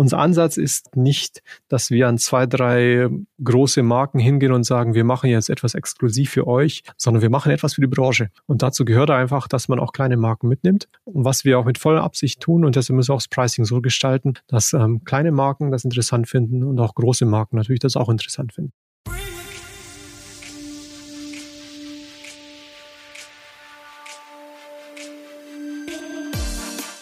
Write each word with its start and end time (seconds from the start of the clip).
Unser 0.00 0.18
Ansatz 0.18 0.56
ist 0.56 0.96
nicht, 0.96 1.42
dass 1.68 1.90
wir 1.90 2.08
an 2.08 2.16
zwei, 2.16 2.46
drei 2.46 3.10
große 3.44 3.82
Marken 3.82 4.18
hingehen 4.18 4.50
und 4.50 4.64
sagen, 4.64 4.94
wir 4.94 5.04
machen 5.04 5.28
jetzt 5.28 5.50
etwas 5.50 5.74
exklusiv 5.74 6.30
für 6.30 6.46
euch, 6.46 6.84
sondern 6.96 7.20
wir 7.20 7.28
machen 7.28 7.52
etwas 7.52 7.74
für 7.74 7.82
die 7.82 7.86
Branche. 7.86 8.30
Und 8.46 8.62
dazu 8.62 8.86
gehört 8.86 9.10
einfach, 9.10 9.46
dass 9.46 9.68
man 9.68 9.78
auch 9.78 9.92
kleine 9.92 10.16
Marken 10.16 10.48
mitnimmt. 10.48 10.88
Und 11.04 11.26
was 11.26 11.44
wir 11.44 11.58
auch 11.58 11.66
mit 11.66 11.76
voller 11.76 12.02
Absicht 12.02 12.40
tun, 12.40 12.64
und 12.64 12.76
deshalb 12.76 12.96
müssen 12.96 13.10
wir 13.10 13.16
auch 13.16 13.18
das 13.18 13.28
Pricing 13.28 13.66
so 13.66 13.82
gestalten, 13.82 14.38
dass 14.46 14.72
ähm, 14.72 15.04
kleine 15.04 15.32
Marken 15.32 15.70
das 15.70 15.84
interessant 15.84 16.30
finden 16.30 16.62
und 16.62 16.80
auch 16.80 16.94
große 16.94 17.26
Marken 17.26 17.56
natürlich 17.56 17.80
das 17.80 17.96
auch 17.96 18.08
interessant 18.08 18.54
finden. 18.54 18.72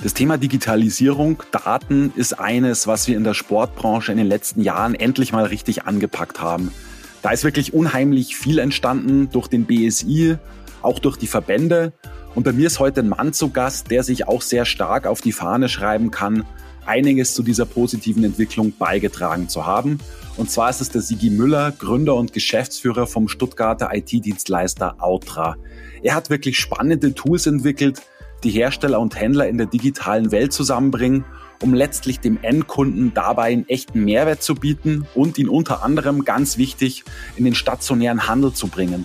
Das 0.09 0.15
Thema 0.15 0.39
Digitalisierung, 0.39 1.43
Daten 1.53 2.15
ist 2.17 2.41
eines, 2.41 2.87
was 2.87 3.09
wir 3.09 3.17
in 3.19 3.25
der 3.25 3.35
Sportbranche 3.35 4.11
in 4.11 4.17
den 4.17 4.27
letzten 4.27 4.63
Jahren 4.63 4.95
endlich 4.95 5.35
mal 5.35 5.45
richtig 5.45 5.85
angepackt 5.85 6.41
haben. 6.41 6.73
Da 7.21 7.29
ist 7.33 7.45
wirklich 7.45 7.75
unheimlich 7.75 8.35
viel 8.35 8.59
entstanden 8.59 9.29
durch 9.31 9.49
den 9.49 9.67
BSI, 9.67 10.39
auch 10.81 10.99
durch 10.99 11.19
die 11.19 11.27
Verbände. 11.27 11.93
Und 12.35 12.45
bei 12.45 12.55
mir 12.55 12.69
ist 12.69 12.79
heute 12.79 13.01
ein 13.01 13.11
Mann 13.11 13.35
zu 13.35 13.51
Gast, 13.51 13.91
der 13.91 14.03
sich 14.03 14.27
auch 14.27 14.41
sehr 14.41 14.65
stark 14.65 15.07
auf 15.07 15.21
die 15.21 15.33
Fahne 15.33 15.69
schreiben 15.69 16.11
kann, 16.11 16.47
einiges 16.87 17.35
zu 17.35 17.43
dieser 17.43 17.67
positiven 17.67 18.25
Entwicklung 18.25 18.73
beigetragen 18.79 19.51
zu 19.51 19.67
haben. 19.67 20.01
Und 20.39 20.51
zwar 20.51 20.71
ist 20.71 20.81
es 20.81 20.89
der 20.89 21.03
Sigi 21.03 21.29
Müller, 21.29 21.71
Gründer 21.73 22.15
und 22.15 22.33
Geschäftsführer 22.33 23.07
vom 23.07 23.29
Stuttgarter 23.29 23.91
IT-Dienstleister 23.93 25.03
Outra. 25.03 25.57
Er 26.03 26.15
hat 26.15 26.31
wirklich 26.31 26.59
spannende 26.59 27.13
Tools 27.13 27.47
entwickelt, 27.47 28.01
die 28.45 28.51
Hersteller 28.51 29.01
und 29.01 29.19
Händler 29.19 29.49
in 29.49 29.59
der 29.59 29.67
digitalen 29.67 30.31
Welt 30.31 30.53
zusammenbringen, 30.53 31.25
um 31.63 31.75
letztlich 31.75 32.21
dem 32.21 32.39
Endkunden 32.43 33.13
dabei 33.15 33.53
einen 33.53 33.69
echten 33.69 34.05
Mehrwert 34.05 34.43
zu 34.43 34.55
bieten 34.55 35.07
und 35.15 35.39
ihn 35.39 35.49
unter 35.49 35.83
anderem 35.83 36.25
ganz 36.25 36.57
wichtig 36.57 37.05
in 37.37 37.45
den 37.45 37.55
stationären 37.55 38.29
Handel 38.29 38.53
zu 38.53 38.69
bringen. 38.69 39.05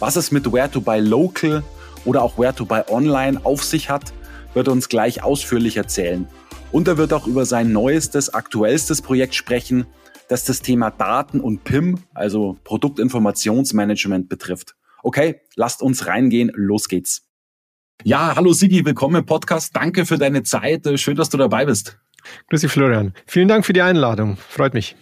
Was 0.00 0.16
es 0.16 0.32
mit 0.32 0.52
Where 0.52 0.70
to 0.70 0.80
Buy 0.80 1.00
Local 1.00 1.62
oder 2.04 2.22
auch 2.22 2.38
Where 2.38 2.54
to 2.54 2.64
Buy 2.64 2.82
Online 2.88 3.40
auf 3.44 3.62
sich 3.62 3.90
hat, 3.90 4.12
wird 4.54 4.68
er 4.68 4.72
uns 4.72 4.88
gleich 4.88 5.22
ausführlich 5.22 5.76
erzählen. 5.76 6.28
Und 6.72 6.88
er 6.88 6.96
wird 6.96 7.12
auch 7.12 7.26
über 7.26 7.46
sein 7.46 7.72
neuestes, 7.72 8.34
aktuellstes 8.34 9.00
Projekt 9.00 9.34
sprechen, 9.34 9.86
das 10.28 10.44
das 10.44 10.62
Thema 10.62 10.90
Daten 10.90 11.40
und 11.40 11.64
PIM, 11.64 11.98
also 12.14 12.56
Produktinformationsmanagement 12.64 14.28
betrifft. 14.28 14.74
Okay, 15.02 15.40
lasst 15.54 15.82
uns 15.82 16.06
reingehen, 16.06 16.50
los 16.54 16.88
geht's. 16.88 17.28
Ja, 18.02 18.34
hallo 18.36 18.52
Sigi, 18.52 18.84
willkommen 18.84 19.16
im 19.16 19.24
Podcast. 19.24 19.74
Danke 19.74 20.04
für 20.04 20.18
deine 20.18 20.42
Zeit. 20.42 20.84
Äh, 20.84 20.98
schön, 20.98 21.16
dass 21.16 21.30
du 21.30 21.38
dabei 21.38 21.64
bist. 21.64 21.98
Grüß 22.50 22.60
dich, 22.60 22.70
Florian. 22.70 23.14
Vielen 23.26 23.48
Dank 23.48 23.64
für 23.64 23.72
die 23.72 23.80
Einladung. 23.82 24.36
Freut 24.36 24.74
mich. 24.74 24.96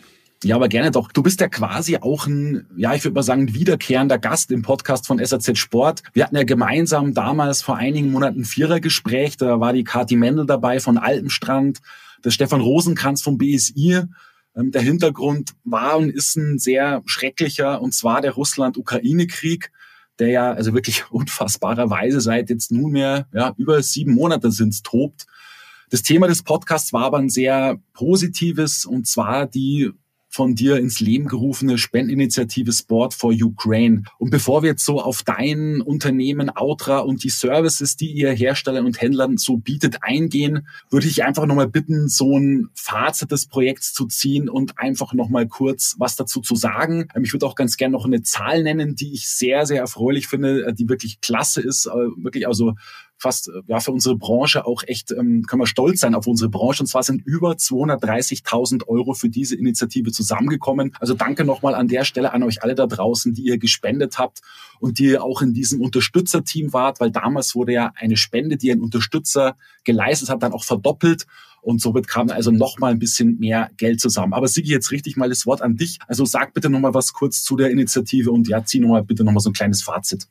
Ja, 0.45 0.57
aber 0.57 0.69
gerne 0.69 0.91
doch. 0.91 1.11
Du 1.11 1.23
bist 1.23 1.41
ja 1.41 1.49
quasi 1.49 1.97
auch 1.97 2.27
ein, 2.27 2.67
ja, 2.77 2.95
ich 2.95 3.03
würde 3.03 3.15
mal 3.15 3.23
sagen, 3.23 3.55
wiederkehrender 3.55 4.19
Gast 4.19 4.51
im 4.53 4.63
Podcast 4.63 5.07
von 5.07 5.25
SAZ 5.25 5.57
Sport. 5.57 6.03
Wir 6.13 6.25
hatten 6.25 6.37
ja 6.37 6.45
gemeinsam 6.45 7.15
damals 7.15 7.63
vor 7.63 7.77
einigen 7.77 8.13
Monaten 8.13 8.41
ein 8.41 8.45
Vierergespräch. 8.45 9.37
Da 9.37 9.59
war 9.59 9.73
die 9.73 9.85
Kati 9.85 10.17
Mendel 10.17 10.47
dabei 10.47 10.79
von 10.79 10.99
Alpenstrand, 10.99 11.79
der 12.25 12.31
Stefan 12.31 12.61
Rosenkranz 12.61 13.23
vom 13.23 13.39
BSI. 13.39 14.03
Ähm, 14.55 14.71
der 14.71 14.83
Hintergrund 14.83 15.53
war 15.65 15.97
und 15.97 16.11
ist 16.11 16.37
ein 16.37 16.59
sehr 16.59 17.03
schrecklicher, 17.07 17.81
und 17.81 17.95
zwar 17.95 18.21
der 18.21 18.33
Russland-Ukraine-Krieg 18.33 19.73
der 20.19 20.29
ja 20.29 20.53
also 20.53 20.75
wirklich 20.75 21.05
unfassbarerweise 21.11 22.21
seit 22.21 22.51
jetzt 22.51 22.71
nunmehr 22.71 23.27
ja, 23.33 23.55
über 23.57 23.83
sieben 23.83 24.15
Monate 24.15 24.51
sind 24.51 24.83
tobt. 24.85 25.27
Das 25.91 26.03
Thema 26.03 26.27
des 26.27 26.43
Podcasts 26.43 26.93
war 26.93 27.05
aber 27.05 27.19
ein 27.19 27.29
sehr 27.29 27.79
positives 27.93 28.87
und 28.87 29.07
zwar 29.07 29.47
die 29.47 29.93
von 30.33 30.55
dir 30.55 30.79
ins 30.79 30.99
Leben 30.99 31.27
gerufene 31.27 31.77
Spendeninitiative 31.77 32.73
Sport 32.73 33.13
for 33.13 33.33
Ukraine. 33.33 34.05
Und 34.19 34.31
bevor 34.31 34.63
wir 34.63 34.71
jetzt 34.71 34.85
so 34.85 35.01
auf 35.01 35.23
dein 35.23 35.83
Unternehmen 35.83 36.51
Outra 36.57 37.01
und 37.01 37.23
die 37.23 37.29
Services, 37.29 37.97
die 37.97 38.11
ihr 38.11 38.33
Herstellern 38.33 38.87
und 38.87 39.01
Händlern 39.01 39.37
so 39.37 39.59
bietet, 39.59 39.99
eingehen, 40.01 40.67
würde 40.89 41.07
ich 41.07 41.23
einfach 41.23 41.45
nochmal 41.45 41.69
bitten, 41.69 42.09
so 42.09 42.39
ein 42.39 42.71
Fazit 42.75 43.31
des 43.31 43.47
Projekts 43.47 43.93
zu 43.93 44.07
ziehen 44.07 44.49
und 44.49 44.79
einfach 44.79 45.13
nochmal 45.13 45.47
kurz 45.47 45.97
was 45.99 46.17
dazu 46.17 46.41
zu 46.41 46.57
sagen. 46.57 47.09
Ähm, 47.15 47.25
ich 47.25 47.35
würde 47.35 47.45
auch 47.45 47.55
ganz 47.55 47.77
gerne 47.77 47.93
noch 47.93 48.07
eine 48.07 48.23
Zahl 48.23 48.63
nennen, 48.63 48.97
die 48.97 49.13
ich 49.13 49.29
sehr, 49.29 49.67
sehr 49.67 49.81
erfreulich 49.81 50.29
finde, 50.29 50.67
äh, 50.67 50.73
die 50.73 50.89
wirklich 50.89 51.21
klasse 51.21 51.61
ist, 51.61 51.85
äh, 51.87 51.91
wirklich 51.91 52.47
also 52.49 52.73
fast 53.23 53.49
äh, 53.49 53.63
ja 53.69 53.81
für 53.81 53.93
unsere 53.93 54.17
Branche 54.17 54.67
auch 54.67 54.83
echt, 54.87 55.13
ähm, 55.13 55.45
können 55.45 55.63
wir 55.63 55.67
stolz 55.67 56.01
sein 56.01 56.15
auf 56.15 56.27
unsere 56.27 56.51
Branche. 56.51 56.83
Und 56.83 56.89
zwar 56.89 57.03
sind 57.03 57.25
über 57.25 57.53
230.000 57.53 58.89
Euro 58.89 59.15
für 59.15 59.31
diese 59.31 59.57
Initiative 59.57 60.11
zusammengekommen. 60.11 60.95
Also 61.01 61.15
danke 61.15 61.45
nochmal 61.45 61.75
an 61.75 61.89
der 61.89 62.05
Stelle 62.05 62.33
an 62.33 62.43
euch 62.43 62.63
alle 62.63 62.75
da 62.75 62.87
draußen, 62.87 63.33
die 63.33 63.43
ihr 63.43 63.59
gespendet 63.59 64.19
habt 64.19 64.41
und 64.81 64.99
die 64.99 65.05
ihr 65.05 65.25
auch 65.25 65.41
in 65.41 65.55
diesem 65.55 65.81
Unterstützerteam 65.81 66.73
wart, 66.73 67.01
weil 67.01 67.11
damals 67.11 67.55
wurde 67.55 67.73
ja 67.73 67.93
eine 67.95 68.17
Spende, 68.17 68.57
die 68.57 68.71
ein 68.73 68.81
Unterstützer 68.81 69.57
geleistet 69.85 70.29
hat, 70.29 70.43
dann 70.43 70.53
auch 70.53 70.65
verdoppelt. 70.65 71.27
Und 71.63 71.81
somit 71.81 72.09
kam 72.09 72.29
also 72.31 72.51
noch 72.51 72.81
mal 72.81 72.91
ein 72.91 72.99
bisschen 72.99 73.39
mehr 73.39 73.71
Geld 73.77 74.01
zusammen. 74.01 74.33
Aber 74.33 74.49
Sigi, 74.49 74.73
jetzt 74.73 74.91
richtig 74.91 75.17
mal 75.17 75.29
das 75.29 75.47
Wort 75.47 75.63
an 75.63 75.77
dich. 75.77 76.01
Also 76.09 76.25
sag 76.25 76.55
bitte 76.55 76.69
noch 76.69 76.81
mal 76.81 76.93
was 76.93 77.13
kurz 77.13 77.45
zu 77.45 77.57
der 77.57 77.71
Initiative 77.71 78.33
und 78.33 78.49
ja, 78.49 78.65
zieh 78.65 78.81
noch 78.81 78.89
mal 78.89 79.05
bitte 79.05 79.23
noch 79.23 79.31
mal 79.31 79.39
so 79.39 79.51
ein 79.51 79.53
kleines 79.53 79.81
Fazit. 79.81 80.27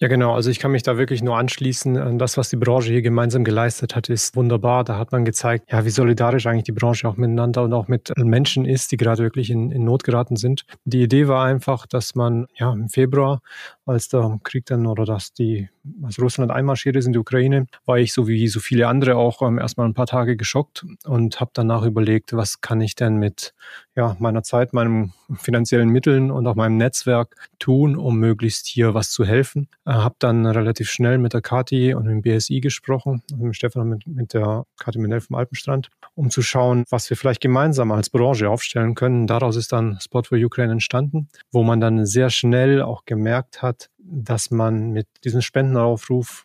Ja, 0.00 0.06
genau. 0.06 0.32
Also 0.32 0.48
ich 0.48 0.60
kann 0.60 0.70
mich 0.70 0.84
da 0.84 0.96
wirklich 0.96 1.24
nur 1.24 1.36
anschließen. 1.36 2.18
Das, 2.18 2.36
was 2.36 2.50
die 2.50 2.56
Branche 2.56 2.92
hier 2.92 3.02
gemeinsam 3.02 3.42
geleistet 3.42 3.96
hat, 3.96 4.08
ist 4.08 4.36
wunderbar. 4.36 4.84
Da 4.84 4.96
hat 4.96 5.10
man 5.10 5.24
gezeigt, 5.24 5.72
ja, 5.72 5.84
wie 5.84 5.90
solidarisch 5.90 6.46
eigentlich 6.46 6.62
die 6.62 6.72
Branche 6.72 7.08
auch 7.08 7.16
miteinander 7.16 7.64
und 7.64 7.72
auch 7.72 7.88
mit 7.88 8.12
Menschen 8.16 8.64
ist, 8.64 8.92
die 8.92 8.96
gerade 8.96 9.24
wirklich 9.24 9.50
in, 9.50 9.72
in 9.72 9.82
Not 9.82 10.04
geraten 10.04 10.36
sind. 10.36 10.64
Die 10.84 11.02
Idee 11.02 11.26
war 11.26 11.44
einfach, 11.44 11.84
dass 11.84 12.14
man 12.14 12.46
ja 12.54 12.72
im 12.72 12.88
Februar, 12.88 13.40
als 13.86 14.08
der 14.08 14.38
Krieg 14.44 14.66
dann 14.66 14.86
oder 14.86 15.04
dass 15.04 15.32
die, 15.32 15.68
als 16.04 16.20
Russland 16.20 16.52
einmarschiert 16.52 16.94
ist 16.94 17.06
in 17.06 17.12
die 17.12 17.18
Ukraine, 17.18 17.66
war 17.84 17.98
ich 17.98 18.12
so 18.12 18.28
wie 18.28 18.46
so 18.46 18.60
viele 18.60 18.86
andere 18.86 19.16
auch 19.16 19.42
ähm, 19.42 19.58
erstmal 19.58 19.88
ein 19.88 19.94
paar 19.94 20.06
Tage 20.06 20.36
geschockt 20.36 20.86
und 21.06 21.40
habe 21.40 21.50
danach 21.54 21.82
überlegt, 21.82 22.34
was 22.34 22.60
kann 22.60 22.80
ich 22.80 22.94
denn 22.94 23.16
mit 23.16 23.52
ja, 23.96 24.14
meiner 24.20 24.44
Zeit, 24.44 24.72
meinen 24.72 25.12
finanziellen 25.34 25.88
Mitteln 25.88 26.30
und 26.30 26.46
auch 26.46 26.54
meinem 26.54 26.76
Netzwerk 26.76 27.34
tun, 27.58 27.96
um 27.96 28.18
möglichst 28.18 28.68
hier 28.68 28.94
was 28.94 29.10
zu 29.10 29.24
helfen. 29.24 29.68
Äh, 29.88 29.92
habe 29.92 30.16
dann 30.18 30.44
relativ 30.44 30.90
schnell 30.90 31.16
mit 31.16 31.32
der 31.32 31.40
Kati 31.40 31.94
und 31.94 32.04
dem 32.04 32.20
BSI 32.20 32.60
gesprochen, 32.60 33.22
mit 33.32 33.40
dem 33.40 33.52
Stefan 33.54 33.82
und 33.82 33.88
mit, 33.88 34.06
mit 34.06 34.34
der 34.34 34.66
Kati 34.78 34.98
Menel 34.98 35.22
vom 35.22 35.36
Alpenstrand, 35.36 35.88
um 36.14 36.28
zu 36.28 36.42
schauen, 36.42 36.84
was 36.90 37.08
wir 37.08 37.16
vielleicht 37.16 37.40
gemeinsam 37.40 37.90
als 37.90 38.10
Branche 38.10 38.50
aufstellen 38.50 38.94
können. 38.94 39.26
Daraus 39.26 39.56
ist 39.56 39.72
dann 39.72 39.98
Spot 40.00 40.22
for 40.24 40.36
Ukraine 40.36 40.72
entstanden, 40.72 41.28
wo 41.50 41.62
man 41.62 41.80
dann 41.80 42.04
sehr 42.04 42.28
schnell 42.28 42.82
auch 42.82 43.06
gemerkt 43.06 43.62
hat, 43.62 43.88
dass 43.96 44.50
man 44.50 44.90
mit 44.90 45.06
diesem 45.24 45.40
Spendenaufruf 45.40 46.44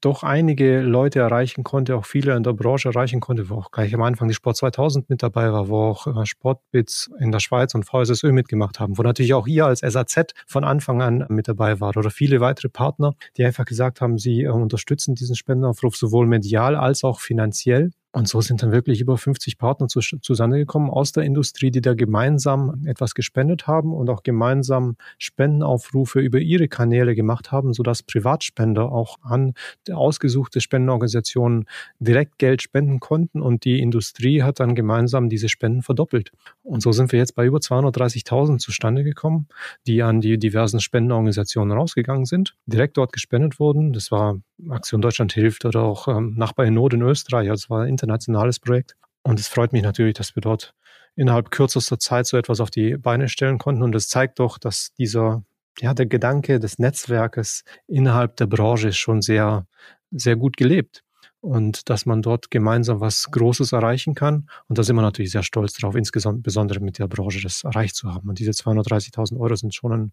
doch 0.00 0.22
einige 0.22 0.80
Leute 0.80 1.20
erreichen 1.20 1.64
konnte, 1.64 1.96
auch 1.96 2.06
viele 2.06 2.36
in 2.36 2.42
der 2.42 2.52
Branche 2.52 2.88
erreichen 2.88 3.20
konnte, 3.20 3.48
wo 3.48 3.56
auch 3.56 3.70
gleich 3.70 3.94
am 3.94 4.02
Anfang 4.02 4.28
die 4.28 4.34
Sport 4.34 4.56
2000 4.56 5.08
mit 5.10 5.22
dabei 5.22 5.52
war, 5.52 5.68
wo 5.68 5.76
auch 5.76 6.06
äh, 6.06 6.26
Sportbits 6.26 7.10
in 7.18 7.32
der 7.32 7.40
Schweiz 7.40 7.74
und 7.74 7.84
VSSÖ 7.84 8.32
mitgemacht 8.32 8.80
haben, 8.80 8.98
wo 8.98 9.02
natürlich 9.02 9.34
auch 9.34 9.46
ihr 9.46 9.66
als 9.66 9.80
SAZ 9.80 10.34
von 10.46 10.64
Anfang 10.64 11.02
an 11.02 11.26
mit 11.28 11.48
dabei 11.48 11.80
war 11.80 11.96
oder 11.96 12.10
viele 12.10 12.40
weitere 12.40 12.68
Partner, 12.68 13.14
die 13.36 13.44
einfach 13.44 13.64
gesagt 13.64 14.00
haben, 14.00 14.18
sie 14.18 14.42
äh, 14.42 14.48
unterstützen 14.48 15.14
diesen 15.14 15.36
Spendenaufruf 15.36 15.96
sowohl 15.96 16.26
medial 16.26 16.76
als 16.76 17.04
auch 17.04 17.20
finanziell. 17.20 17.90
Und 18.16 18.28
so 18.28 18.40
sind 18.40 18.62
dann 18.62 18.72
wirklich 18.72 19.02
über 19.02 19.18
50 19.18 19.58
Partner 19.58 19.88
zu, 19.88 20.00
gekommen 20.00 20.88
aus 20.88 21.12
der 21.12 21.24
Industrie, 21.24 21.70
die 21.70 21.82
da 21.82 21.92
gemeinsam 21.92 22.86
etwas 22.86 23.14
gespendet 23.14 23.66
haben 23.66 23.92
und 23.92 24.08
auch 24.08 24.22
gemeinsam 24.22 24.96
Spendenaufrufe 25.18 26.20
über 26.20 26.38
ihre 26.38 26.66
Kanäle 26.66 27.14
gemacht 27.14 27.52
haben, 27.52 27.74
sodass 27.74 28.02
Privatspender 28.02 28.90
auch 28.90 29.18
an 29.20 29.52
ausgesuchte 29.92 30.62
Spendenorganisationen 30.62 31.66
direkt 31.98 32.38
Geld 32.38 32.62
spenden 32.62 33.00
konnten 33.00 33.42
und 33.42 33.66
die 33.66 33.80
Industrie 33.80 34.42
hat 34.42 34.60
dann 34.60 34.74
gemeinsam 34.74 35.28
diese 35.28 35.50
Spenden 35.50 35.82
verdoppelt. 35.82 36.32
Und 36.62 36.80
so 36.80 36.92
sind 36.92 37.12
wir 37.12 37.18
jetzt 37.18 37.34
bei 37.34 37.44
über 37.44 37.58
230.000 37.58 38.60
zustande 38.60 39.04
gekommen, 39.04 39.46
die 39.86 40.02
an 40.02 40.22
die 40.22 40.38
diversen 40.38 40.80
Spendenorganisationen 40.80 41.76
rausgegangen 41.76 42.24
sind, 42.24 42.56
direkt 42.64 42.96
dort 42.96 43.12
gespendet 43.12 43.60
wurden. 43.60 43.92
Das 43.92 44.10
war 44.10 44.40
Aktion 44.70 45.02
Deutschland 45.02 45.32
hilft 45.34 45.64
oder 45.64 45.82
auch 45.82 46.08
ähm, 46.08 46.34
Nachbar 46.36 46.64
in 46.64 46.74
Not 46.74 46.94
in 46.94 47.02
Österreich. 47.02 47.50
Also 47.50 47.68
war 47.68 47.86
internationales 48.06 48.60
Projekt. 48.60 48.96
Und 49.22 49.40
es 49.40 49.48
freut 49.48 49.72
mich 49.72 49.82
natürlich, 49.82 50.14
dass 50.14 50.36
wir 50.36 50.40
dort 50.40 50.74
innerhalb 51.16 51.50
kürzester 51.50 51.98
Zeit 51.98 52.26
so 52.26 52.36
etwas 52.36 52.60
auf 52.60 52.70
die 52.70 52.96
Beine 52.96 53.28
stellen 53.28 53.58
konnten. 53.58 53.82
Und 53.82 53.94
es 53.94 54.08
zeigt 54.08 54.38
doch, 54.38 54.58
dass 54.58 54.92
dieser, 54.94 55.42
ja, 55.80 55.94
der 55.94 56.06
Gedanke 56.06 56.60
des 56.60 56.78
Netzwerkes 56.78 57.64
innerhalb 57.86 58.36
der 58.36 58.46
Branche 58.46 58.92
schon 58.92 59.22
sehr, 59.22 59.66
sehr 60.10 60.36
gut 60.36 60.56
gelebt. 60.56 61.02
und 61.42 61.90
dass 61.90 62.06
man 62.06 62.22
dort 62.22 62.50
gemeinsam 62.50 63.00
was 63.00 63.30
Großes 63.30 63.70
erreichen 63.70 64.14
kann. 64.14 64.48
Und 64.68 64.78
da 64.78 64.82
sind 64.82 64.96
wir 64.96 65.02
natürlich 65.02 65.30
sehr 65.30 65.44
stolz 65.44 65.74
darauf, 65.74 65.94
insbesondere 65.94 66.80
mit 66.80 66.98
der 66.98 67.06
Branche 67.06 67.40
das 67.40 67.62
erreicht 67.62 67.94
zu 67.94 68.12
haben. 68.12 68.28
Und 68.28 68.40
diese 68.40 68.50
230.000 68.50 69.38
Euro 69.38 69.54
sind 69.54 69.72
schon 69.72 69.92
ein, 69.92 70.12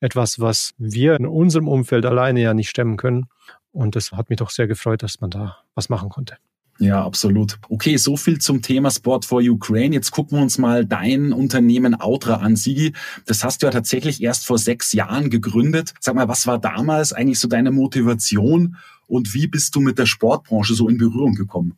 etwas, 0.00 0.40
was 0.40 0.74
wir 0.76 1.16
in 1.16 1.26
unserem 1.26 1.68
Umfeld 1.68 2.04
alleine 2.04 2.42
ja 2.42 2.52
nicht 2.52 2.68
stemmen 2.68 2.98
können. 2.98 3.28
Und 3.72 3.96
das 3.96 4.12
hat 4.12 4.28
mich 4.28 4.38
doch 4.38 4.50
sehr 4.50 4.66
gefreut, 4.66 5.02
dass 5.02 5.22
man 5.22 5.30
da 5.30 5.56
was 5.74 5.88
machen 5.88 6.10
konnte. 6.10 6.36
Ja, 6.78 7.04
absolut. 7.04 7.58
Okay, 7.68 7.96
so 7.96 8.16
viel 8.16 8.40
zum 8.40 8.60
Thema 8.60 8.90
Sport 8.90 9.24
for 9.24 9.40
Ukraine. 9.40 9.94
Jetzt 9.94 10.10
gucken 10.10 10.38
wir 10.38 10.42
uns 10.42 10.58
mal 10.58 10.84
dein 10.84 11.32
Unternehmen 11.32 12.00
Outra 12.00 12.36
an. 12.36 12.56
Sigi, 12.56 12.92
das 13.26 13.44
hast 13.44 13.62
du 13.62 13.66
ja 13.66 13.70
tatsächlich 13.70 14.22
erst 14.22 14.46
vor 14.46 14.58
sechs 14.58 14.92
Jahren 14.92 15.30
gegründet. 15.30 15.94
Sag 16.00 16.16
mal, 16.16 16.28
was 16.28 16.46
war 16.46 16.58
damals 16.58 17.12
eigentlich 17.12 17.38
so 17.38 17.48
deine 17.48 17.70
Motivation 17.70 18.76
und 19.06 19.34
wie 19.34 19.46
bist 19.46 19.74
du 19.76 19.80
mit 19.80 19.98
der 19.98 20.06
Sportbranche 20.06 20.74
so 20.74 20.88
in 20.88 20.98
Berührung 20.98 21.34
gekommen? 21.34 21.76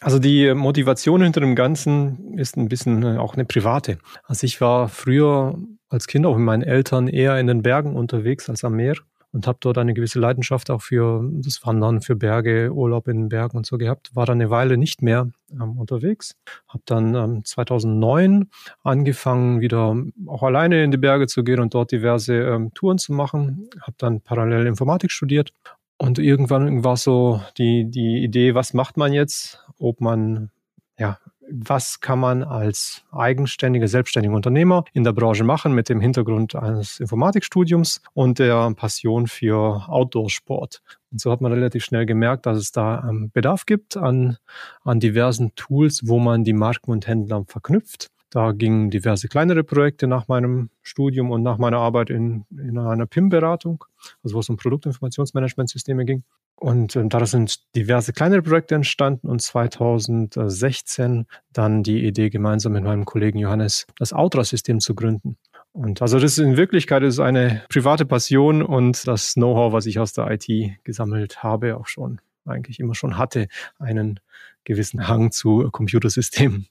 Also 0.00 0.18
die 0.18 0.54
Motivation 0.54 1.22
hinter 1.22 1.40
dem 1.40 1.56
Ganzen 1.56 2.38
ist 2.38 2.56
ein 2.56 2.68
bisschen 2.68 3.02
äh, 3.02 3.18
auch 3.18 3.34
eine 3.34 3.44
private. 3.44 3.98
Also 4.24 4.44
ich 4.44 4.60
war 4.60 4.88
früher 4.88 5.58
als 5.88 6.06
Kind 6.06 6.24
auch 6.24 6.36
mit 6.36 6.44
meinen 6.44 6.62
Eltern 6.62 7.08
eher 7.08 7.38
in 7.38 7.48
den 7.48 7.62
Bergen 7.62 7.96
unterwegs 7.96 8.48
als 8.48 8.64
am 8.64 8.74
Meer 8.74 8.94
und 9.32 9.46
habe 9.46 9.58
dort 9.60 9.78
eine 9.78 9.94
gewisse 9.94 10.18
Leidenschaft 10.18 10.70
auch 10.70 10.82
für 10.82 11.28
das 11.32 11.64
Wandern, 11.64 12.00
für 12.00 12.16
Berge, 12.16 12.72
Urlaub 12.72 13.08
in 13.08 13.16
den 13.18 13.28
Bergen 13.28 13.56
und 13.56 13.66
so 13.66 13.78
gehabt. 13.78 14.14
War 14.14 14.26
dann 14.26 14.40
eine 14.40 14.50
Weile 14.50 14.76
nicht 14.76 15.02
mehr 15.02 15.30
ähm, 15.52 15.78
unterwegs. 15.78 16.34
Habe 16.66 16.82
dann 16.86 17.14
ähm, 17.14 17.44
2009 17.44 18.48
angefangen, 18.82 19.60
wieder 19.60 19.96
auch 20.26 20.42
alleine 20.42 20.82
in 20.82 20.90
die 20.90 20.98
Berge 20.98 21.26
zu 21.26 21.44
gehen 21.44 21.60
und 21.60 21.74
dort 21.74 21.92
diverse 21.92 22.34
ähm, 22.34 22.72
Touren 22.74 22.98
zu 22.98 23.12
machen. 23.12 23.68
Habe 23.82 23.96
dann 23.98 24.20
parallel 24.20 24.66
Informatik 24.66 25.10
studiert 25.12 25.52
und 25.98 26.18
irgendwann 26.18 26.84
war 26.84 26.96
so 26.96 27.42
die, 27.58 27.90
die 27.90 28.22
Idee, 28.22 28.54
was 28.54 28.72
macht 28.72 28.96
man 28.96 29.12
jetzt? 29.12 29.64
Ob 29.78 30.00
man 30.00 30.50
ja 30.98 31.18
was 31.50 32.00
kann 32.00 32.18
man 32.18 32.42
als 32.42 33.04
eigenständiger, 33.10 33.88
selbstständiger 33.88 34.34
Unternehmer 34.34 34.84
in 34.92 35.04
der 35.04 35.12
Branche 35.12 35.44
machen 35.44 35.72
mit 35.72 35.88
dem 35.88 36.00
Hintergrund 36.00 36.54
eines 36.54 37.00
Informatikstudiums 37.00 38.02
und 38.14 38.38
der 38.38 38.72
Passion 38.74 39.26
für 39.26 39.88
Outdoor-Sport. 39.88 40.82
Und 41.10 41.20
so 41.20 41.30
hat 41.30 41.40
man 41.40 41.52
relativ 41.52 41.84
schnell 41.84 42.06
gemerkt, 42.06 42.46
dass 42.46 42.58
es 42.58 42.72
da 42.72 43.06
ähm, 43.08 43.30
Bedarf 43.32 43.66
gibt 43.66 43.96
an, 43.96 44.36
an 44.82 45.00
diversen 45.00 45.54
Tools, 45.54 46.02
wo 46.04 46.18
man 46.18 46.44
die 46.44 46.52
Marken 46.52 46.90
und 46.90 47.06
Händler 47.06 47.44
verknüpft. 47.46 48.08
Da 48.30 48.52
gingen 48.52 48.90
diverse 48.90 49.28
kleinere 49.28 49.64
Projekte 49.64 50.06
nach 50.06 50.28
meinem 50.28 50.68
Studium 50.82 51.30
und 51.30 51.42
nach 51.42 51.56
meiner 51.56 51.78
Arbeit 51.78 52.10
in, 52.10 52.44
in 52.50 52.76
einer 52.76 53.06
PIM-Beratung, 53.06 53.84
also 54.22 54.36
wo 54.36 54.40
es 54.40 54.50
um 54.50 54.58
Produktinformationsmanagementsysteme 54.58 56.04
ging. 56.04 56.24
Und 56.60 56.96
ähm, 56.96 57.08
daraus 57.08 57.30
sind 57.30 57.60
diverse 57.76 58.12
kleinere 58.12 58.42
Projekte 58.42 58.74
entstanden 58.74 59.28
und 59.28 59.40
2016 59.40 61.26
dann 61.52 61.84
die 61.84 62.04
Idee, 62.04 62.30
gemeinsam 62.30 62.72
mit 62.72 62.82
meinem 62.82 63.04
Kollegen 63.04 63.38
Johannes 63.38 63.86
das 63.96 64.12
Outra-System 64.12 64.80
zu 64.80 64.96
gründen. 64.96 65.36
Und 65.70 66.02
also 66.02 66.18
das 66.18 66.32
ist 66.32 66.38
in 66.38 66.56
Wirklichkeit 66.56 67.04
ist 67.04 67.20
eine 67.20 67.62
private 67.68 68.04
Passion 68.04 68.62
und 68.62 69.06
das 69.06 69.34
Know-how, 69.34 69.72
was 69.72 69.86
ich 69.86 70.00
aus 70.00 70.12
der 70.14 70.28
IT 70.32 70.48
gesammelt 70.82 71.44
habe, 71.44 71.76
auch 71.76 71.86
schon 71.86 72.20
eigentlich 72.44 72.80
immer 72.80 72.96
schon 72.96 73.18
hatte, 73.18 73.46
einen 73.78 74.18
gewissen 74.64 75.06
Hang 75.06 75.30
zu 75.30 75.68
Computersystemen. 75.70 76.66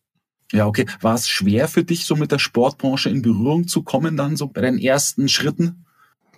Ja, 0.52 0.66
okay. 0.66 0.86
War 1.00 1.16
es 1.16 1.30
schwer 1.30 1.70
für 1.70 1.86
dich, 1.86 2.06
so 2.06 2.16
mit 2.18 2.34
der 2.34 2.40
Sportbranche 2.40 3.10
in 3.10 3.22
Berührung 3.22 3.68
zu 3.68 3.84
kommen, 3.84 4.18
dann 4.18 4.36
so 4.36 4.48
bei 4.48 4.62
den 4.62 4.80
ersten 4.80 5.30
Schritten? 5.30 5.86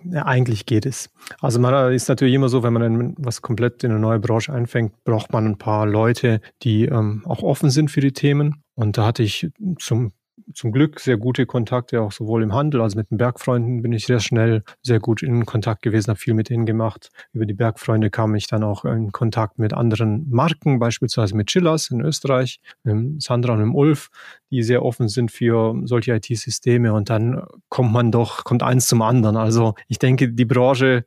Ja, 0.04 0.24
eigentlich 0.26 0.66
geht 0.66 0.86
es. 0.86 1.10
Also 1.40 1.58
man 1.58 1.92
ist 1.92 2.08
natürlich 2.08 2.34
immer 2.34 2.48
so, 2.48 2.62
wenn 2.62 2.72
man 2.72 3.14
was 3.18 3.42
komplett 3.42 3.84
in 3.84 3.90
eine 3.90 4.00
neue 4.00 4.18
Branche 4.18 4.52
einfängt, 4.52 4.92
braucht 5.04 5.32
man 5.32 5.46
ein 5.46 5.58
paar 5.58 5.86
Leute, 5.86 6.40
die 6.62 6.86
ähm, 6.86 7.22
auch 7.26 7.42
offen 7.42 7.70
sind 7.70 7.90
für 7.90 8.00
die 8.00 8.12
Themen. 8.12 8.62
Und 8.74 8.96
da 8.96 9.06
hatte 9.06 9.22
ich 9.22 9.48
zum 9.78 10.12
zum 10.54 10.72
Glück 10.72 11.00
sehr 11.00 11.16
gute 11.16 11.46
Kontakte, 11.46 12.00
auch 12.00 12.12
sowohl 12.12 12.42
im 12.42 12.54
Handel, 12.54 12.80
also 12.80 12.98
mit 12.98 13.10
den 13.10 13.18
Bergfreunden 13.18 13.82
bin 13.82 13.92
ich 13.92 14.06
sehr 14.06 14.20
schnell 14.20 14.62
sehr 14.82 15.00
gut 15.00 15.22
in 15.22 15.46
Kontakt 15.46 15.82
gewesen, 15.82 16.08
habe 16.08 16.18
viel 16.18 16.34
mit 16.34 16.50
ihnen 16.50 16.66
gemacht. 16.66 17.10
Über 17.32 17.46
die 17.46 17.54
Bergfreunde 17.54 18.10
kam 18.10 18.34
ich 18.34 18.46
dann 18.46 18.62
auch 18.62 18.84
in 18.84 19.12
Kontakt 19.12 19.58
mit 19.58 19.72
anderen 19.72 20.28
Marken, 20.30 20.78
beispielsweise 20.78 21.36
mit 21.36 21.48
Chillers 21.48 21.90
in 21.90 22.00
Österreich, 22.00 22.60
mit 22.82 23.22
Sandra 23.22 23.54
und 23.54 23.64
mit 23.64 23.74
Ulf, 23.74 24.10
die 24.50 24.62
sehr 24.62 24.84
offen 24.84 25.08
sind 25.08 25.30
für 25.30 25.74
solche 25.84 26.14
IT-Systeme 26.14 26.92
und 26.92 27.10
dann 27.10 27.42
kommt 27.68 27.92
man 27.92 28.10
doch, 28.10 28.44
kommt 28.44 28.62
eins 28.62 28.88
zum 28.88 29.02
anderen. 29.02 29.36
Also 29.36 29.74
ich 29.88 29.98
denke, 29.98 30.28
die 30.28 30.44
Branche 30.44 31.04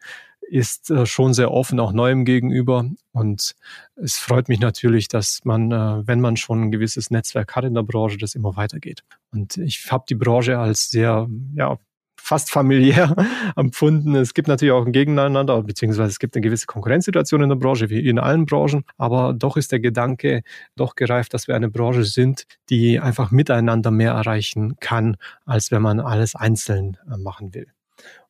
ist 0.53 0.91
äh, 0.91 1.07
schon 1.07 1.33
sehr 1.33 1.51
offen, 1.51 1.79
auch 1.79 1.93
Neuem 1.93 2.25
gegenüber. 2.25 2.85
Und 3.11 3.55
es 3.95 4.17
freut 4.17 4.49
mich 4.49 4.59
natürlich, 4.59 5.07
dass 5.07 5.39
man, 5.43 5.71
äh, 5.71 6.07
wenn 6.07 6.21
man 6.21 6.37
schon 6.37 6.65
ein 6.65 6.71
gewisses 6.71 7.09
Netzwerk 7.09 7.55
hat 7.55 7.65
in 7.65 7.73
der 7.73 7.81
Branche, 7.81 8.17
das 8.19 8.35
immer 8.35 8.55
weitergeht. 8.55 9.03
Und 9.31 9.57
ich 9.57 9.91
habe 9.91 10.05
die 10.07 10.15
Branche 10.15 10.59
als 10.59 10.91
sehr, 10.91 11.27
ja, 11.55 11.79
fast 12.15 12.51
familiär 12.51 13.15
empfunden. 13.55 14.15
Es 14.15 14.35
gibt 14.35 14.47
natürlich 14.47 14.71
auch 14.71 14.85
ein 14.85 14.91
Gegeneinander, 14.91 15.61
beziehungsweise 15.63 16.09
es 16.09 16.19
gibt 16.19 16.35
eine 16.35 16.41
gewisse 16.41 16.67
Konkurrenzsituation 16.67 17.41
in 17.41 17.49
der 17.49 17.55
Branche, 17.55 17.89
wie 17.89 18.07
in 18.07 18.19
allen 18.19 18.45
Branchen. 18.45 18.85
Aber 18.97 19.33
doch 19.33 19.57
ist 19.57 19.71
der 19.71 19.79
Gedanke 19.79 20.43
doch 20.75 20.95
gereift, 20.95 21.33
dass 21.33 21.47
wir 21.47 21.55
eine 21.55 21.69
Branche 21.69 22.05
sind, 22.05 22.45
die 22.69 22.99
einfach 22.99 23.31
miteinander 23.31 23.89
mehr 23.89 24.11
erreichen 24.11 24.75
kann, 24.79 25.17
als 25.45 25.71
wenn 25.71 25.81
man 25.81 25.99
alles 25.99 26.35
einzeln 26.35 26.97
äh, 27.11 27.17
machen 27.17 27.55
will. 27.55 27.72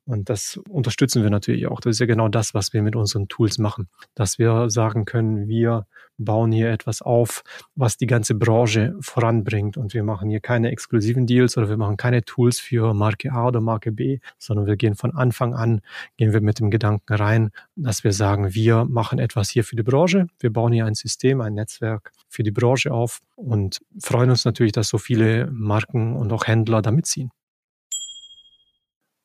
Und 0.06 0.30
das 0.30 0.60
unterstützen 0.70 1.24
wir 1.24 1.30
natürlich 1.30 1.68
auch. 1.68 1.80
Das 1.80 1.92
ist 1.92 2.00
ja 2.00 2.06
genau 2.06 2.28
das, 2.28 2.54
was 2.54 2.74
wir 2.74 2.82
mit 2.82 2.96
unseren 2.96 3.30
Tools 3.30 3.58
machen, 3.58 3.88
dass 4.16 4.38
wir 4.38 4.70
sagen 4.70 5.06
können, 5.06 5.48
wir 5.48 5.86
bauen 6.18 6.52
hier 6.52 6.72
etwas 6.72 7.02
auf, 7.02 7.44
was 7.76 7.98
die 7.98 8.06
ganze 8.06 8.36
Branche 8.36 8.96
voranbringt. 9.00 9.78
Und 9.78 9.94
wir 9.94 10.04
machen 10.04 10.30
hier 10.30 10.42
keine 10.42 10.72
exklusiven 10.72 11.26
Deals 11.26 11.58
oder 11.58 11.70
wir 11.70 11.78
machen 11.78 11.98
keine 11.98 12.24
Tools 12.24 12.60
für 12.60 12.94
Marke 12.94 13.32
A 13.32 13.48
oder 13.48 13.62
Marke 13.62 13.92
B, 13.92 14.20
sondern 14.38 14.66
wir 14.66 14.76
gehen 14.76 14.96
von 14.96 15.16
Anfang 15.16 15.54
an, 15.54 15.82
gehen 16.18 16.34
wir 16.34 16.42
mit 16.42 16.60
dem 16.60 16.70
Gedanken 16.70 17.14
rein, 17.14 17.52
dass 17.76 18.04
wir 18.04 18.12
sagen, 18.12 18.54
wir 18.54 18.86
machen 18.86 19.20
etwas 19.20 19.50
hier 19.50 19.64
für 19.64 19.76
die 19.76 19.84
Branche. 19.84 20.28
Wir 20.40 20.52
bauen 20.52 20.74
hier 20.74 20.86
ein 20.86 20.96
System, 20.96 21.40
ein 21.40 21.54
Netzwerk 21.54 22.12
für 22.28 22.44
die 22.44 22.52
Branche 22.52 22.92
auf 22.92 23.20
und 23.36 23.80
freuen 24.00 24.30
uns 24.30 24.44
natürlich, 24.44 24.74
dass 24.74 24.90
so 24.90 24.98
viele 24.98 25.50
Marken 25.50 26.16
und 26.16 26.32
auch 26.34 26.46
Händler 26.46 26.82
da 26.82 26.92
mitziehen. 26.92 27.32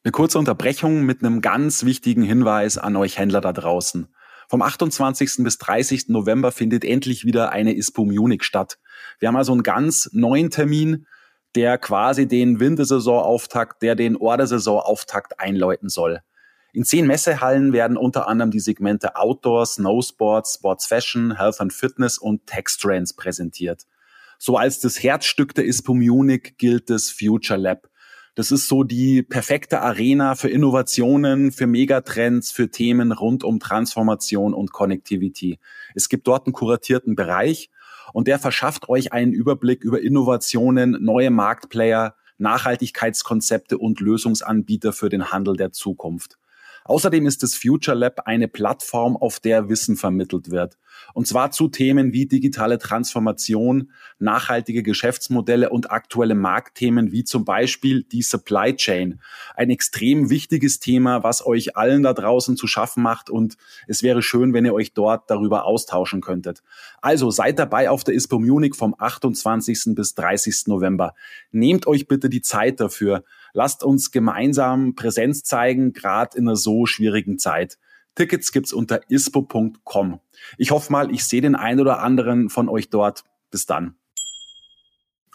Eine 0.05 0.12
kurze 0.12 0.39
Unterbrechung 0.39 1.02
mit 1.05 1.25
einem 1.25 1.40
ganz 1.40 1.85
wichtigen 1.85 2.23
Hinweis 2.23 2.78
an 2.78 2.95
euch 2.95 3.19
Händler 3.19 3.40
da 3.40 3.52
draußen. 3.52 4.07
Vom 4.49 4.62
28. 4.62 5.38
bis 5.38 5.59
30. 5.59 6.09
November 6.09 6.52
findet 6.52 6.85
endlich 6.85 7.25
wieder 7.25 7.50
eine 7.50 7.75
ISPO 7.75 8.05
Munich 8.05 8.45
statt. 8.45 8.78
Wir 9.19 9.28
haben 9.28 9.37
also 9.37 9.52
einen 9.52 9.64
ganz 9.64 10.09
neuen 10.12 10.50
Termin, 10.50 11.07
der 11.57 11.78
quasi 11.78 12.28
den 12.28 12.61
Wintersaisoauftakt, 12.61 13.83
der 13.83 13.97
den 13.97 14.17
Ordersaisoauftakt 14.17 15.40
einläuten 15.40 15.88
soll. 15.88 16.21
In 16.73 16.85
zehn 16.85 17.09
Messehallen 17.09 17.73
werden 17.73 17.97
unter 17.97 18.28
anderem 18.28 18.52
die 18.52 18.61
Segmente 18.61 19.17
Outdoor, 19.17 19.67
Snowsports, 19.67 20.55
Sports 20.55 20.87
Fashion, 20.87 21.37
Health 21.37 21.61
and 21.61 21.73
Fitness 21.73 22.19
und 22.19 22.47
Tech 22.47 22.67
Trends 22.81 23.14
präsentiert. 23.14 23.83
So 24.38 24.57
als 24.57 24.78
das 24.78 25.02
Herzstück 25.02 25.57
der 25.57 25.64
ISPO 25.64 25.95
Munich 25.95 26.55
gilt 26.57 26.88
das 26.88 27.11
Future 27.11 27.59
Lab. 27.59 27.88
Das 28.38 28.52
ist 28.52 28.68
so 28.68 28.85
die 28.85 29.25
perfekte 29.25 29.80
Arena 29.80 30.37
für 30.37 30.49
Innovationen, 30.49 31.50
für 31.50 31.66
Megatrends, 31.66 32.52
für 32.52 32.71
Themen 32.71 33.11
rund 33.11 33.42
um 33.42 33.59
Transformation 33.59 34.54
und 34.54 34.71
Connectivity. 34.71 35.59
Es 35.97 36.09
gibt 36.09 36.28
dort 36.28 36.47
einen 36.47 36.52
kuratierten 36.52 37.16
Bereich 37.16 37.68
und 38.12 38.28
der 38.28 38.38
verschafft 38.38 38.88
euch 38.88 39.12
einen 39.12 39.33
Überblick 39.33 39.83
über 39.83 40.00
Innovationen, 40.00 40.99
neue 41.00 41.30
Marktplayer, 41.30 42.14
Nachhaltigkeitskonzepte 42.37 43.76
und 43.76 43.99
Lösungsanbieter 43.99 44.92
für 44.92 45.09
den 45.09 45.33
Handel 45.33 45.57
der 45.57 45.73
Zukunft. 45.73 46.38
Außerdem 46.88 47.26
ist 47.26 47.42
das 47.42 47.54
Future 47.54 47.97
Lab 47.97 48.23
eine 48.25 48.49
Plattform, 48.49 49.16
auf 49.18 49.40
der 49.40 49.68
Wissen 49.68 49.97
vermittelt 49.97 50.50
wird. 50.50 50.78
Und 51.12 51.26
zwar 51.26 51.50
zu 51.50 51.68
Themen 51.68 52.12
wie 52.14 52.26
digitale 52.26 52.78
Transformation, 52.78 53.90
nachhaltige 54.18 54.83
Geschäftsmodelle 54.83 55.68
und 55.68 55.90
aktuelle 55.90 56.35
Marktthemen 56.35 57.12
wie 57.12 57.25
zum 57.25 57.45
Beispiel 57.45 58.04
die 58.04 58.23
Supply 58.23 58.75
Chain. 58.75 59.21
Ein 59.54 59.68
extrem 59.68 60.30
wichtiges 60.30 60.80
Thema, 60.80 61.23
was 61.23 61.45
euch 61.45 61.76
allen 61.76 62.02
da 62.02 62.14
draußen 62.14 62.57
zu 62.57 62.66
schaffen 62.66 63.02
macht. 63.02 63.28
Und 63.28 63.59
es 63.87 64.02
wäre 64.02 64.23
schön, 64.23 64.54
wenn 64.54 64.64
ihr 64.64 64.75
euch 64.75 64.95
dort 64.95 65.30
darüber 65.30 65.66
austauschen 65.66 66.23
könntet. 66.23 66.62
Also 67.02 67.30
seid 67.30 67.59
dabei 67.59 67.90
auf 67.90 68.02
der 68.02 68.14
ISPO 68.14 68.38
Munich 68.38 68.75
vom 68.75 68.95
28. 68.99 69.95
bis 69.95 70.14
30. 70.14 70.68
November. 70.68 71.14
Nehmt 71.52 71.87
euch 71.87 72.09
bitte 72.09 72.30
die 72.30 72.42
Zeit 72.42 72.80
dafür. 72.80 73.25
Lasst 73.52 73.85
uns 73.85 74.11
gemeinsam 74.11 74.95
Präsenz 74.95 75.43
zeigen, 75.43 75.93
gerade 75.93 76.37
in 76.38 76.49
einer 76.49 76.57
so 76.57 76.87
schwierigen 76.87 77.38
Zeit. 77.38 77.78
Tickets 78.14 78.52
gibt's 78.52 78.73
unter 78.73 79.00
ispo.com. 79.11 80.21
Ich 80.57 80.71
hoffe 80.71 80.90
mal, 80.93 81.12
ich 81.12 81.25
sehe 81.25 81.40
den 81.40 81.55
einen 81.55 81.81
oder 81.81 82.00
anderen 82.00 82.50
von 82.50 82.69
euch 82.69 82.90
dort. 82.90 83.25
Bis 83.50 83.64
dann. 83.64 83.98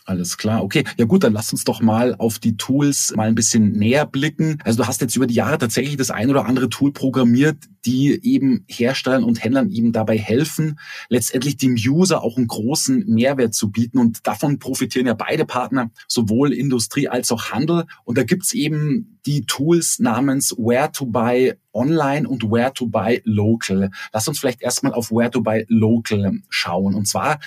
Alles 0.06 0.38
klar, 0.38 0.64
okay. 0.64 0.84
Ja 0.98 1.06
gut, 1.06 1.24
dann 1.24 1.32
lass 1.32 1.54
uns 1.54 1.64
doch 1.64 1.82
mal 1.82 2.16
auf 2.16 2.38
die 2.38 2.58
Tools 2.58 3.14
mal 3.16 3.30
ein 3.30 3.36
bisschen 3.36 3.72
näher 3.72 4.06
blicken. 4.06 4.58
Also 4.66 4.82
du 4.82 4.88
hast 4.88 5.00
jetzt 5.00 5.16
über 5.16 5.28
die 5.28 5.34
Jahre 5.34 5.58
tatsächlich 5.58 5.96
das 5.96 6.12
ein 6.12 6.30
oder 6.30 6.46
andere 6.46 6.68
Tool 6.68 6.92
programmiert, 6.92 7.56
die 7.86 8.20
eben 8.22 8.66
Herstellern 8.68 9.24
und 9.24 9.42
Händlern 9.42 9.72
eben 9.72 9.94
dabei 9.94 10.18
helfen, 10.18 10.78
letztendlich 11.08 11.56
dem 11.56 11.76
User 11.76 12.22
auch 12.22 12.36
einen 12.36 12.48
großen 12.48 13.06
Mehrwert 13.08 13.54
zu 13.54 13.72
bieten. 13.72 13.98
Und 13.98 14.28
davon 14.28 14.60
profitieren 14.60 15.08
ja 15.08 15.14
beide 15.14 15.46
Partner, 15.46 15.90
sowohl 16.10 16.52
Industrie 16.52 17.08
als 17.08 17.32
auch 17.32 17.52
Handel. 17.52 17.86
Und 18.04 18.18
da 18.18 18.24
gibt's 18.24 18.54
eben 18.54 19.20
die 19.26 19.46
Tools 19.46 20.00
namens 20.00 20.52
Where 20.58 20.92
to 20.92 21.06
Buy 21.06 21.54
Online 21.72 22.28
und 22.28 22.44
Where 22.44 22.74
to 22.74 22.88
Buy 22.88 23.22
Local. 23.24 23.90
Lass 24.12 24.28
uns 24.28 24.38
vielleicht 24.38 24.62
erstmal 24.62 24.94
auf 24.94 25.12
Where 25.12 25.32
to 25.32 25.42
Buy 25.42 25.66
Local 25.70 26.42
schauen. 26.50 26.94
Und 26.94 27.08
zwar 27.08 27.40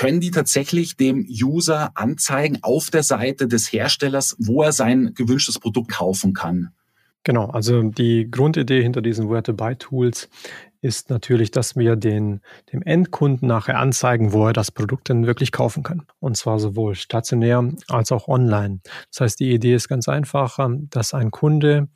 können 0.00 0.20
die 0.20 0.30
tatsächlich 0.30 0.96
dem 0.96 1.26
User 1.28 1.90
anzeigen 1.94 2.60
auf 2.62 2.88
der 2.88 3.02
Seite 3.02 3.46
des 3.46 3.70
Herstellers, 3.70 4.34
wo 4.38 4.62
er 4.62 4.72
sein 4.72 5.12
gewünschtes 5.14 5.58
Produkt 5.58 5.90
kaufen 5.90 6.32
kann. 6.32 6.70
Genau, 7.22 7.50
also 7.50 7.82
die 7.82 8.30
Grundidee 8.30 8.80
hinter 8.80 9.02
diesen 9.02 9.28
Where-to-Buy-Tools 9.28 10.30
ist 10.80 11.10
natürlich, 11.10 11.50
dass 11.50 11.76
wir 11.76 11.96
den, 11.96 12.40
dem 12.72 12.80
Endkunden 12.80 13.46
nachher 13.46 13.78
anzeigen, 13.78 14.32
wo 14.32 14.46
er 14.46 14.54
das 14.54 14.70
Produkt 14.70 15.10
denn 15.10 15.26
wirklich 15.26 15.52
kaufen 15.52 15.82
kann. 15.82 16.06
Und 16.18 16.38
zwar 16.38 16.58
sowohl 16.58 16.94
stationär 16.94 17.62
als 17.88 18.10
auch 18.10 18.26
online. 18.26 18.80
Das 19.10 19.20
heißt, 19.20 19.40
die 19.40 19.52
Idee 19.52 19.74
ist 19.74 19.88
ganz 19.88 20.08
einfach, 20.08 20.58
ähm, 20.58 20.88
dass 20.88 21.12
ein 21.12 21.30
Kunde, 21.30 21.88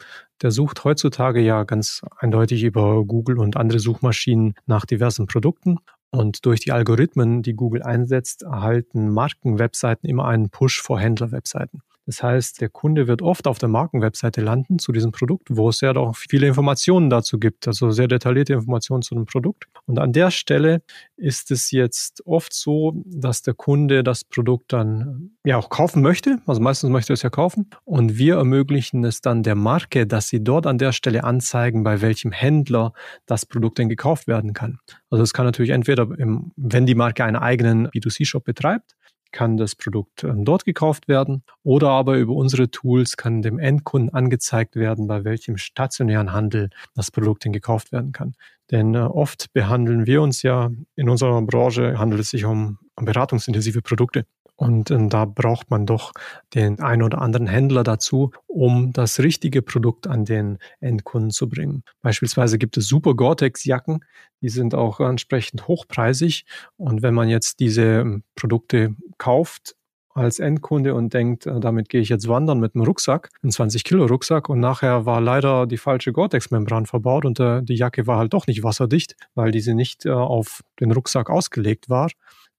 der 0.42 0.50
sucht 0.50 0.84
heutzutage 0.84 1.40
ja 1.40 1.64
ganz 1.64 2.02
eindeutig 2.18 2.64
über 2.64 3.02
Google 3.06 3.38
und 3.38 3.56
andere 3.56 3.78
Suchmaschinen 3.78 4.56
nach 4.66 4.84
diversen 4.84 5.26
Produkten 5.26 5.78
und 6.14 6.46
durch 6.46 6.60
die 6.60 6.72
Algorithmen, 6.72 7.42
die 7.42 7.54
Google 7.54 7.82
einsetzt, 7.82 8.42
erhalten 8.42 9.10
Markenwebseiten 9.10 10.08
immer 10.08 10.26
einen 10.26 10.48
Push 10.48 10.80
vor 10.80 11.00
Händlerwebseiten. 11.00 11.82
Das 12.06 12.22
heißt, 12.22 12.60
der 12.60 12.68
Kunde 12.68 13.06
wird 13.06 13.22
oft 13.22 13.46
auf 13.46 13.58
der 13.58 13.68
Markenwebseite 13.68 14.40
landen 14.42 14.78
zu 14.78 14.92
diesem 14.92 15.10
Produkt, 15.10 15.48
wo 15.50 15.70
es 15.70 15.80
ja 15.80 15.92
doch 15.92 16.14
viele 16.14 16.46
Informationen 16.46 17.08
dazu 17.08 17.38
gibt, 17.38 17.66
also 17.66 17.90
sehr 17.90 18.08
detaillierte 18.08 18.52
Informationen 18.52 19.02
zu 19.02 19.14
dem 19.14 19.24
Produkt. 19.24 19.64
Und 19.86 19.98
an 19.98 20.12
der 20.12 20.30
Stelle 20.30 20.82
ist 21.16 21.50
es 21.50 21.70
jetzt 21.70 22.26
oft 22.26 22.52
so, 22.52 23.02
dass 23.06 23.42
der 23.42 23.54
Kunde 23.54 24.04
das 24.04 24.24
Produkt 24.24 24.72
dann 24.72 25.30
ja 25.44 25.56
auch 25.56 25.70
kaufen 25.70 26.02
möchte. 26.02 26.40
Also 26.46 26.60
meistens 26.60 26.90
möchte 26.90 27.12
er 27.12 27.14
es 27.14 27.22
ja 27.22 27.30
kaufen. 27.30 27.70
Und 27.84 28.18
wir 28.18 28.36
ermöglichen 28.36 29.04
es 29.04 29.20
dann 29.20 29.42
der 29.42 29.54
Marke, 29.54 30.06
dass 30.06 30.28
sie 30.28 30.42
dort 30.42 30.66
an 30.66 30.78
der 30.78 30.92
Stelle 30.92 31.24
anzeigen, 31.24 31.84
bei 31.84 32.02
welchem 32.02 32.32
Händler 32.32 32.92
das 33.26 33.46
Produkt 33.46 33.78
denn 33.78 33.88
gekauft 33.88 34.26
werden 34.26 34.52
kann. 34.52 34.78
Also 35.10 35.22
es 35.22 35.32
kann 35.32 35.46
natürlich 35.46 35.70
entweder, 35.70 36.08
im, 36.18 36.52
wenn 36.56 36.86
die 36.86 36.94
Marke 36.94 37.24
einen 37.24 37.36
eigenen 37.36 37.88
B2C-Shop 37.88 38.44
betreibt, 38.44 38.94
kann 39.34 39.56
das 39.56 39.74
Produkt 39.74 40.24
ähm, 40.24 40.44
dort 40.44 40.64
gekauft 40.64 41.08
werden 41.08 41.42
oder 41.64 41.90
aber 41.90 42.16
über 42.16 42.32
unsere 42.34 42.70
Tools 42.70 43.16
kann 43.18 43.42
dem 43.42 43.58
Endkunden 43.58 44.14
angezeigt 44.14 44.76
werden, 44.76 45.08
bei 45.08 45.24
welchem 45.24 45.58
stationären 45.58 46.32
Handel 46.32 46.70
das 46.94 47.10
Produkt 47.10 47.44
denn 47.44 47.52
gekauft 47.52 47.92
werden 47.92 48.12
kann. 48.12 48.34
Denn 48.70 48.94
äh, 48.94 48.98
oft 48.98 49.52
behandeln 49.52 50.06
wir 50.06 50.22
uns 50.22 50.42
ja 50.42 50.70
in 50.94 51.08
unserer 51.10 51.42
Branche, 51.42 51.98
handelt 51.98 52.20
es 52.22 52.30
sich 52.30 52.44
um 52.44 52.78
beratungsintensive 52.96 53.82
Produkte. 53.82 54.24
Und 54.56 54.90
äh, 54.90 55.08
da 55.08 55.24
braucht 55.24 55.70
man 55.70 55.86
doch 55.86 56.12
den 56.54 56.80
einen 56.80 57.02
oder 57.02 57.20
anderen 57.20 57.46
Händler 57.46 57.82
dazu, 57.82 58.30
um 58.46 58.92
das 58.92 59.18
richtige 59.18 59.62
Produkt 59.62 60.06
an 60.06 60.24
den 60.24 60.58
Endkunden 60.80 61.30
zu 61.30 61.48
bringen. 61.48 61.82
Beispielsweise 62.02 62.58
gibt 62.58 62.76
es 62.76 62.86
super 62.86 63.14
Gore-Tex-Jacken, 63.14 64.04
die 64.40 64.48
sind 64.48 64.74
auch 64.74 65.00
entsprechend 65.00 65.66
hochpreisig. 65.66 66.44
Und 66.76 67.02
wenn 67.02 67.14
man 67.14 67.28
jetzt 67.28 67.60
diese 67.60 68.00
ähm, 68.00 68.22
Produkte 68.36 68.94
kauft, 69.18 69.74
als 70.14 70.38
Endkunde 70.38 70.94
und 70.94 71.12
denkt, 71.12 71.46
äh, 71.46 71.60
damit 71.60 71.88
gehe 71.88 72.00
ich 72.00 72.08
jetzt 72.08 72.28
wandern 72.28 72.60
mit 72.60 72.74
einem 72.74 72.84
Rucksack, 72.84 73.30
einem 73.42 73.50
20 73.50 73.84
Kilo 73.84 74.06
Rucksack 74.06 74.48
und 74.48 74.60
nachher 74.60 75.06
war 75.06 75.20
leider 75.20 75.66
die 75.66 75.76
falsche 75.76 76.12
Gore-Tex-Membran 76.12 76.86
verbaut 76.86 77.24
und 77.24 77.40
äh, 77.40 77.62
die 77.62 77.74
Jacke 77.74 78.06
war 78.06 78.18
halt 78.18 78.32
doch 78.32 78.46
nicht 78.46 78.62
wasserdicht, 78.62 79.16
weil 79.34 79.50
diese 79.50 79.74
nicht 79.74 80.06
äh, 80.06 80.10
auf 80.10 80.62
den 80.80 80.92
Rucksack 80.92 81.30
ausgelegt 81.30 81.90
war, 81.90 82.08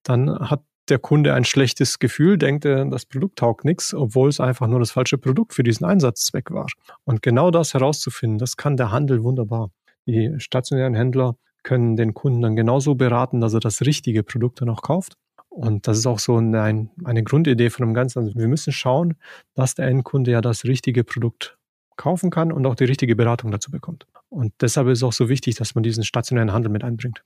dann 0.03 0.37
hat 0.37 0.63
der 0.89 0.99
Kunde 0.99 1.33
ein 1.33 1.45
schlechtes 1.45 1.99
Gefühl, 1.99 2.37
denkt 2.37 2.65
er, 2.65 2.85
das 2.85 3.05
Produkt 3.05 3.39
taugt 3.39 3.65
nichts, 3.65 3.93
obwohl 3.93 4.29
es 4.29 4.39
einfach 4.39 4.67
nur 4.67 4.79
das 4.79 4.91
falsche 4.91 5.17
Produkt 5.17 5.53
für 5.53 5.63
diesen 5.63 5.85
Einsatzzweck 5.85 6.51
war. 6.51 6.67
Und 7.03 7.21
genau 7.21 7.51
das 7.51 7.73
herauszufinden, 7.73 8.37
das 8.37 8.57
kann 8.57 8.77
der 8.77 8.91
Handel 8.91 9.23
wunderbar. 9.23 9.71
Die 10.05 10.33
stationären 10.37 10.93
Händler 10.93 11.35
können 11.63 11.95
den 11.95 12.13
Kunden 12.13 12.41
dann 12.41 12.55
genauso 12.55 12.95
beraten, 12.95 13.41
dass 13.41 13.53
er 13.53 13.59
das 13.59 13.81
richtige 13.81 14.23
Produkt 14.23 14.61
dann 14.61 14.69
auch 14.69 14.81
kauft. 14.81 15.17
Und 15.49 15.87
das 15.87 15.97
ist 15.97 16.05
auch 16.05 16.19
so 16.19 16.37
ein, 16.37 16.89
eine 17.03 17.23
Grundidee 17.23 17.69
von 17.69 17.87
dem 17.87 17.93
Ganzen. 17.93 18.19
Also 18.19 18.35
wir 18.35 18.47
müssen 18.47 18.73
schauen, 18.73 19.15
dass 19.53 19.73
der 19.73 19.87
Endkunde 19.87 20.31
ja 20.31 20.41
das 20.41 20.65
richtige 20.65 21.03
Produkt 21.03 21.57
kaufen 21.95 22.29
kann 22.29 22.51
und 22.51 22.65
auch 22.65 22.75
die 22.75 22.83
richtige 22.83 23.15
Beratung 23.15 23.51
dazu 23.51 23.71
bekommt. 23.71 24.05
Und 24.29 24.53
deshalb 24.61 24.87
ist 24.87 24.99
es 24.99 25.03
auch 25.03 25.13
so 25.13 25.29
wichtig, 25.29 25.55
dass 25.55 25.73
man 25.73 25.83
diesen 25.83 26.03
stationären 26.03 26.51
Handel 26.51 26.71
mit 26.71 26.83
einbringt. 26.83 27.23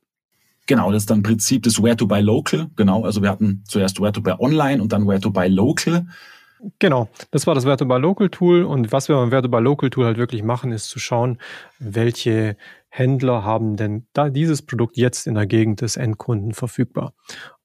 Genau, 0.70 0.92
das 0.92 1.02
ist 1.02 1.10
dann 1.10 1.24
Prinzip 1.24 1.64
das 1.64 1.82
Where 1.82 1.98
to 1.98 2.06
Buy 2.06 2.22
Local. 2.22 2.68
Genau, 2.76 3.04
also 3.04 3.24
wir 3.24 3.32
hatten 3.32 3.64
zuerst 3.68 4.00
Where 4.00 4.12
to 4.12 4.22
Buy 4.22 4.36
Online 4.38 4.80
und 4.80 4.94
dann 4.94 5.08
Where 5.08 5.20
to 5.20 5.32
Buy 5.32 5.48
Local. 5.48 6.06
Genau, 6.78 7.10
das 7.32 7.48
war 7.48 7.56
das 7.56 7.66
Where 7.66 7.76
to 7.76 7.88
Buy 7.88 8.00
Local 8.00 8.30
Tool. 8.30 8.62
Und 8.62 8.92
was 8.92 9.10
wir 9.10 9.16
beim 9.16 9.32
Where 9.32 9.42
to 9.42 9.50
Buy 9.50 9.64
Local 9.64 9.90
Tool 9.90 10.06
halt 10.06 10.18
wirklich 10.20 10.44
machen, 10.44 10.72
ist 10.72 10.88
zu 10.90 11.00
schauen, 11.00 11.40
welche 11.80 12.56
Händler 12.88 13.44
haben 13.44 13.78
denn 13.78 14.06
da 14.14 14.30
dieses 14.30 14.62
Produkt 14.62 14.96
jetzt 14.96 15.26
in 15.26 15.34
der 15.34 15.48
Gegend 15.48 15.82
des 15.82 15.98
Endkunden 15.98 16.54
verfügbar. 16.54 17.16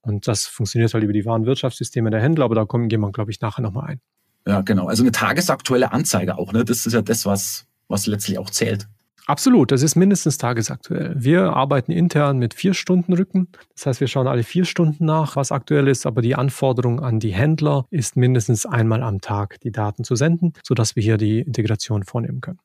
Und 0.01 0.27
das 0.27 0.47
funktioniert 0.47 0.95
halt 0.95 1.05
über 1.05 1.13
die 1.13 1.27
Warenwirtschaftssysteme 1.27 2.09
der 2.09 2.23
Händler, 2.23 2.47
aber 2.47 2.55
da 2.55 2.65
kommen, 2.65 2.89
gehen 2.89 3.03
wir, 3.03 3.13
glaube 3.13 3.33
ich, 3.33 3.41
nachher 3.43 3.61
nochmal 3.61 3.91
ein. 3.91 4.01
Ja, 4.47 4.63
genau. 4.63 4.87
Also 4.87 5.03
eine 5.03 5.13
tagesaktuelle 5.13 5.93
Anzeige 5.93 6.39
auch, 6.39 6.55
ne? 6.55 6.65
Das 6.65 6.87
ist 6.87 6.95
ja 6.95 7.03
das, 7.03 7.27
was, 7.27 7.67
was 7.89 8.07
letztlich 8.07 8.39
auch 8.39 8.49
zählt. 8.49 8.89
Absolut, 9.27 9.73
das 9.73 9.83
ist 9.83 9.97
mindestens 9.97 10.37
tagesaktuell. 10.37 11.15
Wir 11.17 11.55
arbeiten 11.55 11.93
intern 11.93 12.37
mit 12.39 12.53
vier 12.53 12.75
Stunden 12.75 13.15
Rücken. 13.15 13.49
Das 13.75 13.87
heißt, 13.87 14.01
wir 14.01 14.09
schauen 14.09 14.27
alle 14.27 14.43
vier 14.43 14.67
Stunden 14.67 15.07
nach, 15.07 15.37
was 15.37 15.51
aktuell 15.51 15.89
ist, 15.89 16.05
aber 16.05 16.21
die 16.21 16.35
Anforderung 16.35 17.01
an 17.01 17.21
die 17.21 17.33
Händler 17.33 17.87
ist 17.91 18.17
mindestens 18.17 18.67
einmal 18.67 19.03
am 19.03 19.23
Tag 19.23 19.61
die 19.61 19.73
Daten 19.73 20.05
zu 20.05 20.15
senden, 20.15 20.53
sodass 20.63 20.95
wir 20.95 21.03
hier 21.03 21.17
die 21.17 21.41
Integration 21.41 22.03
vornehmen 22.03 22.43
können. 22.43 22.59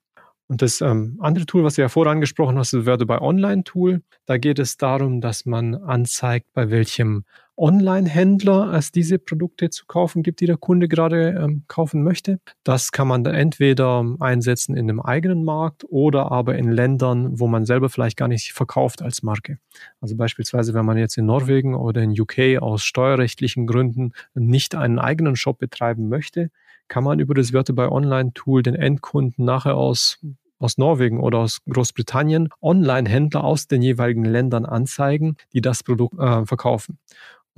Und 0.50 0.62
das 0.62 0.82
ähm, 0.82 1.18
andere 1.22 1.46
Tool, 1.46 1.63
was 1.63 1.75
du 1.75 1.82
ja 1.82 1.89
vorher 1.89 2.12
angesprochen 2.12 2.58
hast, 2.58 2.74
wäre 2.74 3.06
bei 3.06 3.22
Online-Tool. 3.22 4.01
Da 4.25 4.38
geht 4.38 4.60
es 4.60 4.78
darum, 4.78 5.22
dass 5.22 5.46
man 5.46 5.75
anzeigt, 5.75 6.48
bei 6.54 6.72
welchem 6.72 7.24
Online-Händler 7.60 8.74
es 8.74 8.92
diese 8.92 9.20
Produkte 9.20 9.70
zu 9.70 9.86
kaufen 9.86 10.24
gibt, 10.24 10.39
die 10.39 10.46
der 10.46 10.58
Kunde 10.58 10.88
gerade 10.88 11.32
ähm, 11.32 11.63
kaufen 11.68 12.04
möchte. 12.04 12.39
Das 12.63 12.92
kann 12.92 13.08
man 13.08 13.24
dann 13.24 13.36
entweder 13.36 14.06
einsetzen 14.20 14.75
in 14.78 14.89
einem 14.89 15.01
eigenen 15.01 15.44
Markt 15.44 15.84
oder 15.89 16.32
aber 16.32 16.58
in 16.58 16.72
Ländern, 16.72 17.39
wo 17.39 17.48
man 17.48 17.66
selber 17.66 17.89
vielleicht 17.89 18.18
gar 18.18 18.30
nicht 18.30 18.54
verkauft 18.54 19.01
als 19.01 19.24
Marke. 19.24 19.60
Also 20.00 20.16
beispielsweise, 20.16 20.74
wenn 20.74 20.86
man 20.86 20.98
jetzt 20.98 21.18
in 21.18 21.25
Norwegen 21.25 21.75
oder 21.75 22.01
in 22.01 22.20
UK 22.20 22.62
aus 22.62 22.84
steuerrechtlichen 22.84 23.68
Gründen 23.68 24.13
nicht 24.34 24.75
einen 24.75 24.98
eigenen 24.98 25.36
Shop 25.36 25.60
betreiben 25.60 26.08
möchte, 26.08 26.51
kann 26.88 27.04
man 27.04 27.20
über 27.20 27.34
das 27.34 27.54
Wörter 27.54 27.74
bei 27.74 27.89
Online-Tool 27.89 28.63
den 28.63 28.75
Endkunden 28.75 29.46
nachher 29.46 29.75
aus 29.75 30.20
aus 30.60 30.78
Norwegen 30.78 31.22
oder 31.22 31.39
aus 31.39 31.62
Großbritannien 31.70 32.50
Online-Händler 32.62 33.44
aus 33.44 33.68
den 33.68 33.82
jeweiligen 33.82 34.25
Ländern 34.25 34.66
anzeigen, 34.66 35.38
die 35.54 35.62
das 35.62 35.84
Produkt 35.84 36.20
äh, 36.20 36.46
verkaufen. 36.46 37.00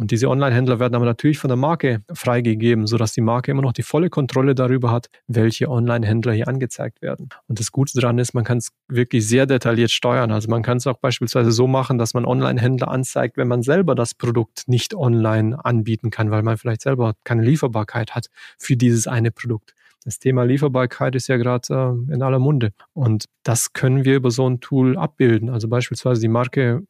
Und 0.01 0.09
diese 0.09 0.29
Online-Händler 0.29 0.79
werden 0.79 0.95
aber 0.95 1.05
natürlich 1.05 1.37
von 1.37 1.49
der 1.49 1.57
Marke 1.57 2.01
freigegeben, 2.11 2.87
sodass 2.87 3.13
die 3.13 3.21
Marke 3.21 3.51
immer 3.51 3.61
noch 3.61 3.71
die 3.71 3.83
volle 3.83 4.09
Kontrolle 4.09 4.55
darüber 4.55 4.89
hat, 4.89 5.11
welche 5.27 5.69
Online-Händler 5.69 6.33
hier 6.33 6.47
angezeigt 6.47 7.03
werden. 7.03 7.29
Und 7.47 7.59
das 7.59 7.71
Gute 7.71 7.99
daran 7.99 8.17
ist, 8.17 8.33
man 8.33 8.43
kann 8.43 8.57
es 8.57 8.71
wirklich 8.87 9.27
sehr 9.27 9.45
detailliert 9.45 9.91
steuern. 9.91 10.31
Also 10.31 10.49
man 10.49 10.63
kann 10.63 10.77
es 10.77 10.87
auch 10.87 10.97
beispielsweise 10.97 11.51
so 11.51 11.67
machen, 11.67 11.99
dass 11.99 12.15
man 12.15 12.25
Online-Händler 12.25 12.87
anzeigt, 12.87 13.37
wenn 13.37 13.47
man 13.47 13.61
selber 13.61 13.93
das 13.93 14.15
Produkt 14.15 14.63
nicht 14.65 14.95
online 14.95 15.63
anbieten 15.63 16.09
kann, 16.09 16.31
weil 16.31 16.41
man 16.41 16.57
vielleicht 16.57 16.81
selber 16.81 17.13
keine 17.23 17.43
Lieferbarkeit 17.43 18.15
hat 18.15 18.25
für 18.57 18.75
dieses 18.75 19.05
eine 19.05 19.29
Produkt. 19.29 19.75
Das 20.03 20.17
Thema 20.17 20.45
Lieferbarkeit 20.45 21.13
ist 21.13 21.27
ja 21.27 21.37
gerade 21.37 21.67
äh, 22.09 22.13
in 22.13 22.23
aller 22.23 22.39
Munde. 22.39 22.73
Und 22.93 23.25
das 23.43 23.73
können 23.73 24.03
wir 24.03 24.15
über 24.15 24.31
so 24.31 24.49
ein 24.49 24.59
Tool 24.61 24.97
abbilden. 24.97 25.51
Also 25.51 25.67
beispielsweise 25.67 26.21
die 26.21 26.27
Marke 26.27 26.81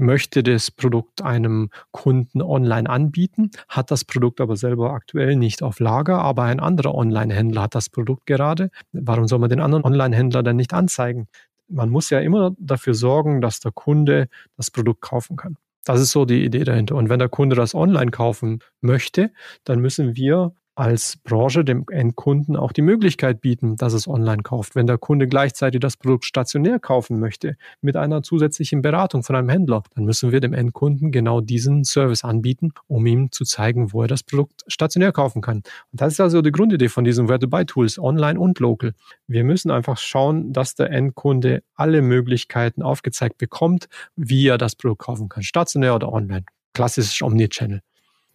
möchte 0.00 0.42
das 0.42 0.70
Produkt 0.70 1.22
einem 1.22 1.70
Kunden 1.92 2.42
online 2.42 2.88
anbieten, 2.88 3.50
hat 3.68 3.90
das 3.90 4.04
Produkt 4.04 4.40
aber 4.40 4.56
selber 4.56 4.92
aktuell 4.92 5.36
nicht 5.36 5.62
auf 5.62 5.78
Lager, 5.78 6.18
aber 6.18 6.44
ein 6.44 6.60
anderer 6.60 6.94
Online-Händler 6.94 7.62
hat 7.62 7.74
das 7.74 7.88
Produkt 7.88 8.26
gerade. 8.26 8.70
Warum 8.92 9.28
soll 9.28 9.38
man 9.38 9.50
den 9.50 9.60
anderen 9.60 9.84
Online-Händler 9.84 10.42
dann 10.42 10.56
nicht 10.56 10.74
anzeigen? 10.74 11.28
Man 11.68 11.90
muss 11.90 12.10
ja 12.10 12.18
immer 12.18 12.52
dafür 12.58 12.94
sorgen, 12.94 13.40
dass 13.40 13.60
der 13.60 13.72
Kunde 13.72 14.28
das 14.56 14.70
Produkt 14.70 15.02
kaufen 15.02 15.36
kann. 15.36 15.56
Das 15.84 16.00
ist 16.00 16.10
so 16.10 16.24
die 16.24 16.44
Idee 16.44 16.64
dahinter. 16.64 16.96
Und 16.96 17.08
wenn 17.08 17.18
der 17.18 17.28
Kunde 17.28 17.56
das 17.56 17.74
online 17.74 18.10
kaufen 18.10 18.60
möchte, 18.80 19.30
dann 19.64 19.80
müssen 19.80 20.16
wir 20.16 20.52
als 20.74 21.18
Branche 21.24 21.64
dem 21.64 21.84
Endkunden 21.90 22.56
auch 22.56 22.72
die 22.72 22.82
Möglichkeit 22.82 23.40
bieten, 23.40 23.76
dass 23.76 23.92
es 23.92 24.08
online 24.08 24.42
kauft. 24.42 24.74
Wenn 24.74 24.86
der 24.86 24.98
Kunde 24.98 25.26
gleichzeitig 25.26 25.80
das 25.80 25.96
Produkt 25.96 26.24
stationär 26.24 26.78
kaufen 26.78 27.20
möchte, 27.20 27.56
mit 27.80 27.96
einer 27.96 28.22
zusätzlichen 28.22 28.80
Beratung 28.80 29.22
von 29.22 29.36
einem 29.36 29.48
Händler, 29.48 29.82
dann 29.94 30.04
müssen 30.04 30.32
wir 30.32 30.40
dem 30.40 30.54
Endkunden 30.54 31.12
genau 31.12 31.40
diesen 31.40 31.84
Service 31.84 32.24
anbieten, 32.24 32.72
um 32.86 33.04
ihm 33.06 33.30
zu 33.32 33.44
zeigen, 33.44 33.92
wo 33.92 34.02
er 34.02 34.08
das 34.08 34.22
Produkt 34.22 34.64
stationär 34.68 35.12
kaufen 35.12 35.42
kann. 35.42 35.58
Und 35.58 36.00
das 36.00 36.14
ist 36.14 36.20
also 36.20 36.40
die 36.40 36.52
Grundidee 36.52 36.88
von 36.88 37.04
diesen 37.04 37.28
Where-to-Buy-Tools, 37.28 37.98
online 37.98 38.38
und 38.38 38.58
local. 38.58 38.94
Wir 39.26 39.44
müssen 39.44 39.70
einfach 39.70 39.98
schauen, 39.98 40.52
dass 40.52 40.74
der 40.74 40.90
Endkunde 40.90 41.62
alle 41.74 42.00
Möglichkeiten 42.00 42.82
aufgezeigt 42.82 43.38
bekommt, 43.38 43.88
wie 44.16 44.46
er 44.46 44.58
das 44.58 44.76
Produkt 44.76 45.02
kaufen 45.02 45.28
kann, 45.28 45.42
stationär 45.42 45.94
oder 45.94 46.12
online. 46.12 46.44
Klassisch 46.72 47.22
Omnichannel. 47.22 47.80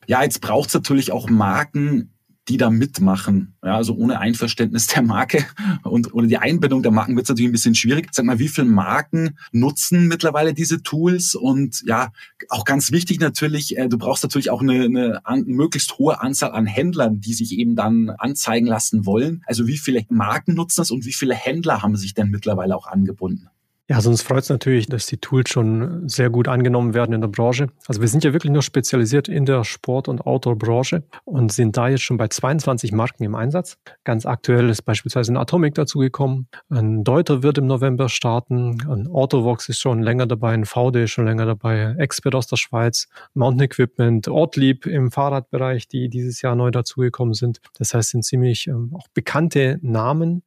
Ja, 0.07 0.21
jetzt 0.21 0.41
braucht 0.41 0.67
es 0.67 0.75
natürlich 0.75 1.11
auch 1.11 1.29
Marken, 1.29 2.14
die 2.47 2.57
da 2.57 2.69
mitmachen. 2.69 3.55
Ja, 3.63 3.75
also 3.75 3.95
ohne 3.95 4.19
Einverständnis 4.19 4.87
der 4.87 5.01
Marke 5.01 5.45
und 5.83 6.13
ohne 6.13 6.27
die 6.27 6.37
Einbindung 6.37 6.83
der 6.83 6.91
Marken 6.91 7.15
wird 7.15 7.25
es 7.25 7.29
natürlich 7.29 7.49
ein 7.49 7.53
bisschen 7.53 7.75
schwierig. 7.75 8.09
Sag 8.11 8.25
mal, 8.25 8.39
wie 8.39 8.47
viele 8.47 8.67
Marken 8.67 9.37
nutzen 9.51 10.07
mittlerweile 10.07 10.53
diese 10.53 10.83
Tools? 10.83 11.35
Und 11.35 11.83
ja, 11.85 12.11
auch 12.49 12.65
ganz 12.65 12.91
wichtig 12.91 13.19
natürlich, 13.19 13.77
äh, 13.77 13.89
du 13.89 13.97
brauchst 13.97 14.23
natürlich 14.23 14.51
auch 14.51 14.61
eine, 14.61 14.83
eine, 14.83 15.25
eine 15.25 15.43
möglichst 15.43 15.97
hohe 15.97 16.21
Anzahl 16.21 16.51
an 16.51 16.65
Händlern, 16.65 17.19
die 17.19 17.33
sich 17.33 17.53
eben 17.53 17.75
dann 17.75 18.09
anzeigen 18.11 18.67
lassen 18.67 19.05
wollen. 19.05 19.43
Also 19.47 19.67
wie 19.67 19.77
viele 19.77 20.05
Marken 20.09 20.53
nutzen 20.53 20.81
das 20.81 20.91
und 20.91 21.05
wie 21.05 21.13
viele 21.13 21.33
Händler 21.33 21.81
haben 21.81 21.95
sich 21.95 22.13
denn 22.13 22.29
mittlerweile 22.29 22.75
auch 22.75 22.87
angebunden? 22.87 23.49
Ja, 23.87 23.97
also 23.97 24.09
uns 24.09 24.23
freut 24.23 24.41
es 24.41 24.49
natürlich, 24.49 24.87
dass 24.87 25.05
die 25.05 25.17
Tools 25.17 25.51
schon 25.51 26.09
sehr 26.09 26.31
gut 26.31 26.47
angenommen 26.47 26.95
werden 26.95 27.13
in 27.13 27.21
der 27.21 27.27
Branche. 27.27 27.67
Also 27.85 28.01
wir 28.01 28.07
sind 28.07 28.23
ja 28.23 28.33
wirklich 28.33 28.51
nur 28.51 28.63
spezialisiert 28.63 29.27
in 29.27 29.45
der 29.45 29.63
Sport- 29.63 30.07
und 30.07 30.25
Outdoor-Branche 30.25 31.03
und 31.23 31.51
sind 31.51 31.77
da 31.77 31.89
jetzt 31.89 32.01
schon 32.01 32.17
bei 32.17 32.27
22 32.27 32.93
Marken 32.93 33.23
im 33.23 33.35
Einsatz. 33.35 33.77
Ganz 34.03 34.25
aktuell 34.25 34.69
ist 34.69 34.81
beispielsweise 34.81 35.33
ein 35.33 35.37
Atomic 35.37 35.75
dazugekommen. 35.75 36.47
Ein 36.67 37.03
Deuter 37.03 37.43
wird 37.43 37.59
im 37.59 37.67
November 37.67 38.09
starten. 38.09 38.81
Ein 38.89 39.07
Autovox 39.07 39.69
ist 39.69 39.81
schon 39.81 40.01
länger 40.01 40.25
dabei. 40.25 40.53
Ein 40.53 40.65
VD 40.65 41.03
ist 41.03 41.11
schon 41.11 41.25
länger 41.25 41.45
dabei. 41.45 41.93
Expert 41.99 42.33
aus 42.33 42.47
der 42.47 42.57
Schweiz. 42.57 43.07
Mountain 43.35 43.65
Equipment. 43.65 44.27
Ortlieb 44.27 44.87
im 44.87 45.11
Fahrradbereich, 45.11 45.87
die 45.87 46.09
dieses 46.09 46.41
Jahr 46.41 46.55
neu 46.55 46.71
dazugekommen 46.71 47.35
sind. 47.35 47.59
Das 47.77 47.93
heißt, 47.93 48.09
sind 48.09 48.25
ziemlich 48.25 48.65
ähm, 48.65 48.93
auch 48.95 49.07
bekannte 49.13 49.77
Namen, 49.83 50.41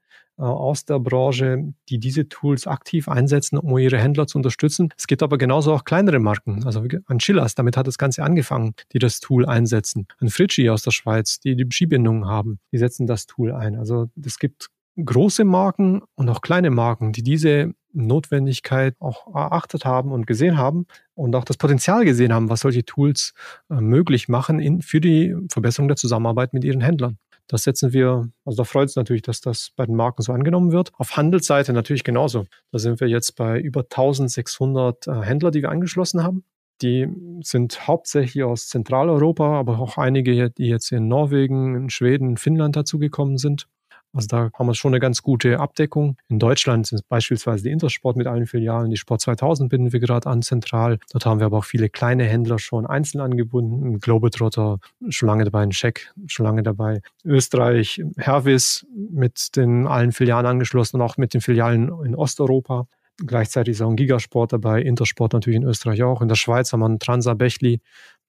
aus 0.45 0.85
der 0.85 0.99
Branche, 0.99 1.73
die 1.89 1.99
diese 1.99 2.29
Tools 2.29 2.67
aktiv 2.67 3.09
einsetzen, 3.09 3.59
um 3.59 3.77
ihre 3.79 3.99
Händler 3.99 4.27
zu 4.27 4.39
unterstützen. 4.39 4.89
Es 4.97 5.07
gibt 5.07 5.23
aber 5.23 5.39
genauso 5.39 5.73
auch 5.73 5.85
kleinere 5.85 6.19
Marken, 6.19 6.65
also 6.65 6.85
ein 7.07 7.19
Chillers, 7.19 7.55
damit 7.55 7.77
hat 7.77 7.87
das 7.87 7.99
Ganze 7.99 8.23
angefangen, 8.23 8.75
die 8.93 8.99
das 8.99 9.21
Tool 9.21 9.47
einsetzen. 9.47 10.07
Ein 10.21 10.29
Fritschi 10.29 10.71
aus 10.71 10.83
der 10.83 10.93
Schweiz, 10.93 11.41
die 11.41 11.57
die 11.57 11.67
Skibindungen 11.71 12.27
haben, 12.27 12.59
die 12.73 12.79
setzen 12.79 13.07
das 13.07 13.27
Tool 13.27 13.53
ein. 13.53 13.77
Also 13.77 14.07
es 14.25 14.39
gibt 14.39 14.69
große 15.05 15.45
Marken 15.45 16.03
und 16.15 16.29
auch 16.29 16.41
kleine 16.41 16.71
Marken, 16.71 17.13
die 17.13 17.23
diese 17.23 17.75
Notwendigkeit 17.93 18.95
auch 19.01 19.35
erachtet 19.35 19.85
haben 19.85 20.13
und 20.13 20.27
gesehen 20.27 20.59
haben 20.59 20.87
und 21.15 21.35
auch 21.35 21.45
das 21.45 21.57
Potenzial 21.57 22.05
gesehen 22.05 22.33
haben, 22.33 22.51
was 22.51 22.61
solche 22.61 22.85
Tools 22.85 23.33
äh, 23.71 23.81
möglich 23.81 24.29
machen 24.29 24.61
in, 24.61 24.83
für 24.83 25.01
die 25.01 25.35
Verbesserung 25.51 25.89
der 25.89 25.97
Zusammenarbeit 25.97 26.53
mit 26.53 26.65
ihren 26.65 26.81
Händlern. 26.81 27.19
Das 27.49 27.63
setzen 27.63 27.93
wir, 27.93 28.31
also 28.45 28.57
da 28.59 28.65
freut 28.65 28.91
es 28.91 28.97
natürlich, 28.97 29.23
dass 29.23 29.41
das 29.41 29.73
bei 29.75 29.87
den 29.87 29.97
Marken 29.97 30.23
so 30.23 30.33
angenommen 30.33 30.71
wird. 30.71 30.93
Auf 30.99 31.17
Handelsseite 31.17 31.73
natürlich 31.73 32.05
genauso. 32.05 32.47
Da 32.71 32.79
sind 32.79 33.01
wir 33.01 33.09
jetzt 33.09 33.37
bei 33.37 33.59
über 33.59 33.81
1600 33.81 35.07
äh, 35.07 35.23
Händler, 35.23 35.51
die 35.51 35.63
wir 35.63 35.71
angeschlossen 35.71 36.23
haben. 36.23 36.45
Die 36.83 37.09
sind 37.43 37.89
hauptsächlich 37.89 38.45
aus 38.45 38.69
Zentraleuropa, 38.69 39.59
aber 39.59 39.81
auch 39.81 39.99
einige, 39.99 40.51
die 40.51 40.67
jetzt 40.67 40.93
in 40.93 41.09
Norwegen, 41.09 41.75
in 41.75 41.91
Schweden, 41.91 42.37
Finnland 42.37 42.77
dazugekommen 42.77 43.39
sind. 43.39 43.67
Also 44.13 44.27
da 44.29 44.51
haben 44.55 44.67
wir 44.67 44.75
schon 44.75 44.93
eine 44.93 45.01
ganz 45.01 45.23
gute 45.23 45.61
Abdeckung. 45.61 46.17
In 46.29 46.39
Deutschland 46.39 46.87
sind 46.87 47.07
beispielsweise 47.09 47.65
die 47.65 47.71
Intersport 47.71 48.17
mit 48.17 48.27
allen 48.27 48.47
Filialen, 48.47 48.91
die 48.91 48.97
Sport 48.97 49.21
2000 49.21 49.69
binden 49.69 49.93
wir 49.93 50.01
gerade 50.01 50.29
an 50.29 50.43
zentral. 50.43 50.99
Dort 51.13 51.27
haben 51.27 51.41
wir 51.41 51.47
aber 51.47 51.59
auch 51.59 51.65
viele 51.65 51.89
kleine 51.89 52.25
Händler 52.25 52.59
schon 52.59 52.87
einzeln 52.87 53.21
angebunden. 53.21 54.01
Globetrotter 54.01 54.79
schon 55.09 55.29
lange 55.29 55.45
dabei, 55.45 55.63
ein 55.63 55.73
Scheck 55.73 56.13
schon 56.27 56.47
lange 56.47 56.63
dabei. 56.63 57.01
Österreich, 57.25 58.03
Hervis 58.17 58.87
mit 59.11 59.57
den 59.57 59.87
allen 59.87 60.13
Filialen 60.13 60.47
angeschlossen 60.47 60.97
und 60.97 61.03
auch 61.03 61.17
mit 61.17 61.35
den 61.35 61.41
Filialen 61.41 61.91
in 62.05 62.15
Osteuropa. 62.15 62.87
Gleichzeitig 63.27 63.73
ist 63.73 63.83
auch 63.83 63.91
ein 63.91 63.97
Gigasport 63.97 64.53
dabei, 64.53 64.81
Intersport 64.81 65.33
natürlich 65.33 65.57
in 65.57 65.65
Österreich 65.65 66.03
auch. 66.05 66.23
In 66.23 66.29
der 66.29 66.37
Schweiz 66.37 66.73
haben 66.73 66.81
wir 66.81 66.87
einen 66.87 67.01
Transa 67.01 67.35
Bechli 67.35 67.81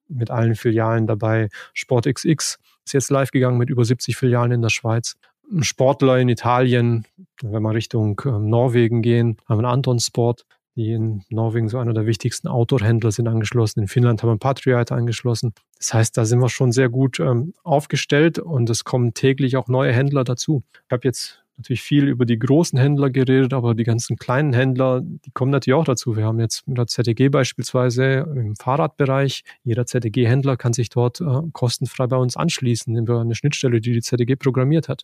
mit 0.08 0.32
allen 0.32 0.56
Filialen 0.56 1.08
dabei. 1.08 1.50
Sport 1.74 2.06
XX 2.06 2.58
ist 2.86 2.94
jetzt 2.94 3.12
live 3.12 3.30
gegangen 3.32 3.58
mit 3.58 3.70
über 3.70 3.86
70 3.86 4.18
Filialen 4.18 4.52
in 4.52 4.62
der 4.62 4.70
Schweiz. 4.70 5.15
Sportler 5.62 6.20
in 6.20 6.30
Italien, 6.30 7.06
wenn 7.42 7.62
wir 7.62 7.74
Richtung 7.74 8.22
ähm, 8.26 8.50
Norwegen 8.50 9.02
gehen, 9.02 9.38
haben 9.48 9.62
wir 9.62 9.68
Anton 9.68 10.00
Sport, 10.00 10.46
die 10.76 10.92
in 10.92 11.24
Norwegen 11.30 11.70
so 11.70 11.78
einer 11.78 11.94
der 11.94 12.06
wichtigsten 12.06 12.48
Outdoor-Händler 12.48 13.12
sind 13.12 13.28
angeschlossen. 13.28 13.82
In 13.82 13.88
Finnland 13.88 14.24
haben 14.24 14.30
wir 14.30 14.38
Patriot 14.38 14.92
angeschlossen. 14.92 15.54
Das 15.78 15.94
heißt, 15.94 16.18
da 16.18 16.26
sind 16.26 16.40
wir 16.40 16.50
schon 16.50 16.72
sehr 16.72 16.90
gut 16.90 17.20
ähm, 17.20 17.54
aufgestellt 17.64 18.40
und 18.40 18.70
es 18.70 18.84
kommen 18.84 19.14
täglich 19.14 19.58
auch 19.58 19.68
neue 19.68 19.92
Händler 19.92 20.24
dazu. 20.24 20.64
Ich 20.88 20.92
habe 20.92 21.08
jetzt 21.08 21.44
natürlich 21.58 21.82
viel 21.82 22.08
über 22.08 22.26
die 22.26 22.40
großen 22.40 22.80
Händler 22.80 23.10
geredet, 23.10 23.54
aber 23.54 23.76
die 23.76 23.84
ganzen 23.84 24.16
kleinen 24.16 24.54
Händler, 24.54 25.02
die 25.04 25.32
kommen 25.32 25.52
natürlich 25.52 25.78
auch 25.78 25.84
dazu. 25.84 26.16
Wir 26.16 26.24
haben 26.24 26.40
jetzt 26.40 26.68
mit 26.68 26.78
der 26.78 26.88
ZTG 26.88 27.30
beispielsweise 27.30 28.26
im 28.34 28.56
Fahrradbereich, 28.56 29.44
jeder 29.64 29.86
ZTG-Händler 29.86 30.56
kann 30.56 30.72
sich 30.72 30.90
dort 30.90 31.20
äh, 31.20 31.26
kostenfrei 31.52 32.08
bei 32.08 32.16
uns 32.16 32.38
anschließen 32.38 32.96
über 32.96 33.20
eine 33.20 33.36
Schnittstelle, 33.36 33.82
die 33.82 33.92
die 33.92 34.02
ZTG 34.02 34.38
programmiert 34.38 34.88
hat. 34.88 35.04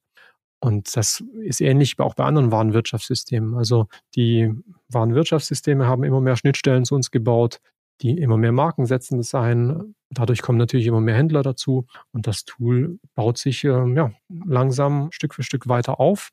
Und 0.60 0.96
das 0.96 1.24
ist 1.44 1.62
ähnlich 1.62 2.00
auch 2.00 2.16
bei 2.16 2.24
anderen 2.24 2.52
Warenwirtschaftssystemen. 2.52 3.56
Also 3.56 3.88
die 4.16 4.52
Warenwirtschaftssysteme 4.90 5.86
haben 5.86 6.04
immer 6.04 6.22
mehr 6.22 6.38
Schnittstellen 6.38 6.86
zu 6.86 6.96
uns 6.96 7.12
gebaut, 7.12 7.60
die 8.02 8.18
immer 8.18 8.38
mehr 8.38 8.52
Marken 8.52 8.86
setzen 8.86 9.18
das 9.18 9.36
ein. 9.36 9.96
Dadurch 10.10 10.42
kommen 10.42 10.58
natürlich 10.58 10.88
immer 10.88 11.02
mehr 11.02 11.16
Händler 11.16 11.44
dazu 11.44 11.86
und 12.12 12.28
das 12.28 12.46
Tool 12.46 13.00
baut 13.16 13.38
sich 13.38 13.64
äh, 13.64 13.94
ja, 13.94 14.12
langsam 14.30 15.12
Stück 15.12 15.34
für 15.34 15.44
Stück 15.44 15.68
weiter 15.68 16.00
auf. 16.00 16.30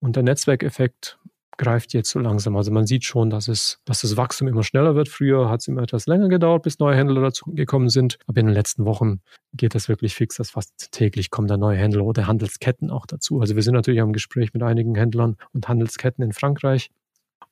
Und 0.00 0.16
der 0.16 0.22
Netzwerkeffekt 0.22 1.18
greift 1.56 1.92
jetzt 1.92 2.10
so 2.10 2.18
langsam. 2.18 2.56
Also 2.56 2.70
man 2.70 2.86
sieht 2.86 3.04
schon, 3.04 3.30
dass 3.30 3.48
es, 3.48 3.80
dass 3.84 4.00
das 4.00 4.16
Wachstum 4.16 4.48
immer 4.48 4.62
schneller 4.62 4.94
wird. 4.94 5.08
Früher 5.08 5.48
hat 5.48 5.60
es 5.60 5.68
immer 5.68 5.82
etwas 5.82 6.06
länger 6.06 6.28
gedauert, 6.28 6.62
bis 6.62 6.78
neue 6.78 6.96
Händler 6.96 7.20
dazu 7.20 7.50
gekommen 7.52 7.88
sind. 7.88 8.18
Aber 8.26 8.40
in 8.40 8.46
den 8.46 8.54
letzten 8.54 8.84
Wochen 8.84 9.20
geht 9.52 9.74
das 9.74 9.88
wirklich 9.88 10.14
fix, 10.14 10.36
dass 10.36 10.50
fast 10.50 10.92
täglich 10.92 11.30
kommen 11.30 11.48
da 11.48 11.56
neue 11.56 11.76
Händler 11.76 12.04
oder 12.04 12.26
Handelsketten 12.26 12.90
auch 12.90 13.06
dazu. 13.06 13.40
Also 13.40 13.56
wir 13.56 13.62
sind 13.62 13.74
natürlich 13.74 14.00
am 14.00 14.12
Gespräch 14.12 14.52
mit 14.52 14.62
einigen 14.62 14.94
Händlern 14.94 15.36
und 15.52 15.68
Handelsketten 15.68 16.24
in 16.24 16.32
Frankreich 16.32 16.90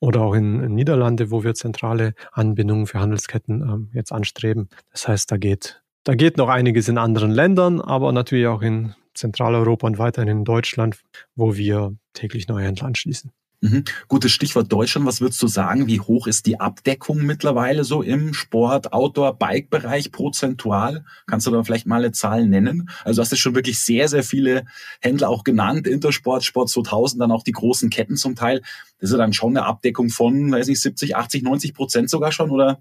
oder 0.00 0.22
auch 0.22 0.34
in, 0.34 0.60
in 0.60 0.74
Niederlande, 0.74 1.30
wo 1.30 1.44
wir 1.44 1.54
zentrale 1.54 2.14
Anbindungen 2.32 2.86
für 2.86 2.98
Handelsketten 2.98 3.62
ähm, 3.62 3.90
jetzt 3.92 4.12
anstreben. 4.12 4.68
Das 4.90 5.06
heißt, 5.06 5.30
da 5.30 5.36
geht, 5.36 5.82
da 6.04 6.14
geht 6.14 6.36
noch 6.38 6.48
einiges 6.48 6.88
in 6.88 6.98
anderen 6.98 7.30
Ländern, 7.30 7.80
aber 7.80 8.10
natürlich 8.12 8.48
auch 8.48 8.62
in 8.62 8.94
Zentraleuropa 9.14 9.86
und 9.86 9.98
weiterhin 9.98 10.28
in 10.28 10.44
Deutschland, 10.44 10.98
wo 11.36 11.56
wir 11.56 11.94
täglich 12.14 12.48
neue 12.48 12.64
Händler 12.64 12.86
anschließen. 12.86 13.30
Mhm. 13.62 13.84
Gutes 14.08 14.32
Stichwort 14.32 14.72
Deutschland. 14.72 15.06
Was 15.06 15.20
würdest 15.20 15.40
du 15.40 15.46
sagen? 15.46 15.86
Wie 15.86 16.00
hoch 16.00 16.26
ist 16.26 16.46
die 16.46 16.58
Abdeckung 16.58 17.18
mittlerweile 17.18 17.84
so 17.84 18.02
im 18.02 18.34
Sport, 18.34 18.92
Outdoor, 18.92 19.38
Bike-Bereich 19.38 20.10
prozentual? 20.10 21.04
Kannst 21.28 21.46
du 21.46 21.52
da 21.52 21.62
vielleicht 21.62 21.86
mal 21.86 22.00
eine 22.00 22.10
Zahl 22.10 22.48
nennen? 22.48 22.90
Also 23.04 23.22
hast 23.22 23.30
du 23.30 23.36
schon 23.36 23.54
wirklich 23.54 23.78
sehr, 23.78 24.08
sehr 24.08 24.24
viele 24.24 24.64
Händler 25.00 25.28
auch 25.28 25.44
genannt. 25.44 25.86
Intersport, 25.86 26.42
Sport 26.42 26.70
2000, 26.70 27.22
dann 27.22 27.30
auch 27.30 27.44
die 27.44 27.52
großen 27.52 27.88
Ketten 27.88 28.16
zum 28.16 28.34
Teil. 28.34 28.62
Das 28.98 29.10
ist 29.10 29.12
ja 29.12 29.18
dann 29.18 29.32
schon 29.32 29.56
eine 29.56 29.64
Abdeckung 29.64 30.08
von, 30.08 30.50
weiß 30.50 30.66
nicht, 30.66 30.80
70, 30.80 31.14
80, 31.14 31.44
90 31.44 31.72
Prozent 31.72 32.10
sogar 32.10 32.32
schon, 32.32 32.50
oder? 32.50 32.80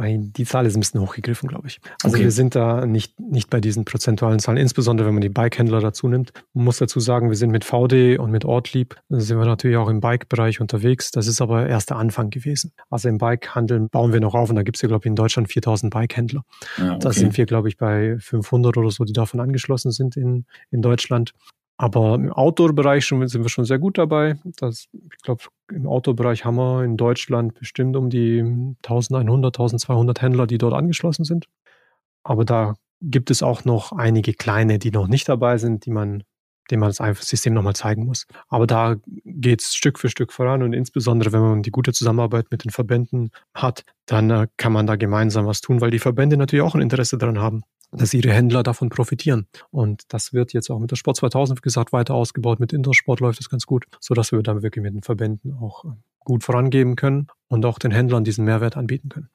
Die 0.00 0.44
Zahl 0.44 0.66
ist 0.66 0.76
ein 0.76 0.80
bisschen 0.80 1.00
hochgegriffen, 1.00 1.48
glaube 1.48 1.68
ich. 1.68 1.80
Also 2.02 2.16
okay. 2.16 2.24
wir 2.24 2.30
sind 2.30 2.54
da 2.54 2.86
nicht, 2.86 3.18
nicht 3.20 3.50
bei 3.50 3.60
diesen 3.60 3.84
prozentualen 3.84 4.38
Zahlen, 4.38 4.58
insbesondere 4.58 5.06
wenn 5.06 5.14
man 5.14 5.20
die 5.20 5.28
Bike-Händler 5.28 5.80
dazu 5.80 6.08
nimmt. 6.08 6.32
Man 6.54 6.64
muss 6.64 6.78
dazu 6.78 7.00
sagen, 7.00 7.28
wir 7.28 7.36
sind 7.36 7.50
mit 7.50 7.64
VD 7.64 8.18
und 8.18 8.30
mit 8.30 8.44
Ortlieb, 8.44 8.96
sind 9.08 9.38
wir 9.38 9.46
natürlich 9.46 9.76
auch 9.76 9.88
im 9.88 10.00
Bike-Bereich 10.00 10.60
unterwegs. 10.60 11.10
Das 11.10 11.26
ist 11.26 11.40
aber 11.40 11.68
erst 11.68 11.90
der 11.90 11.96
Anfang 11.96 12.30
gewesen. 12.30 12.72
Also 12.88 13.08
im 13.08 13.18
Bike-Handeln 13.18 13.88
bauen 13.88 14.12
wir 14.12 14.20
noch 14.20 14.34
auf 14.34 14.50
und 14.50 14.56
da 14.56 14.62
gibt 14.62 14.76
es 14.76 14.82
ja, 14.82 14.88
glaube 14.88 15.02
ich, 15.02 15.06
in 15.06 15.16
Deutschland 15.16 15.50
4000 15.50 15.92
Bike-Händler. 15.92 16.44
Ja, 16.78 16.90
okay. 16.90 16.98
Da 17.00 17.12
sind 17.12 17.36
wir, 17.36 17.46
glaube 17.46 17.68
ich, 17.68 17.76
bei 17.76 18.16
500 18.18 18.76
oder 18.76 18.90
so, 18.90 19.04
die 19.04 19.12
davon 19.12 19.40
angeschlossen 19.40 19.90
sind 19.90 20.16
in, 20.16 20.46
in 20.70 20.82
Deutschland. 20.82 21.32
Aber 21.82 22.16
im 22.16 22.30
Outdoor-Bereich 22.30 23.06
sind 23.06 23.32
wir 23.32 23.48
schon 23.48 23.64
sehr 23.64 23.78
gut 23.78 23.96
dabei. 23.96 24.38
Das, 24.58 24.88
ich 24.92 25.22
glaube, 25.22 25.44
im 25.72 25.86
Outdoor-Bereich 25.86 26.44
haben 26.44 26.56
wir 26.56 26.84
in 26.84 26.98
Deutschland 26.98 27.54
bestimmt 27.54 27.96
um 27.96 28.10
die 28.10 28.40
1100, 28.84 29.58
1200 29.58 30.20
Händler, 30.20 30.46
die 30.46 30.58
dort 30.58 30.74
angeschlossen 30.74 31.24
sind. 31.24 31.46
Aber 32.22 32.44
da 32.44 32.74
gibt 33.00 33.30
es 33.30 33.42
auch 33.42 33.64
noch 33.64 33.92
einige 33.92 34.34
kleine, 34.34 34.78
die 34.78 34.90
noch 34.90 35.08
nicht 35.08 35.26
dabei 35.26 35.56
sind, 35.56 35.86
die 35.86 35.90
man, 35.90 36.22
denen 36.70 36.80
man 36.80 36.92
das 36.92 37.26
System 37.26 37.54
nochmal 37.54 37.76
zeigen 37.76 38.04
muss. 38.04 38.26
Aber 38.48 38.66
da 38.66 38.96
geht 39.24 39.62
es 39.62 39.74
Stück 39.74 39.98
für 39.98 40.10
Stück 40.10 40.34
voran 40.34 40.62
und 40.62 40.74
insbesondere, 40.74 41.32
wenn 41.32 41.40
man 41.40 41.62
die 41.62 41.70
gute 41.70 41.94
Zusammenarbeit 41.94 42.48
mit 42.50 42.62
den 42.62 42.72
Verbänden 42.72 43.30
hat, 43.54 43.84
dann 44.04 44.28
äh, 44.28 44.48
kann 44.58 44.74
man 44.74 44.86
da 44.86 44.96
gemeinsam 44.96 45.46
was 45.46 45.62
tun, 45.62 45.80
weil 45.80 45.90
die 45.90 45.98
Verbände 45.98 46.36
natürlich 46.36 46.62
auch 46.62 46.74
ein 46.74 46.82
Interesse 46.82 47.16
daran 47.16 47.38
haben, 47.38 47.62
dass 47.92 48.14
ihre 48.14 48.32
Händler 48.32 48.62
davon 48.62 48.88
profitieren. 48.88 49.46
Und 49.70 50.02
das 50.08 50.32
wird 50.32 50.52
jetzt 50.52 50.70
auch 50.70 50.78
mit 50.78 50.90
der 50.90 50.96
Sport 50.96 51.16
2000, 51.16 51.58
wie 51.58 51.62
gesagt, 51.62 51.92
weiter 51.92 52.14
ausgebaut. 52.14 52.60
Mit 52.60 52.72
Intersport 52.72 53.20
läuft 53.20 53.40
das 53.40 53.48
ganz 53.48 53.66
gut, 53.66 53.86
sodass 54.00 54.32
wir 54.32 54.42
dann 54.42 54.62
wirklich 54.62 54.82
mit 54.82 54.94
den 54.94 55.02
Verbänden 55.02 55.54
auch 55.54 55.84
äh, 55.84 55.88
gut 56.20 56.44
vorangeben 56.44 56.96
können 56.96 57.26
und 57.48 57.64
auch 57.64 57.78
den 57.78 57.90
Händlern 57.90 58.24
diesen 58.24 58.44
Mehrwert 58.44 58.76
anbieten 58.76 59.08
können. 59.08 59.28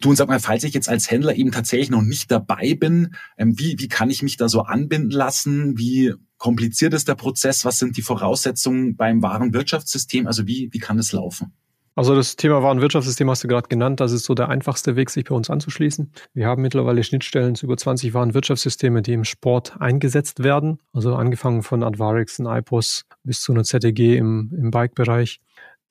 Du 0.00 0.08
und 0.08 0.16
sag 0.16 0.28
mal, 0.28 0.40
falls 0.40 0.64
ich 0.64 0.72
jetzt 0.72 0.88
als 0.88 1.10
Händler 1.10 1.36
eben 1.36 1.52
tatsächlich 1.52 1.90
noch 1.90 2.00
nicht 2.00 2.30
dabei 2.30 2.74
bin, 2.74 3.14
ähm, 3.36 3.58
wie, 3.58 3.78
wie 3.78 3.88
kann 3.88 4.08
ich 4.08 4.22
mich 4.22 4.38
da 4.38 4.48
so 4.48 4.62
anbinden 4.62 5.10
lassen? 5.10 5.76
Wie 5.76 6.14
kompliziert 6.38 6.94
ist 6.94 7.06
der 7.06 7.16
Prozess? 7.16 7.66
Was 7.66 7.78
sind 7.78 7.98
die 7.98 8.02
Voraussetzungen 8.02 8.96
beim 8.96 9.22
Warenwirtschaftssystem? 9.22 10.26
Also 10.26 10.46
wie, 10.46 10.70
wie 10.72 10.78
kann 10.78 10.98
es 10.98 11.12
laufen? 11.12 11.52
Also 12.00 12.14
das 12.14 12.36
Thema 12.36 12.62
Warenwirtschaftssystem 12.62 13.28
hast 13.28 13.44
du 13.44 13.48
gerade 13.48 13.68
genannt. 13.68 14.00
Das 14.00 14.12
ist 14.12 14.24
so 14.24 14.32
der 14.32 14.48
einfachste 14.48 14.96
Weg, 14.96 15.10
sich 15.10 15.24
bei 15.24 15.34
uns 15.34 15.50
anzuschließen. 15.50 16.10
Wir 16.32 16.46
haben 16.46 16.62
mittlerweile 16.62 17.04
Schnittstellen 17.04 17.54
zu 17.54 17.66
über 17.66 17.76
20 17.76 18.14
Warenwirtschaftssysteme, 18.14 19.02
die 19.02 19.12
im 19.12 19.24
Sport 19.24 19.78
eingesetzt 19.78 20.42
werden. 20.42 20.78
Also 20.94 21.14
angefangen 21.14 21.62
von 21.62 21.82
Advarix 21.82 22.38
und 22.38 22.46
IPOS 22.46 23.04
bis 23.22 23.42
zu 23.42 23.52
einer 23.52 23.64
ZTG 23.64 24.16
im, 24.16 24.50
im 24.56 24.70
Bike-Bereich. 24.70 25.42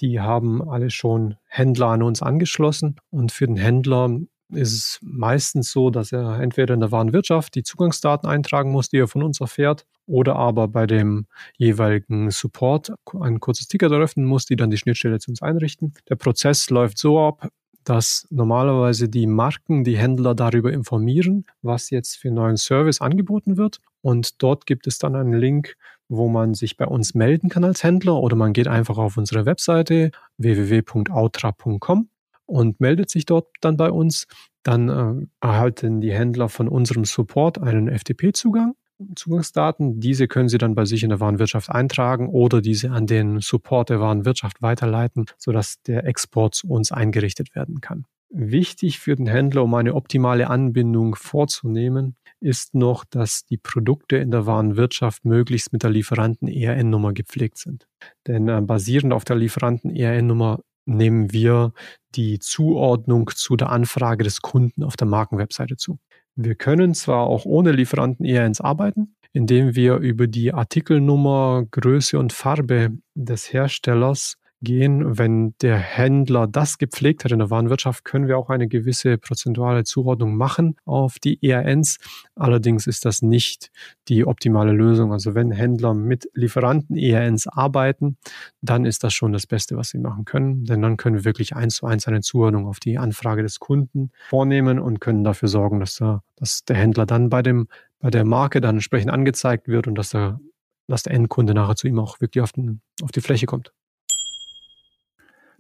Die 0.02 0.20
haben 0.20 0.68
alle 0.68 0.90
schon 0.90 1.36
Händler 1.46 1.90
an 1.90 2.02
uns 2.02 2.24
angeschlossen. 2.24 2.96
Und 3.12 3.32
für 3.32 3.46
den 3.46 3.58
Händler 3.58 4.10
ist 4.50 4.74
es 4.74 5.00
meistens 5.02 5.72
so, 5.72 5.90
dass 5.90 6.12
er 6.12 6.40
entweder 6.40 6.74
in 6.74 6.80
der 6.80 6.92
Warenwirtschaft 6.92 7.56
die 7.56 7.64
Zugangsdaten 7.64 8.28
eintragen 8.28 8.72
muss, 8.72 8.90
die 8.90 8.98
er 8.98 9.08
von 9.08 9.24
uns 9.24 9.42
erfährt, 9.42 9.86
oder 10.06 10.36
aber 10.36 10.68
bei 10.68 10.88
dem 10.88 11.28
jeweiligen 11.58 12.32
Support 12.32 12.94
ein 13.20 13.40
kurzes 13.40 13.68
Ticket 13.68 13.92
eröffnen 13.92 14.26
muss, 14.26 14.46
die 14.46 14.56
dann 14.56 14.72
die 14.72 14.78
Schnittstelle 14.78 15.20
zu 15.20 15.32
uns 15.32 15.42
einrichten. 15.42 15.94
Der 16.10 16.16
Prozess 16.16 16.70
läuft 16.70 16.98
so 16.98 17.20
ab, 17.20 17.50
dass 17.84 18.28
normalerweise 18.30 19.08
die 19.08 19.28
Marken 19.28 19.84
die 19.84 19.98
Händler 19.98 20.36
darüber 20.36 20.72
informieren, 20.72 21.46
was 21.62 21.90
jetzt 21.90 22.18
für 22.18 22.28
einen 22.28 22.36
neuen 22.36 22.58
Service 22.58 23.02
angeboten 23.02 23.58
wird. 23.58 23.80
Und 24.02 24.42
dort 24.42 24.66
gibt 24.66 24.88
es 24.88 24.98
dann 24.98 25.16
einen 25.16 25.34
Link, 25.34 25.76
wo 26.08 26.28
man 26.28 26.54
sich 26.54 26.76
bei 26.78 26.86
uns 26.86 27.14
melden 27.14 27.50
kann 27.50 27.64
als 27.64 27.84
Händler 27.84 28.16
oder 28.16 28.36
man 28.36 28.54
geht 28.54 28.68
einfach 28.68 28.98
auf 28.98 29.18
unsere 29.18 29.46
Webseite 29.46 30.12
www.outra.com 30.38 32.10
und 32.50 32.80
meldet 32.80 33.10
sich 33.10 33.26
dort 33.26 33.48
dann 33.62 33.78
bei 33.78 33.92
uns. 33.92 34.28
Dann 34.64 34.90
äh, 34.90 35.28
erhalten 35.46 36.02
die 36.02 36.12
Händler 36.12 36.50
von 36.50 36.68
unserem 36.68 37.06
Support 37.06 37.62
einen 37.62 37.88
FTP-Zugang. 37.88 38.76
Zugangsdaten. 39.16 40.02
Diese 40.02 40.28
können 40.28 40.50
Sie 40.50 40.58
dann 40.58 40.76
bei 40.76 40.84
sich 40.84 41.04
in 41.04 41.10
der 41.10 41.22
Warenwirtschaft 41.22 41.70
eintragen 41.70 42.28
oder 42.28 42.62
diese 42.62 42.92
an 42.92 43.08
den 43.08 43.40
Support 43.40 43.90
der 43.90 44.02
Warenwirtschaft 44.02 44.62
weiterleiten, 44.62 45.26
sodass 45.38 45.82
der 45.84 46.06
Export 46.06 46.56
zu 46.56 46.68
uns 46.68 46.92
eingerichtet 46.92 47.56
werden 47.56 47.80
kann. 47.80 48.06
Wichtig 48.32 49.00
für 49.00 49.16
den 49.16 49.26
Händler, 49.26 49.64
um 49.64 49.74
eine 49.74 49.96
optimale 49.96 50.50
Anbindung 50.50 51.16
vorzunehmen, 51.16 52.16
ist 52.42 52.76
noch, 52.76 53.04
dass 53.04 53.46
die 53.46 53.58
Produkte 53.58 54.18
in 54.18 54.32
der 54.32 54.46
Warenwirtschaft 54.46 55.26
möglichst 55.26 55.74
mit 55.74 55.84
der 55.84 55.90
Lieferanten-ERN-Nummer 55.90 57.14
gepflegt 57.14 57.58
sind. 57.58 57.88
Denn 58.28 58.48
äh, 58.48 58.62
basierend 58.62 59.14
auf 59.14 59.26
der 59.26 59.36
Lieferanten-ERN-Nummer 59.36 60.60
nehmen 60.86 61.32
wir 61.32 61.74
die 62.16 62.40
Zuordnung 62.40 63.30
zu 63.34 63.56
der 63.56 63.70
Anfrage 63.70 64.24
des 64.24 64.42
Kunden 64.42 64.84
auf 64.84 64.98
der 64.98 65.08
Markenwebseite 65.08 65.78
zu. 65.78 66.00
Wir 66.36 66.56
können 66.56 66.94
zwar 66.94 67.28
auch 67.28 67.46
ohne 67.46 67.72
Lieferanten 67.72 68.26
ERNs 68.26 68.62
arbeiten, 68.62 69.16
indem 69.34 69.76
wir 69.76 69.98
über 69.98 70.28
die 70.28 70.54
Artikelnummer, 70.54 71.66
Größe 71.70 72.18
und 72.18 72.34
Farbe 72.34 72.98
des 73.14 73.54
Herstellers 73.54 74.39
gehen. 74.62 75.18
Wenn 75.18 75.56
der 75.62 75.78
Händler 75.78 76.48
das 76.48 76.78
gepflegt 76.78 77.24
hat 77.24 77.32
in 77.32 77.40
der 77.40 77.50
Warenwirtschaft, 77.50 78.06
können 78.06 78.28
wir 78.28 78.38
auch 78.38 78.50
eine 78.50 78.68
gewisse 78.68 79.18
prozentuale 79.18 79.84
Zuordnung 79.84 80.36
machen 80.36 80.76
auf 80.86 81.20
die 81.20 81.42
ERNs. 81.42 81.98
Allerdings 82.36 82.88
ist 82.88 83.06
das 83.06 83.22
nicht 83.22 83.72
die 84.08 84.26
optimale 84.26 84.72
Lösung. 84.72 85.14
Also 85.14 85.36
wenn 85.36 85.52
Händler 85.52 85.94
mit 85.94 86.30
Lieferanten 86.34 86.98
ERNs 86.98 87.48
arbeiten, 87.48 88.18
dann 88.62 88.86
ist 88.86 89.04
das 89.04 89.14
schon 89.14 89.34
das 89.34 89.48
Beste, 89.48 89.78
was 89.78 89.90
sie 89.90 90.00
machen 90.00 90.26
können. 90.26 90.66
Denn 90.66 90.82
dann 90.82 90.98
können 90.98 91.18
wir 91.18 91.26
wirklich 91.26 91.56
eins 91.56 91.76
zu 91.76 91.86
eins 91.86 92.08
eine 92.08 92.22
Zuordnung 92.22 92.68
auf 92.68 92.80
die 92.80 92.98
Anfrage 92.98 93.44
des 93.44 93.60
Kunden 93.60 94.12
vornehmen 94.30 94.80
und 94.80 95.00
können 95.00 95.24
dafür 95.24 95.48
sorgen, 95.48 95.80
dass 95.80 95.96
der, 95.98 96.24
dass 96.36 96.66
der 96.66 96.76
Händler 96.76 97.06
dann 97.06 97.30
bei 97.30 97.42
dem 97.42 97.68
bei 98.00 98.10
der 98.10 98.26
Marke 98.26 98.62
dann 98.62 98.78
entsprechend 98.78 99.12
angezeigt 99.12 99.68
wird 99.68 99.88
und 99.88 99.96
dass 99.96 100.12
der, 100.12 100.40
dass 100.88 101.04
der 101.04 101.14
Endkunde 101.14 101.54
nachher 101.54 101.76
zu 101.76 101.88
ihm 101.88 102.00
auch 102.00 102.22
wirklich 102.22 102.42
auf, 102.42 102.54
den, 102.54 102.82
auf 103.02 103.12
die 103.12 103.22
Fläche 103.22 103.46
kommt. 103.46 103.74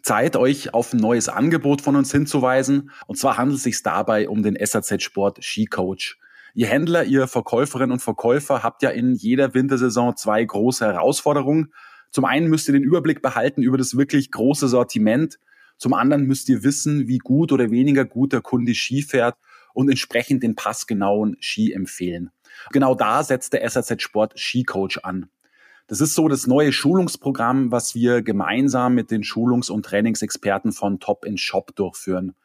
Zeit, 0.01 0.35
euch 0.35 0.73
auf 0.73 0.93
ein 0.93 0.99
neues 0.99 1.29
Angebot 1.29 1.81
von 1.81 1.95
uns 1.95 2.11
hinzuweisen. 2.11 2.91
Und 3.07 3.17
zwar 3.17 3.37
handelt 3.37 3.57
es 3.57 3.63
sich 3.63 3.81
dabei 3.83 4.29
um 4.29 4.43
den 4.43 4.57
SAZ 4.59 5.01
Sport 5.01 5.43
Ski 5.43 5.65
Coach. 5.65 6.17
Ihr 6.53 6.67
Händler, 6.67 7.03
ihr 7.03 7.27
Verkäuferinnen 7.27 7.91
und 7.93 7.99
Verkäufer 7.99 8.63
habt 8.63 8.81
ja 8.81 8.89
in 8.89 9.13
jeder 9.13 9.53
Wintersaison 9.53 10.15
zwei 10.15 10.43
große 10.43 10.85
Herausforderungen. 10.85 11.73
Zum 12.11 12.25
einen 12.25 12.47
müsst 12.47 12.67
ihr 12.67 12.73
den 12.73 12.83
Überblick 12.83 13.21
behalten 13.21 13.61
über 13.61 13.77
das 13.77 13.95
wirklich 13.97 14.31
große 14.31 14.67
Sortiment. 14.67 15.39
Zum 15.77 15.93
anderen 15.93 16.25
müsst 16.25 16.49
ihr 16.49 16.63
wissen, 16.63 17.07
wie 17.07 17.19
gut 17.19 17.51
oder 17.51 17.71
weniger 17.71 18.03
gut 18.05 18.33
der 18.33 18.41
Kunde 18.41 18.73
Ski 18.73 19.01
fährt 19.01 19.37
und 19.73 19.89
entsprechend 19.89 20.43
den 20.43 20.55
passgenauen 20.55 21.37
Ski 21.39 21.71
empfehlen. 21.71 22.31
Genau 22.71 22.95
da 22.95 23.23
setzt 23.23 23.53
der 23.53 23.69
SAZ 23.69 24.01
Sport 24.01 24.37
Ski 24.39 24.63
Coach 24.63 24.99
an. 25.03 25.29
Das 25.89 26.01
ist 26.01 26.13
so 26.13 26.27
das 26.27 26.45
neue 26.45 26.71
Schulungsprogramm, 26.71 27.71
was 27.71 27.95
wir 27.95 28.21
gemeinsam 28.21 28.93
mit 28.93 29.09
den 29.09 29.23
Schulungs- 29.23 29.71
und 29.71 29.83
Trainingsexperten 29.87 30.71
von 30.71 30.99
Top 30.99 31.25
in 31.25 31.39
Shop 31.39 31.75
durchführen. 31.75 32.35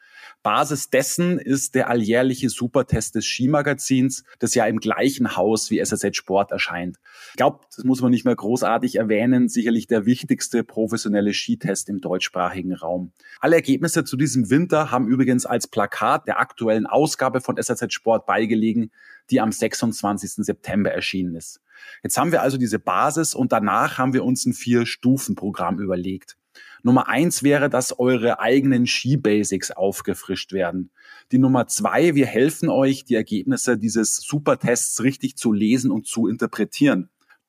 Basis 0.42 0.88
dessen 0.88 1.38
ist 1.38 1.74
der 1.74 1.90
alljährliche 1.90 2.48
Supertest 2.48 3.16
des 3.16 3.26
Skimagazins, 3.26 4.24
das 4.38 4.54
ja 4.54 4.64
im 4.64 4.78
gleichen 4.78 5.36
Haus 5.36 5.70
wie 5.70 5.78
SSZ 5.78 6.16
Sport 6.16 6.52
erscheint. 6.52 6.96
Ich 7.32 7.36
glaube, 7.36 7.60
das 7.76 7.84
muss 7.84 8.00
man 8.00 8.12
nicht 8.12 8.24
mehr 8.24 8.34
großartig 8.34 8.96
erwähnen, 8.96 9.50
sicherlich 9.50 9.88
der 9.88 10.06
wichtigste 10.06 10.64
professionelle 10.64 11.34
Skitest 11.34 11.90
im 11.90 12.00
deutschsprachigen 12.00 12.72
Raum. 12.72 13.12
Alle 13.40 13.56
Ergebnisse 13.56 14.04
zu 14.04 14.16
diesem 14.16 14.48
Winter 14.48 14.90
haben 14.90 15.06
übrigens 15.06 15.44
als 15.44 15.66
Plakat 15.66 16.26
der 16.26 16.40
aktuellen 16.40 16.86
Ausgabe 16.86 17.42
von 17.42 17.58
SSZ 17.58 17.92
Sport 17.92 18.24
beigelegen, 18.24 18.90
die 19.28 19.42
am 19.42 19.52
26. 19.52 20.46
September 20.46 20.90
erschienen 20.90 21.34
ist. 21.34 21.60
Jetzt 22.02 22.16
haben 22.16 22.32
wir 22.32 22.42
also 22.42 22.56
diese 22.56 22.78
Basis 22.78 23.34
und 23.34 23.52
danach 23.52 23.98
haben 23.98 24.12
wir 24.12 24.24
uns 24.24 24.46
ein 24.46 24.52
Vier-Stufen-Programm 24.52 25.78
überlegt. 25.80 26.36
Nummer 26.82 27.08
eins 27.08 27.42
wäre, 27.42 27.70
dass 27.70 27.98
eure 27.98 28.40
eigenen 28.40 28.86
Ski-Basics 28.86 29.70
aufgefrischt 29.70 30.52
werden. 30.52 30.90
Die 31.32 31.38
Nummer 31.38 31.66
zwei, 31.66 32.14
wir 32.14 32.26
helfen 32.26 32.68
euch, 32.68 33.04
die 33.04 33.14
Ergebnisse 33.14 33.78
dieses 33.78 34.16
Supertests 34.16 35.02
richtig 35.02 35.36
zu 35.36 35.52
lesen 35.52 35.90
und 35.90 36.06
zu 36.06 36.28
interpretieren. 36.28 37.08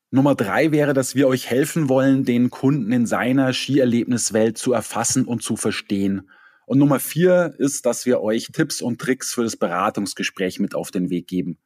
Nummer 0.10 0.36
drei 0.36 0.71
wäre, 0.71 0.93
dass 0.93 1.15
wir 1.15 1.28
euch 1.28 1.50
helfen 1.50 1.89
wollen, 1.89 2.24
den 2.24 2.50
Kunden 2.50 2.91
in 2.93 3.06
seiner 3.06 3.52
Skierlebniswelt 3.52 4.58
zu 4.58 4.71
erfassen 4.71 5.26
und 5.26 5.43
zu 5.43 5.58
verstehen. 5.58 6.30
Und 6.65 6.80
Nummer 6.80 7.00
vier 7.00 7.54
ist, 7.58 7.86
dass 7.86 8.06
wir 8.06 8.21
euch 8.21 8.50
Tipps 8.54 8.82
und 8.82 9.02
Tricks 9.02 9.34
für 9.34 9.43
das 9.43 9.58
Beratungsgespräch 9.58 10.60
mit 10.60 10.74
auf 10.74 10.91
den 10.91 11.10
Weg 11.10 11.28
geben. 11.28 11.58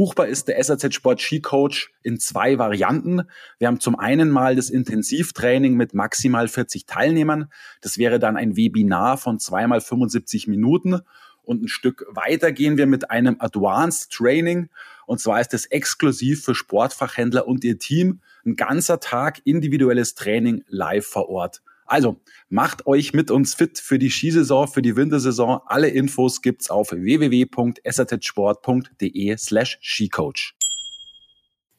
Buchbar 0.00 0.28
ist 0.28 0.48
der 0.48 0.64
SAZ 0.64 0.94
Sport 0.94 1.20
Ski 1.20 1.42
Coach 1.42 1.92
in 2.02 2.18
zwei 2.18 2.56
Varianten. 2.56 3.24
Wir 3.58 3.68
haben 3.68 3.80
zum 3.80 3.98
einen 3.98 4.30
mal 4.30 4.56
das 4.56 4.70
Intensivtraining 4.70 5.74
mit 5.74 5.92
maximal 5.92 6.48
40 6.48 6.86
Teilnehmern. 6.86 7.52
Das 7.82 7.98
wäre 7.98 8.18
dann 8.18 8.38
ein 8.38 8.56
Webinar 8.56 9.18
von 9.18 9.38
zweimal 9.38 9.82
75 9.82 10.46
Minuten. 10.46 11.02
Und 11.42 11.64
ein 11.64 11.68
Stück 11.68 12.06
weiter 12.08 12.50
gehen 12.50 12.78
wir 12.78 12.86
mit 12.86 13.10
einem 13.10 13.36
Advanced 13.40 14.10
Training. 14.10 14.70
Und 15.04 15.20
zwar 15.20 15.38
ist 15.38 15.52
es 15.52 15.66
exklusiv 15.66 16.44
für 16.44 16.54
Sportfachhändler 16.54 17.46
und 17.46 17.62
ihr 17.62 17.78
Team. 17.78 18.20
Ein 18.46 18.56
ganzer 18.56 19.00
Tag 19.00 19.42
individuelles 19.44 20.14
Training 20.14 20.64
live 20.68 21.04
vor 21.04 21.28
Ort. 21.28 21.60
Also 21.90 22.20
macht 22.48 22.86
euch 22.86 23.12
mit 23.14 23.32
uns 23.32 23.54
fit 23.54 23.80
für 23.80 23.98
die 23.98 24.10
Skisaison, 24.10 24.68
für 24.68 24.80
die 24.80 24.94
Wintersaison. 24.94 25.58
Alle 25.66 25.88
Infos 25.88 26.40
gibt's 26.40 26.70
auf 26.70 26.92
www.satsport.de 26.92 29.36
slash 29.36 29.80
Skicoach. 29.82 30.54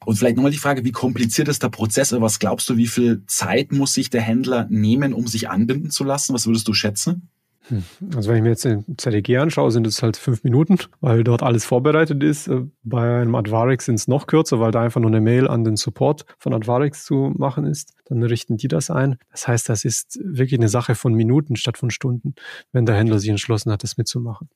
Und 0.04 0.16
vielleicht 0.16 0.36
nochmal 0.36 0.52
die 0.52 0.58
Frage, 0.58 0.84
wie 0.84 0.92
kompliziert 0.92 1.48
ist 1.48 1.62
der 1.62 1.70
Prozess? 1.70 2.12
was 2.12 2.38
glaubst 2.38 2.68
du, 2.68 2.76
wie 2.76 2.88
viel 2.88 3.24
Zeit 3.26 3.72
muss 3.72 3.94
sich 3.94 4.10
der 4.10 4.20
Händler 4.20 4.66
nehmen, 4.68 5.14
um 5.14 5.26
sich 5.26 5.48
anbinden 5.48 5.90
zu 5.90 6.04
lassen? 6.04 6.34
Was 6.34 6.46
würdest 6.46 6.68
du 6.68 6.74
schätzen? 6.74 7.30
Hm. 7.68 7.84
Also 8.16 8.28
wenn 8.28 8.36
ich 8.38 8.42
mir 8.42 8.50
jetzt 8.50 8.64
den 8.64 8.84
ZDG 8.98 9.38
anschaue, 9.38 9.70
sind 9.70 9.86
es 9.86 10.02
halt 10.02 10.16
fünf 10.16 10.42
Minuten, 10.44 10.78
weil 11.00 11.24
dort 11.24 11.42
alles 11.42 11.64
vorbereitet 11.64 12.22
ist. 12.22 12.48
Äh, 12.48 12.62
bei 12.82 13.20
einem 13.20 13.34
Advarix 13.34 13.86
sind 13.86 13.96
es 13.96 14.08
noch 14.08 14.26
kürzer, 14.26 14.60
weil 14.60 14.72
da 14.72 14.82
einfach 14.82 15.00
nur 15.00 15.10
eine 15.10 15.20
Mail 15.20 15.48
an 15.48 15.64
den 15.64 15.76
Support 15.76 16.24
von 16.38 16.54
Advarix 16.54 17.04
zu 17.04 17.32
machen 17.36 17.64
ist. 17.64 17.94
Dann 18.06 18.22
richten 18.22 18.56
die 18.56 18.68
das 18.68 18.90
ein. 18.90 19.18
Das 19.30 19.46
heißt, 19.46 19.68
das 19.68 19.84
ist 19.84 20.18
wirklich 20.22 20.58
eine 20.58 20.68
Sache 20.68 20.94
von 20.94 21.14
Minuten 21.14 21.56
statt 21.56 21.78
von 21.78 21.90
Stunden, 21.90 22.34
wenn 22.72 22.86
der 22.86 22.96
Händler 22.96 23.18
sich 23.18 23.30
entschlossen 23.30 23.70
hat, 23.70 23.82
das 23.82 23.96
mitzumachen. 23.96 24.48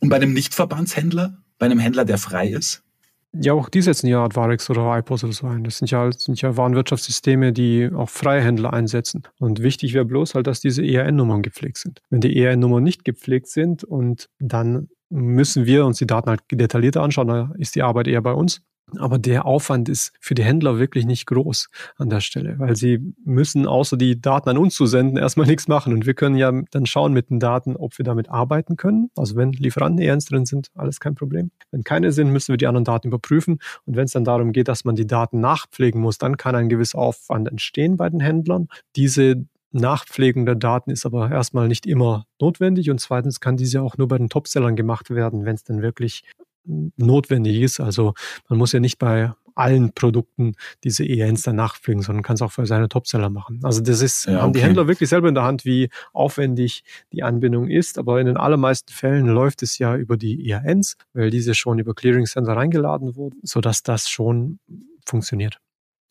Und 0.00 0.08
bei 0.08 0.16
einem 0.16 0.32
Nichtverbandshändler, 0.32 1.38
bei 1.58 1.66
einem 1.66 1.78
Händler, 1.78 2.04
der 2.04 2.18
frei 2.18 2.48
ist? 2.48 2.82
Ja, 3.32 3.52
auch 3.52 3.68
die 3.68 3.80
setzen 3.80 4.08
ja 4.08 4.24
Advarix 4.24 4.68
oder 4.70 4.96
iPOS 4.98 5.22
oder 5.22 5.32
so 5.32 5.46
ein. 5.46 5.62
Das 5.62 5.78
sind 5.78 5.90
ja, 5.90 6.06
das 6.06 6.24
sind 6.24 6.40
ja 6.40 6.56
Warenwirtschaftssysteme, 6.56 7.52
die 7.52 7.88
auch 7.94 8.08
freie 8.08 8.40
Händler 8.40 8.72
einsetzen. 8.72 9.22
Und 9.38 9.62
wichtig 9.62 9.94
wäre 9.94 10.04
bloß 10.04 10.34
halt, 10.34 10.48
dass 10.48 10.60
diese 10.60 10.84
ERN-Nummern 10.84 11.42
gepflegt 11.42 11.78
sind. 11.78 12.02
Wenn 12.10 12.20
die 12.20 12.36
ERN-Nummern 12.36 12.82
nicht 12.82 13.04
gepflegt 13.04 13.46
sind 13.46 13.84
und 13.84 14.28
dann 14.40 14.88
müssen 15.10 15.66
wir 15.66 15.86
uns 15.86 15.98
die 15.98 16.06
Daten 16.06 16.30
halt 16.30 16.40
detaillierter 16.50 17.02
anschauen. 17.02 17.28
Da 17.28 17.52
ist 17.58 17.74
die 17.74 17.82
Arbeit 17.82 18.08
eher 18.08 18.22
bei 18.22 18.32
uns. 18.32 18.62
Aber 18.98 19.18
der 19.18 19.44
Aufwand 19.44 19.88
ist 19.88 20.12
für 20.20 20.34
die 20.34 20.44
Händler 20.44 20.78
wirklich 20.78 21.06
nicht 21.06 21.26
groß 21.26 21.68
an 21.96 22.10
der 22.10 22.20
Stelle, 22.20 22.58
weil 22.58 22.76
sie 22.76 23.14
müssen 23.24 23.66
außer 23.66 23.96
die 23.96 24.20
Daten 24.20 24.48
an 24.48 24.58
uns 24.58 24.74
zu 24.74 24.86
senden 24.86 25.16
erstmal 25.16 25.46
nichts 25.46 25.68
machen. 25.68 25.92
Und 25.92 26.06
wir 26.06 26.14
können 26.14 26.36
ja 26.36 26.52
dann 26.70 26.86
schauen 26.86 27.12
mit 27.12 27.30
den 27.30 27.40
Daten, 27.40 27.76
ob 27.76 27.98
wir 27.98 28.04
damit 28.04 28.28
arbeiten 28.28 28.76
können. 28.76 29.10
Also 29.16 29.36
wenn 29.36 29.52
Lieferanten 29.52 30.04
ernst 30.04 30.30
drin 30.30 30.46
sind, 30.46 30.68
alles 30.74 31.00
kein 31.00 31.14
Problem. 31.14 31.50
Wenn 31.70 31.84
keine 31.84 32.12
sind, 32.12 32.30
müssen 32.30 32.52
wir 32.52 32.56
die 32.56 32.66
anderen 32.66 32.84
Daten 32.84 33.08
überprüfen. 33.08 33.58
Und 33.86 33.96
wenn 33.96 34.04
es 34.04 34.12
dann 34.12 34.24
darum 34.24 34.52
geht, 34.52 34.68
dass 34.68 34.84
man 34.84 34.96
die 34.96 35.06
Daten 35.06 35.40
nachpflegen 35.40 36.00
muss, 36.00 36.18
dann 36.18 36.36
kann 36.36 36.54
ein 36.54 36.68
gewisser 36.68 36.98
Aufwand 36.98 37.48
entstehen 37.48 37.96
bei 37.96 38.08
den 38.08 38.20
Händlern. 38.20 38.68
Diese 38.96 39.44
Nachpflegung 39.72 40.46
der 40.46 40.56
Daten 40.56 40.90
ist 40.90 41.06
aber 41.06 41.30
erstmal 41.30 41.68
nicht 41.68 41.86
immer 41.86 42.26
notwendig 42.40 42.90
und 42.90 43.00
zweitens 43.00 43.40
kann 43.40 43.56
diese 43.56 43.82
auch 43.82 43.96
nur 43.96 44.08
bei 44.08 44.18
den 44.18 44.28
Topsellern 44.28 44.74
gemacht 44.74 45.10
werden, 45.10 45.44
wenn 45.44 45.54
es 45.54 45.64
dann 45.64 45.80
wirklich 45.82 46.24
notwendig 46.64 47.60
ist. 47.60 47.80
Also 47.80 48.14
man 48.48 48.58
muss 48.58 48.72
ja 48.72 48.80
nicht 48.80 48.98
bei 48.98 49.32
allen 49.54 49.92
Produkten 49.92 50.54
diese 50.84 51.04
ENs 51.04 51.42
dann 51.42 51.56
nachpflegen, 51.56 52.02
sondern 52.02 52.22
kann 52.22 52.34
es 52.34 52.42
auch 52.42 52.52
für 52.52 52.66
seine 52.66 52.88
Topseller 52.88 53.30
machen. 53.30 53.60
Also 53.62 53.82
das 53.82 54.00
ist, 54.00 54.26
ja, 54.26 54.32
okay. 54.32 54.42
haben 54.42 54.52
die 54.52 54.62
Händler 54.62 54.88
wirklich 54.88 55.08
selber 55.08 55.28
in 55.28 55.34
der 55.34 55.44
Hand, 55.44 55.64
wie 55.64 55.90
aufwendig 56.12 56.82
die 57.12 57.22
Anbindung 57.22 57.68
ist. 57.68 57.98
Aber 57.98 58.20
in 58.20 58.26
den 58.26 58.36
allermeisten 58.36 58.92
Fällen 58.92 59.26
läuft 59.26 59.62
es 59.62 59.78
ja 59.78 59.96
über 59.96 60.16
die 60.16 60.48
ERNs, 60.48 60.96
weil 61.12 61.30
diese 61.30 61.54
schon 61.54 61.78
über 61.78 61.94
Clearing 61.94 62.26
Center 62.26 62.52
reingeladen 62.52 63.16
wurden, 63.16 63.40
sodass 63.42 63.82
das 63.82 64.08
schon 64.08 64.58
funktioniert. 65.06 65.58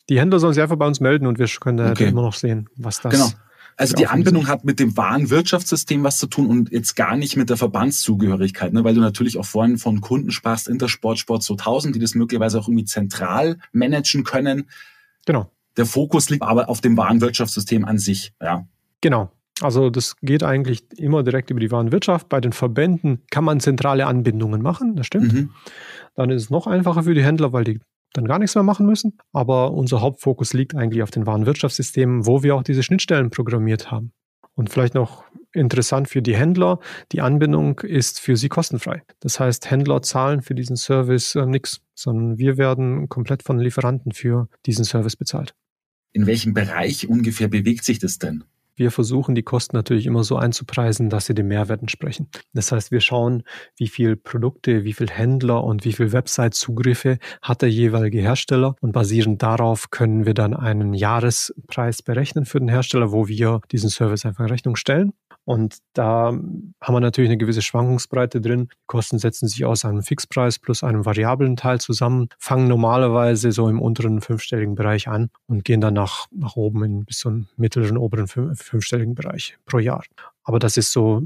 Die 0.08 0.18
Händler 0.18 0.38
sollen 0.40 0.54
sich 0.54 0.62
einfach 0.62 0.76
bei 0.76 0.86
uns 0.86 1.00
melden 1.00 1.26
und 1.26 1.38
wir 1.38 1.46
können 1.46 1.90
okay. 1.90 2.08
immer 2.08 2.22
noch 2.22 2.34
sehen, 2.34 2.68
was 2.76 3.00
das 3.00 3.12
genau. 3.12 3.28
Also 3.80 3.94
die 3.94 4.08
Anbindung 4.08 4.46
hat 4.46 4.62
mit 4.62 4.78
dem 4.78 4.94
wahren 4.98 5.30
Wirtschaftssystem 5.30 6.04
was 6.04 6.18
zu 6.18 6.26
tun 6.26 6.48
und 6.48 6.70
jetzt 6.70 6.96
gar 6.96 7.16
nicht 7.16 7.38
mit 7.38 7.48
der 7.48 7.56
Verbandszugehörigkeit, 7.56 8.74
ne? 8.74 8.84
weil 8.84 8.94
du 8.94 9.00
natürlich 9.00 9.38
auch 9.38 9.46
vorhin 9.46 9.78
von 9.78 10.02
Kunden 10.02 10.30
sprachst, 10.32 10.68
Intersport, 10.68 11.18
Sport 11.18 11.42
2000, 11.42 11.94
die 11.94 11.98
das 11.98 12.14
möglicherweise 12.14 12.58
auch 12.58 12.68
irgendwie 12.68 12.84
zentral 12.84 13.56
managen 13.72 14.22
können. 14.22 14.68
Genau. 15.24 15.50
Der 15.78 15.86
Fokus 15.86 16.28
liegt 16.28 16.42
aber 16.42 16.68
auf 16.68 16.82
dem 16.82 16.98
wahren 16.98 17.22
Wirtschaftssystem 17.22 17.86
an 17.86 17.98
sich, 17.98 18.34
ja. 18.42 18.66
Genau. 19.00 19.32
Also 19.62 19.88
das 19.88 20.16
geht 20.20 20.42
eigentlich 20.42 20.84
immer 20.98 21.22
direkt 21.22 21.50
über 21.50 21.60
die 21.60 21.70
Warenwirtschaft. 21.70 22.28
Bei 22.28 22.42
den 22.42 22.52
Verbänden 22.52 23.22
kann 23.30 23.44
man 23.44 23.60
zentrale 23.60 24.04
Anbindungen 24.04 24.60
machen, 24.60 24.94
das 24.94 25.06
stimmt. 25.06 25.32
Mhm. 25.32 25.50
Dann 26.16 26.28
ist 26.28 26.42
es 26.42 26.50
noch 26.50 26.66
einfacher 26.66 27.04
für 27.04 27.14
die 27.14 27.24
Händler, 27.24 27.54
weil 27.54 27.64
die 27.64 27.80
dann 28.12 28.26
gar 28.26 28.38
nichts 28.38 28.54
mehr 28.54 28.64
machen 28.64 28.86
müssen. 28.86 29.18
Aber 29.32 29.72
unser 29.72 30.00
Hauptfokus 30.00 30.52
liegt 30.52 30.74
eigentlich 30.74 31.02
auf 31.02 31.10
den 31.10 31.26
Warenwirtschaftssystemen, 31.26 32.26
wo 32.26 32.42
wir 32.42 32.56
auch 32.56 32.62
diese 32.62 32.82
Schnittstellen 32.82 33.30
programmiert 33.30 33.90
haben. 33.90 34.12
Und 34.54 34.70
vielleicht 34.70 34.94
noch 34.94 35.24
interessant 35.52 36.08
für 36.08 36.22
die 36.22 36.36
Händler, 36.36 36.78
die 37.12 37.20
Anbindung 37.20 37.80
ist 37.80 38.20
für 38.20 38.36
sie 38.36 38.48
kostenfrei. 38.48 39.02
Das 39.20 39.40
heißt, 39.40 39.70
Händler 39.70 40.02
zahlen 40.02 40.42
für 40.42 40.54
diesen 40.54 40.76
Service 40.76 41.34
äh, 41.34 41.46
nichts, 41.46 41.80
sondern 41.94 42.38
wir 42.38 42.56
werden 42.56 43.08
komplett 43.08 43.42
von 43.42 43.58
Lieferanten 43.58 44.12
für 44.12 44.48
diesen 44.66 44.84
Service 44.84 45.16
bezahlt. 45.16 45.54
In 46.12 46.26
welchem 46.26 46.54
Bereich 46.54 47.08
ungefähr 47.08 47.48
bewegt 47.48 47.84
sich 47.84 47.98
das 47.98 48.18
denn? 48.18 48.44
Wir 48.80 48.90
versuchen 48.90 49.34
die 49.34 49.42
Kosten 49.42 49.76
natürlich 49.76 50.06
immer 50.06 50.24
so 50.24 50.36
einzupreisen, 50.36 51.10
dass 51.10 51.26
sie 51.26 51.34
dem 51.34 51.48
Mehrwert 51.48 51.82
entsprechen. 51.82 52.28
Das 52.54 52.72
heißt, 52.72 52.90
wir 52.90 53.02
schauen, 53.02 53.42
wie 53.76 53.88
viel 53.88 54.16
Produkte, 54.16 54.84
wie 54.84 54.94
viel 54.94 55.10
Händler 55.10 55.62
und 55.64 55.84
wie 55.84 55.92
viel 55.92 56.12
Website-Zugriffe 56.12 57.18
hat 57.42 57.60
der 57.60 57.70
jeweilige 57.70 58.22
Hersteller 58.22 58.76
und 58.80 58.92
basierend 58.92 59.42
darauf 59.42 59.90
können 59.90 60.24
wir 60.24 60.32
dann 60.32 60.54
einen 60.54 60.94
Jahrespreis 60.94 62.00
berechnen 62.00 62.46
für 62.46 62.58
den 62.58 62.70
Hersteller, 62.70 63.12
wo 63.12 63.28
wir 63.28 63.60
diesen 63.70 63.90
Service 63.90 64.24
einfach 64.24 64.44
in 64.44 64.50
Rechnung 64.50 64.76
stellen. 64.76 65.12
Und 65.44 65.78
da 65.94 66.26
haben 66.26 66.74
wir 66.94 67.00
natürlich 67.00 67.30
eine 67.30 67.38
gewisse 67.38 67.62
Schwankungsbreite 67.62 68.40
drin. 68.40 68.68
Die 68.70 68.86
Kosten 68.86 69.18
setzen 69.18 69.48
sich 69.48 69.64
aus 69.64 69.84
einem 69.84 70.02
Fixpreis 70.02 70.58
plus 70.58 70.82
einem 70.82 71.04
variablen 71.04 71.56
Teil 71.56 71.80
zusammen, 71.80 72.28
fangen 72.38 72.68
normalerweise 72.68 73.50
so 73.52 73.68
im 73.68 73.80
unteren 73.80 74.20
fünfstelligen 74.20 74.74
Bereich 74.74 75.08
an 75.08 75.30
und 75.46 75.64
gehen 75.64 75.80
dann 75.80 75.94
nach, 75.94 76.26
nach 76.30 76.56
oben 76.56 76.84
in 76.84 77.04
bis 77.04 77.18
zum 77.18 77.48
mittleren, 77.56 77.96
oberen 77.96 78.26
fünfstelligen 78.28 79.14
Bereich 79.14 79.56
pro 79.64 79.78
Jahr. 79.78 80.04
Aber 80.44 80.58
das 80.58 80.76
ist 80.76 80.92
so, 80.92 81.22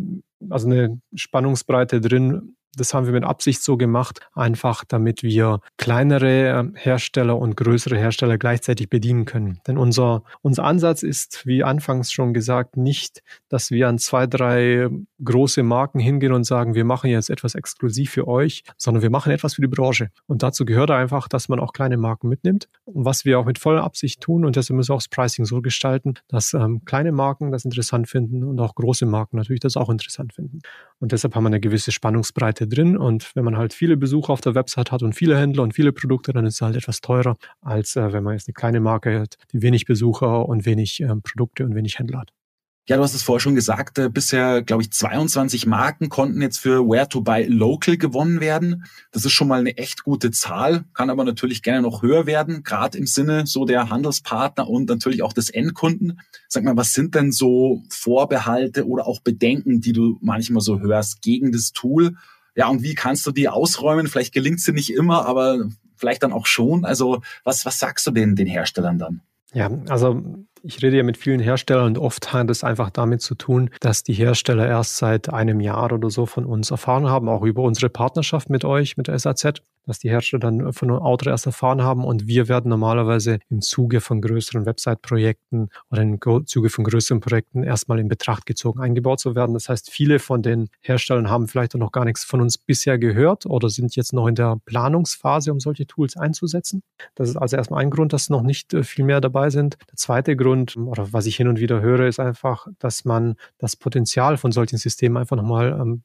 also 0.48 0.68
eine 0.68 1.00
Spannungsbreite 1.14 2.00
drin, 2.00 2.56
das 2.76 2.94
haben 2.94 3.06
wir 3.06 3.12
mit 3.12 3.24
Absicht 3.24 3.62
so 3.62 3.76
gemacht, 3.76 4.20
einfach 4.34 4.84
damit 4.86 5.22
wir 5.22 5.60
kleinere 5.76 6.60
ähm, 6.60 6.74
Hersteller 6.76 7.38
und 7.38 7.56
größere 7.56 7.96
Hersteller 7.96 8.38
gleichzeitig 8.38 8.88
bedienen 8.88 9.24
können. 9.24 9.60
Denn 9.66 9.78
unser, 9.78 10.22
unser 10.42 10.64
Ansatz 10.64 11.02
ist, 11.02 11.46
wie 11.46 11.64
anfangs 11.64 12.12
schon 12.12 12.34
gesagt, 12.34 12.76
nicht, 12.76 13.22
dass 13.48 13.70
wir 13.70 13.88
an 13.88 13.98
zwei, 13.98 14.26
drei 14.26 14.88
große 15.22 15.62
Marken 15.62 15.98
hingehen 15.98 16.32
und 16.32 16.44
sagen, 16.44 16.74
wir 16.74 16.84
machen 16.84 17.10
jetzt 17.10 17.30
etwas 17.30 17.54
exklusiv 17.54 18.10
für 18.10 18.28
euch, 18.28 18.62
sondern 18.76 19.02
wir 19.02 19.10
machen 19.10 19.32
etwas 19.32 19.54
für 19.54 19.62
die 19.62 19.68
Branche. 19.68 20.10
Und 20.26 20.42
dazu 20.42 20.64
gehört 20.64 20.90
einfach, 20.90 21.28
dass 21.28 21.48
man 21.48 21.60
auch 21.60 21.72
kleine 21.72 21.96
Marken 21.96 22.28
mitnimmt. 22.28 22.68
Und 22.84 23.04
was 23.04 23.24
wir 23.24 23.38
auch 23.38 23.44
mit 23.44 23.58
voller 23.58 23.84
Absicht 23.84 24.20
tun, 24.20 24.44
und 24.44 24.56
deshalb 24.56 24.76
müssen 24.76 24.90
wir 24.90 24.94
auch 24.94 25.02
das 25.02 25.08
Pricing 25.08 25.44
so 25.44 25.62
gestalten, 25.62 26.14
dass 26.28 26.54
ähm, 26.54 26.84
kleine 26.84 27.12
Marken 27.12 27.50
das 27.50 27.64
interessant 27.64 28.08
finden 28.08 28.44
und 28.44 28.60
auch 28.60 28.74
große 28.74 29.06
Marken 29.06 29.36
natürlich 29.36 29.60
das 29.60 29.76
auch 29.76 29.90
interessant 29.90 30.32
finden. 30.32 30.60
Und 31.04 31.12
deshalb 31.12 31.34
haben 31.34 31.42
wir 31.44 31.48
eine 31.48 31.60
gewisse 31.60 31.92
Spannungsbreite 31.92 32.66
drin. 32.66 32.96
Und 32.96 33.36
wenn 33.36 33.44
man 33.44 33.58
halt 33.58 33.74
viele 33.74 33.98
Besucher 33.98 34.32
auf 34.32 34.40
der 34.40 34.54
Website 34.54 34.90
hat 34.90 35.02
und 35.02 35.12
viele 35.12 35.36
Händler 35.38 35.62
und 35.62 35.74
viele 35.74 35.92
Produkte, 35.92 36.32
dann 36.32 36.46
ist 36.46 36.54
es 36.54 36.60
halt 36.62 36.76
etwas 36.76 37.02
teurer, 37.02 37.36
als 37.60 37.94
äh, 37.94 38.10
wenn 38.14 38.24
man 38.24 38.32
jetzt 38.32 38.48
eine 38.48 38.54
kleine 38.54 38.80
Marke 38.80 39.20
hat, 39.20 39.36
die 39.52 39.60
wenig 39.60 39.84
Besucher 39.84 40.48
und 40.48 40.64
wenig 40.64 41.02
äh, 41.02 41.14
Produkte 41.16 41.66
und 41.66 41.74
wenig 41.74 41.98
Händler 41.98 42.20
hat. 42.20 42.30
Ja, 42.86 42.98
du 42.98 43.02
hast 43.02 43.14
es 43.14 43.22
vorher 43.22 43.40
schon 43.40 43.54
gesagt, 43.54 43.98
äh, 43.98 44.10
bisher, 44.10 44.62
glaube 44.62 44.82
ich, 44.82 44.92
22 44.92 45.64
Marken 45.64 46.10
konnten 46.10 46.42
jetzt 46.42 46.58
für 46.58 46.86
Where 46.86 47.08
to 47.08 47.22
Buy 47.22 47.46
Local 47.46 47.96
gewonnen 47.96 48.40
werden. 48.40 48.84
Das 49.10 49.24
ist 49.24 49.32
schon 49.32 49.48
mal 49.48 49.60
eine 49.60 49.78
echt 49.78 50.04
gute 50.04 50.30
Zahl, 50.32 50.84
kann 50.92 51.08
aber 51.08 51.24
natürlich 51.24 51.62
gerne 51.62 51.80
noch 51.80 52.02
höher 52.02 52.26
werden, 52.26 52.62
gerade 52.62 52.98
im 52.98 53.06
Sinne 53.06 53.46
so 53.46 53.64
der 53.64 53.88
Handelspartner 53.88 54.68
und 54.68 54.86
natürlich 54.90 55.22
auch 55.22 55.32
des 55.32 55.48
Endkunden. 55.48 56.20
Sag 56.46 56.64
mal, 56.64 56.76
was 56.76 56.92
sind 56.92 57.14
denn 57.14 57.32
so 57.32 57.82
Vorbehalte 57.88 58.86
oder 58.86 59.06
auch 59.06 59.20
Bedenken, 59.22 59.80
die 59.80 59.94
du 59.94 60.18
manchmal 60.20 60.60
so 60.60 60.80
hörst 60.80 61.22
gegen 61.22 61.52
das 61.52 61.72
Tool? 61.72 62.16
Ja, 62.54 62.68
und 62.68 62.82
wie 62.82 62.94
kannst 62.94 63.26
du 63.26 63.30
die 63.30 63.48
ausräumen? 63.48 64.08
Vielleicht 64.08 64.34
gelingt 64.34 64.60
sie 64.60 64.72
nicht 64.72 64.92
immer, 64.92 65.24
aber 65.24 65.70
vielleicht 65.96 66.22
dann 66.22 66.34
auch 66.34 66.44
schon. 66.44 66.84
Also 66.84 67.22
was, 67.44 67.64
was 67.64 67.78
sagst 67.78 68.06
du 68.06 68.10
den, 68.10 68.36
den 68.36 68.46
Herstellern 68.46 68.98
dann? 68.98 69.22
Ja, 69.54 69.70
also 69.88 70.22
ich 70.64 70.82
rede 70.82 70.96
ja 70.96 71.02
mit 71.02 71.18
vielen 71.18 71.40
Herstellern 71.40 71.86
und 71.86 71.98
oft 71.98 72.32
hat 72.32 72.48
es 72.48 72.64
einfach 72.64 72.90
damit 72.90 73.20
zu 73.20 73.34
tun, 73.34 73.70
dass 73.80 74.02
die 74.02 74.14
Hersteller 74.14 74.66
erst 74.66 74.96
seit 74.96 75.28
einem 75.28 75.60
Jahr 75.60 75.92
oder 75.92 76.10
so 76.10 76.24
von 76.24 76.46
uns 76.46 76.70
erfahren 76.70 77.06
haben, 77.06 77.28
auch 77.28 77.42
über 77.42 77.62
unsere 77.62 77.90
Partnerschaft 77.90 78.48
mit 78.48 78.64
euch, 78.64 78.96
mit 78.96 79.08
der 79.08 79.18
SAZ 79.18 79.60
dass 79.86 79.98
die 79.98 80.10
Hersteller 80.10 80.40
dann 80.40 80.72
von 80.72 80.90
einem 80.90 81.00
Auto 81.00 81.28
erst 81.28 81.46
erfahren 81.46 81.82
haben 81.82 82.04
und 82.04 82.26
wir 82.26 82.48
werden 82.48 82.68
normalerweise 82.68 83.38
im 83.50 83.60
Zuge 83.60 84.00
von 84.00 84.20
größeren 84.20 84.66
Website-Projekten 84.66 85.68
oder 85.90 86.02
im 86.02 86.18
Zuge 86.46 86.70
von 86.70 86.84
größeren 86.84 87.20
Projekten 87.20 87.62
erstmal 87.62 87.98
in 87.98 88.08
Betracht 88.08 88.46
gezogen, 88.46 88.80
eingebaut 88.80 89.20
zu 89.20 89.34
werden. 89.34 89.54
Das 89.54 89.68
heißt, 89.68 89.90
viele 89.90 90.18
von 90.18 90.42
den 90.42 90.68
Herstellern 90.80 91.30
haben 91.30 91.48
vielleicht 91.48 91.74
noch 91.74 91.92
gar 91.92 92.04
nichts 92.04 92.24
von 92.24 92.40
uns 92.40 92.58
bisher 92.58 92.98
gehört 92.98 93.46
oder 93.46 93.68
sind 93.68 93.96
jetzt 93.96 94.12
noch 94.12 94.26
in 94.26 94.34
der 94.34 94.58
Planungsphase, 94.64 95.52
um 95.52 95.60
solche 95.60 95.86
Tools 95.86 96.16
einzusetzen. 96.16 96.82
Das 97.14 97.28
ist 97.28 97.36
also 97.36 97.56
erstmal 97.56 97.82
ein 97.82 97.90
Grund, 97.90 98.12
dass 98.12 98.30
noch 98.30 98.42
nicht 98.42 98.72
äh, 98.74 98.82
viel 98.82 99.04
mehr 99.04 99.20
dabei 99.20 99.50
sind. 99.50 99.76
Der 99.90 99.96
zweite 99.96 100.36
Grund, 100.36 100.76
oder 100.76 101.12
was 101.12 101.26
ich 101.26 101.36
hin 101.36 101.48
und 101.48 101.60
wieder 101.60 101.80
höre, 101.80 102.06
ist 102.06 102.20
einfach, 102.20 102.66
dass 102.78 103.04
man 103.04 103.36
das 103.58 103.76
Potenzial 103.76 104.36
von 104.36 104.52
solchen 104.52 104.78
Systemen 104.78 105.16
einfach 105.16 105.36
nochmal 105.36 105.78
ähm, 105.80 106.02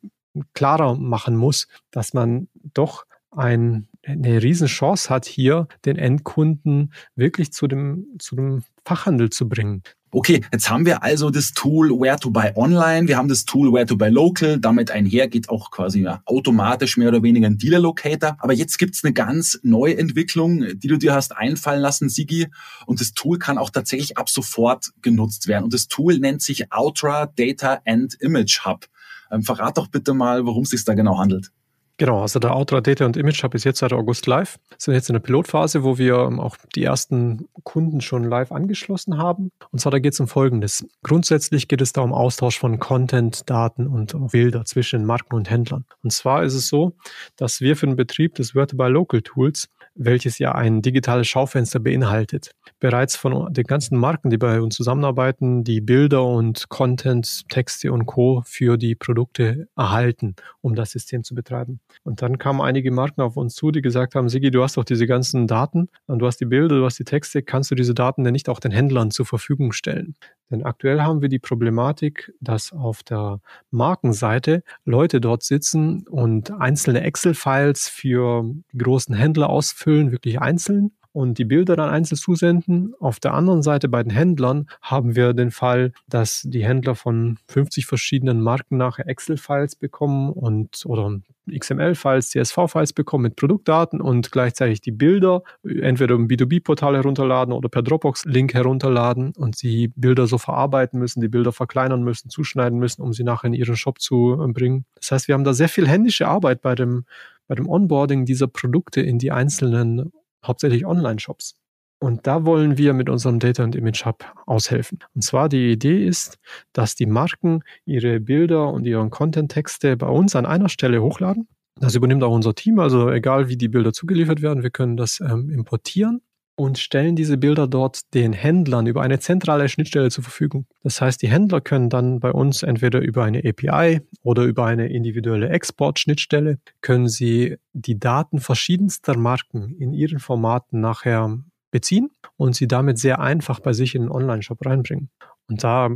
klarer 0.54 0.96
machen 0.96 1.36
muss, 1.36 1.68
dass 1.92 2.14
man 2.14 2.48
doch 2.54 3.06
ein, 3.32 3.88
eine 4.06 4.42
Riesenchance 4.42 5.10
hat, 5.10 5.26
hier 5.26 5.68
den 5.86 5.98
Endkunden 5.98 6.94
wirklich 7.16 7.52
zu 7.54 7.68
dem, 7.68 8.08
zu 8.20 8.36
dem 8.36 8.64
Fachhandel 8.86 9.30
zu 9.30 9.48
bringen. 9.48 9.84
Okay, 10.12 10.42
jetzt 10.52 10.72
haben 10.72 10.88
wir 10.88 11.04
also 11.04 11.30
das 11.30 11.52
Tool 11.52 11.92
Where 11.92 12.18
to 12.18 12.32
Buy 12.32 12.54
Online, 12.56 13.08
wir 13.08 13.16
haben 13.16 13.30
das 13.30 13.46
Tool 13.46 13.72
Where 13.72 13.86
to 13.86 13.96
Buy 13.96 14.10
Local, 14.10 14.60
damit 14.60 14.90
einher 14.90 15.28
geht 15.28 15.50
auch 15.50 15.70
quasi 15.70 16.02
ja, 16.02 16.24
automatisch 16.26 16.98
mehr 16.98 17.10
oder 17.10 17.22
weniger 17.22 17.46
ein 17.46 17.60
Dealer 17.60 17.78
Locator. 17.78 18.36
Aber 18.40 18.54
jetzt 18.54 18.80
gibt's 18.80 19.04
eine 19.04 19.14
ganz 19.14 19.60
neue 19.62 20.00
Entwicklung, 20.00 20.66
die 20.80 20.88
du 20.88 20.98
dir 20.98 21.14
hast 21.14 21.38
einfallen 21.38 21.82
lassen, 21.82 22.10
Sigi. 22.10 22.48
Und 22.88 23.02
das 23.02 23.12
Tool 23.12 23.38
kann 23.38 23.60
auch 23.60 23.70
tatsächlich 23.70 24.18
ab 24.18 24.32
sofort 24.32 24.90
genutzt 25.04 25.48
werden. 25.48 25.66
Und 25.66 25.76
das 25.76 25.88
Tool 25.88 26.18
nennt 26.18 26.42
sich 26.42 26.66
Ultra 26.76 27.28
Data 27.28 27.80
and 27.86 28.16
Image 28.16 28.66
Hub. 28.66 28.88
Ähm, 29.32 29.44
verrat 29.44 29.78
doch 29.78 29.90
bitte 29.90 30.16
mal, 30.16 30.44
worum 30.48 30.64
es 30.64 30.72
sich 30.72 30.84
da 30.86 30.96
genau 30.96 31.20
handelt. 31.20 31.52
Genau, 32.00 32.22
also 32.22 32.40
der 32.40 32.56
Outra 32.56 32.80
Data 32.80 33.06
und 33.06 33.18
Image 33.18 33.44
Hub 33.44 33.54
ist 33.54 33.66
jetzt 33.66 33.80
seit 33.80 33.92
August 33.92 34.26
live. 34.26 34.58
Sind 34.78 34.94
jetzt 34.94 35.10
in 35.10 35.14
der 35.14 35.20
Pilotphase, 35.20 35.84
wo 35.84 35.98
wir 35.98 36.16
ähm, 36.20 36.40
auch 36.40 36.56
die 36.74 36.86
ersten 36.86 37.50
Kunden 37.64 38.00
schon 38.00 38.24
live 38.24 38.54
angeschlossen 38.54 39.18
haben. 39.18 39.52
Und 39.72 39.80
zwar 39.80 39.92
da 39.92 40.00
geht 40.00 40.14
es 40.14 40.20
um 40.22 40.30
Folgendes. 40.30 40.88
Grundsätzlich 41.04 41.68
geht 41.68 41.82
es 41.82 41.92
da 41.92 42.00
um 42.00 42.14
Austausch 42.14 42.58
von 42.58 42.80
Content, 42.80 43.50
Daten 43.50 43.86
und 43.86 44.16
Bilder 44.32 44.64
zwischen 44.64 45.06
Marken 45.06 45.36
und 45.36 45.50
Händlern. 45.50 45.84
Und 46.02 46.14
zwar 46.14 46.44
ist 46.44 46.54
es 46.54 46.70
so, 46.70 46.94
dass 47.36 47.60
wir 47.60 47.76
für 47.76 47.88
den 47.88 47.98
Betrieb 47.98 48.34
des 48.36 48.56
Word 48.56 48.78
by 48.78 48.88
Local 48.88 49.22
Tools 49.22 49.68
welches 49.96 50.40
ja 50.40 50.54
ein 50.54 50.82
digitales 50.82 51.28
Schaufenster 51.28 51.80
beinhaltet. 51.80 52.52
Bereits 52.80 53.16
von 53.16 53.54
den 53.54 53.64
ganzen 53.66 53.98
Marken, 53.98 54.30
die 54.30 54.38
bei 54.38 54.62
uns 54.62 54.76
zusammenarbeiten, 54.76 55.64
die 55.64 55.82
Bilder 55.82 56.26
und 56.26 56.70
Content, 56.70 57.48
Texte 57.50 57.92
und 57.92 58.06
Co. 58.06 58.44
für 58.46 58.78
die 58.78 58.96
Produkte 58.96 59.68
erhalten, 59.76 60.36
um 60.62 60.76
das 60.76 60.92
System 60.92 61.24
zu 61.24 61.36
betreiben. 61.36 61.80
Und 62.04 62.22
dann 62.22 62.38
kamen 62.38 62.62
einige 62.62 62.92
Marken 62.92 63.22
auf 63.22 63.38
uns 63.38 63.56
zu, 63.56 63.72
die 63.72 63.82
gesagt 63.82 64.16
haben, 64.16 64.30
Sigi, 64.30 64.52
du 64.52 64.64
hast 64.64 64.78
doch 64.78 64.86
diese 64.86 65.08
ganzen 65.08 65.48
Daten 65.48 65.90
und 66.08 66.20
du 66.20 66.28
hast 66.28 66.38
die 66.38 66.46
Bilder, 66.46 66.78
du 66.78 66.86
hast 66.86 67.00
die 67.00 67.04
Texte, 67.04 67.44
kannst 67.44 67.72
du 67.72 67.76
diese 67.76 67.94
Daten 67.94 68.24
denn 68.24 68.34
nicht 68.34 68.50
auch 68.50 68.60
den 68.60 68.72
Händlern 68.72 69.12
zur 69.12 69.26
Verfügung 69.26 69.72
stellen? 69.72 70.16
Denn 70.52 70.64
aktuell 70.64 71.02
haben 71.02 71.22
wir 71.22 71.30
die 71.30 71.40
Problematik, 71.40 72.34
dass 72.42 72.72
auf 72.72 73.04
der 73.04 73.40
Markenseite 73.70 74.64
Leute 74.84 75.22
dort 75.22 75.44
sitzen 75.44 76.08
und 76.08 76.52
einzelne 76.52 77.02
Excel-Files 77.02 77.88
für 77.88 78.46
großen 78.78 79.16
Händler 79.16 79.50
ausfüllen, 79.50 80.12
wirklich 80.12 80.42
einzeln 80.42 80.92
und 81.12 81.38
die 81.38 81.46
Bilder 81.46 81.76
dann 81.76 81.90
einzeln 81.90 82.18
zusenden. 82.18 82.94
Auf 83.00 83.20
der 83.20 83.34
anderen 83.34 83.62
Seite 83.62 83.90
bei 83.90 84.04
den 84.04 84.12
Händlern 84.12 84.68
haben 84.82 85.16
wir 85.16 85.34
den 85.34 85.52
Fall, 85.52 85.92
dass 86.08 86.44
die 86.46 86.64
Händler 86.64 86.96
von 86.96 87.38
50 87.48 87.86
verschiedenen 87.86 88.42
Marken 88.42 88.78
nachher 88.78 89.08
Excel-Files 89.08 89.76
bekommen 89.76 90.32
und 90.32 90.84
oder 90.86 91.20
XML-Files, 91.52 92.30
CSV-Files 92.30 92.94
bekommen 92.94 93.24
mit 93.24 93.36
Produktdaten 93.36 94.02
und 94.02 94.32
gleichzeitig 94.32 94.82
die 94.82 94.92
Bilder 94.92 95.42
entweder 95.64 96.16
im 96.16 96.28
B2B-Portal 96.28 96.96
herunterladen 96.96 97.54
oder 97.54 97.70
per 97.70 97.82
Dropbox-Link 97.82 98.54
herunterladen 98.54 99.34
und 99.36 99.56
sie 99.56 99.88
Bilder 99.96 100.28
so 100.28 100.38
verarbeiten 100.38 101.00
müssen, 101.00 101.22
die 101.22 101.28
Bilder 101.28 101.52
verkleinern 101.52 102.04
müssen, 102.04 102.30
zuschneiden 102.30 102.78
müssen, 102.78 103.02
um 103.02 103.14
sie 103.14 103.24
nachher 103.24 103.48
in 103.48 103.54
ihren 103.54 103.76
Shop 103.76 104.00
zu 104.00 104.38
bringen. 104.54 104.86
Das 104.96 105.12
heißt, 105.12 105.28
wir 105.28 105.34
haben 105.34 105.44
da 105.44 105.54
sehr 105.54 105.70
viel 105.70 105.88
händische 105.88 106.28
Arbeit 106.28 106.62
bei 106.62 106.76
dem, 106.76 107.06
bei 107.48 107.56
dem 107.56 107.68
Onboarding 107.68 108.26
dieser 108.26 108.48
Produkte 108.48 109.02
in 109.02 109.18
die 109.18 109.32
einzelnen 109.32 110.12
hauptsächlich 110.46 110.86
Online-Shops. 110.86 111.56
Und 112.02 112.28
da 112.28 112.46
wollen 112.46 112.78
wir 112.78 112.94
mit 112.94 113.10
unserem 113.10 113.40
Data 113.40 113.64
und 113.64 113.76
Image 113.76 114.06
Hub 114.06 114.26
aushelfen. 114.46 115.00
Und 115.14 115.22
zwar 115.22 115.50
die 115.50 115.72
Idee 115.72 116.06
ist, 116.06 116.38
dass 116.72 116.96
die 116.96 117.06
Marken 117.06 117.62
ihre 117.86 118.22
Bilder 118.22 118.72
und 118.72 118.86
ihren 118.86 119.10
Content-Texte 119.10 119.98
bei 119.98 120.08
uns 120.08 120.36
an 120.36 120.46
einer 120.46 120.70
Stelle 120.70 121.02
hochladen. 121.02 121.50
Das 121.76 121.96
übernimmt 121.96 122.24
auch 122.24 122.34
unser 122.34 122.56
Team, 122.56 122.80
also 122.80 123.10
egal 123.10 123.50
wie 123.50 123.58
die 123.58 123.68
Bilder 123.68 123.94
zugeliefert 123.94 124.42
werden, 124.42 124.64
wir 124.64 124.70
können 124.70 124.98
das 124.98 125.20
ähm, 125.20 125.50
importieren 125.50 126.22
und 126.60 126.78
stellen 126.78 127.16
diese 127.16 127.38
Bilder 127.38 127.68
dort 127.68 128.14
den 128.14 128.34
Händlern 128.34 128.86
über 128.86 129.02
eine 129.02 129.20
zentrale 129.20 129.70
Schnittstelle 129.70 130.10
zur 130.10 130.26
Verfügung. 130.26 130.66
Das 130.84 131.00
heißt, 131.00 131.22
die 131.22 131.30
Händler 131.30 131.62
können 131.62 131.90
dann 131.90 132.20
bei 132.20 132.34
uns 132.34 132.64
entweder 132.64 133.00
über 133.00 133.24
eine 133.24 133.40
API 133.46 134.02
oder 134.24 134.44
über 134.44 134.66
eine 134.66 134.90
individuelle 134.90 135.48
Export-Schnittstelle 135.48 136.60
können 136.82 137.08
sie 137.08 137.56
die 137.72 137.98
Daten 137.98 138.42
verschiedenster 138.42 139.18
Marken 139.18 139.74
in 139.80 139.94
ihren 139.94 140.20
Formaten 140.20 140.82
nachher 140.82 141.40
beziehen 141.72 142.10
und 142.36 142.58
sie 142.58 142.68
damit 142.68 143.00
sehr 143.00 143.22
einfach 143.22 143.62
bei 143.62 143.72
sich 143.72 143.96
in 143.96 144.02
den 144.02 144.12
Online-Shop 144.12 144.66
reinbringen. 144.66 145.10
Und 145.48 145.64
da 145.64 145.96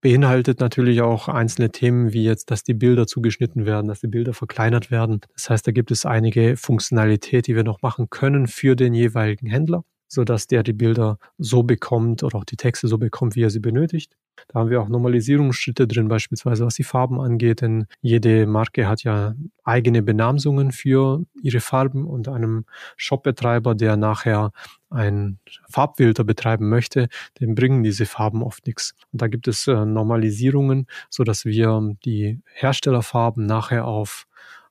beinhaltet 0.00 0.60
natürlich 0.60 1.02
auch 1.02 1.28
einzelne 1.28 1.70
Themen, 1.70 2.14
wie 2.14 2.24
jetzt, 2.24 2.50
dass 2.50 2.62
die 2.62 2.72
Bilder 2.72 3.06
zugeschnitten 3.06 3.66
werden, 3.66 3.88
dass 3.88 4.00
die 4.00 4.06
Bilder 4.06 4.32
verkleinert 4.32 4.90
werden. 4.90 5.20
Das 5.34 5.50
heißt, 5.50 5.66
da 5.66 5.72
gibt 5.72 5.90
es 5.90 6.06
einige 6.06 6.56
Funktionalität, 6.56 7.46
die 7.46 7.54
wir 7.54 7.64
noch 7.64 7.82
machen 7.82 8.08
können 8.08 8.46
für 8.46 8.74
den 8.74 8.94
jeweiligen 8.94 9.48
Händler 9.48 9.84
so 10.08 10.24
dass 10.24 10.46
der 10.46 10.62
die 10.62 10.72
Bilder 10.72 11.18
so 11.38 11.62
bekommt 11.62 12.22
oder 12.22 12.38
auch 12.38 12.44
die 12.44 12.56
Texte 12.56 12.88
so 12.88 12.98
bekommt, 12.98 13.36
wie 13.36 13.42
er 13.42 13.50
sie 13.50 13.60
benötigt. 13.60 14.16
Da 14.48 14.60
haben 14.60 14.70
wir 14.70 14.80
auch 14.80 14.88
Normalisierungsschritte 14.88 15.86
drin, 15.88 16.08
beispielsweise 16.08 16.64
was 16.64 16.74
die 16.74 16.84
Farben 16.84 17.20
angeht, 17.20 17.60
denn 17.60 17.86
jede 18.00 18.46
Marke 18.46 18.88
hat 18.88 19.02
ja 19.02 19.34
eigene 19.64 20.02
Benamsungen 20.02 20.72
für 20.72 21.24
ihre 21.42 21.60
Farben 21.60 22.06
und 22.06 22.28
einem 22.28 22.64
Shopbetreiber, 22.96 23.74
der 23.74 23.96
nachher 23.96 24.52
ein 24.90 25.38
Farbfilter 25.68 26.24
betreiben 26.24 26.68
möchte, 26.68 27.08
dem 27.40 27.54
bringen 27.54 27.82
diese 27.82 28.06
Farben 28.06 28.42
oft 28.42 28.66
nichts. 28.66 28.94
Und 29.12 29.20
da 29.20 29.26
gibt 29.26 29.48
es 29.48 29.66
äh, 29.66 29.84
Normalisierungen, 29.84 30.86
so 31.10 31.24
dass 31.24 31.44
wir 31.44 31.96
die 32.04 32.40
Herstellerfarben 32.54 33.44
nachher 33.44 33.86
auf 33.86 34.26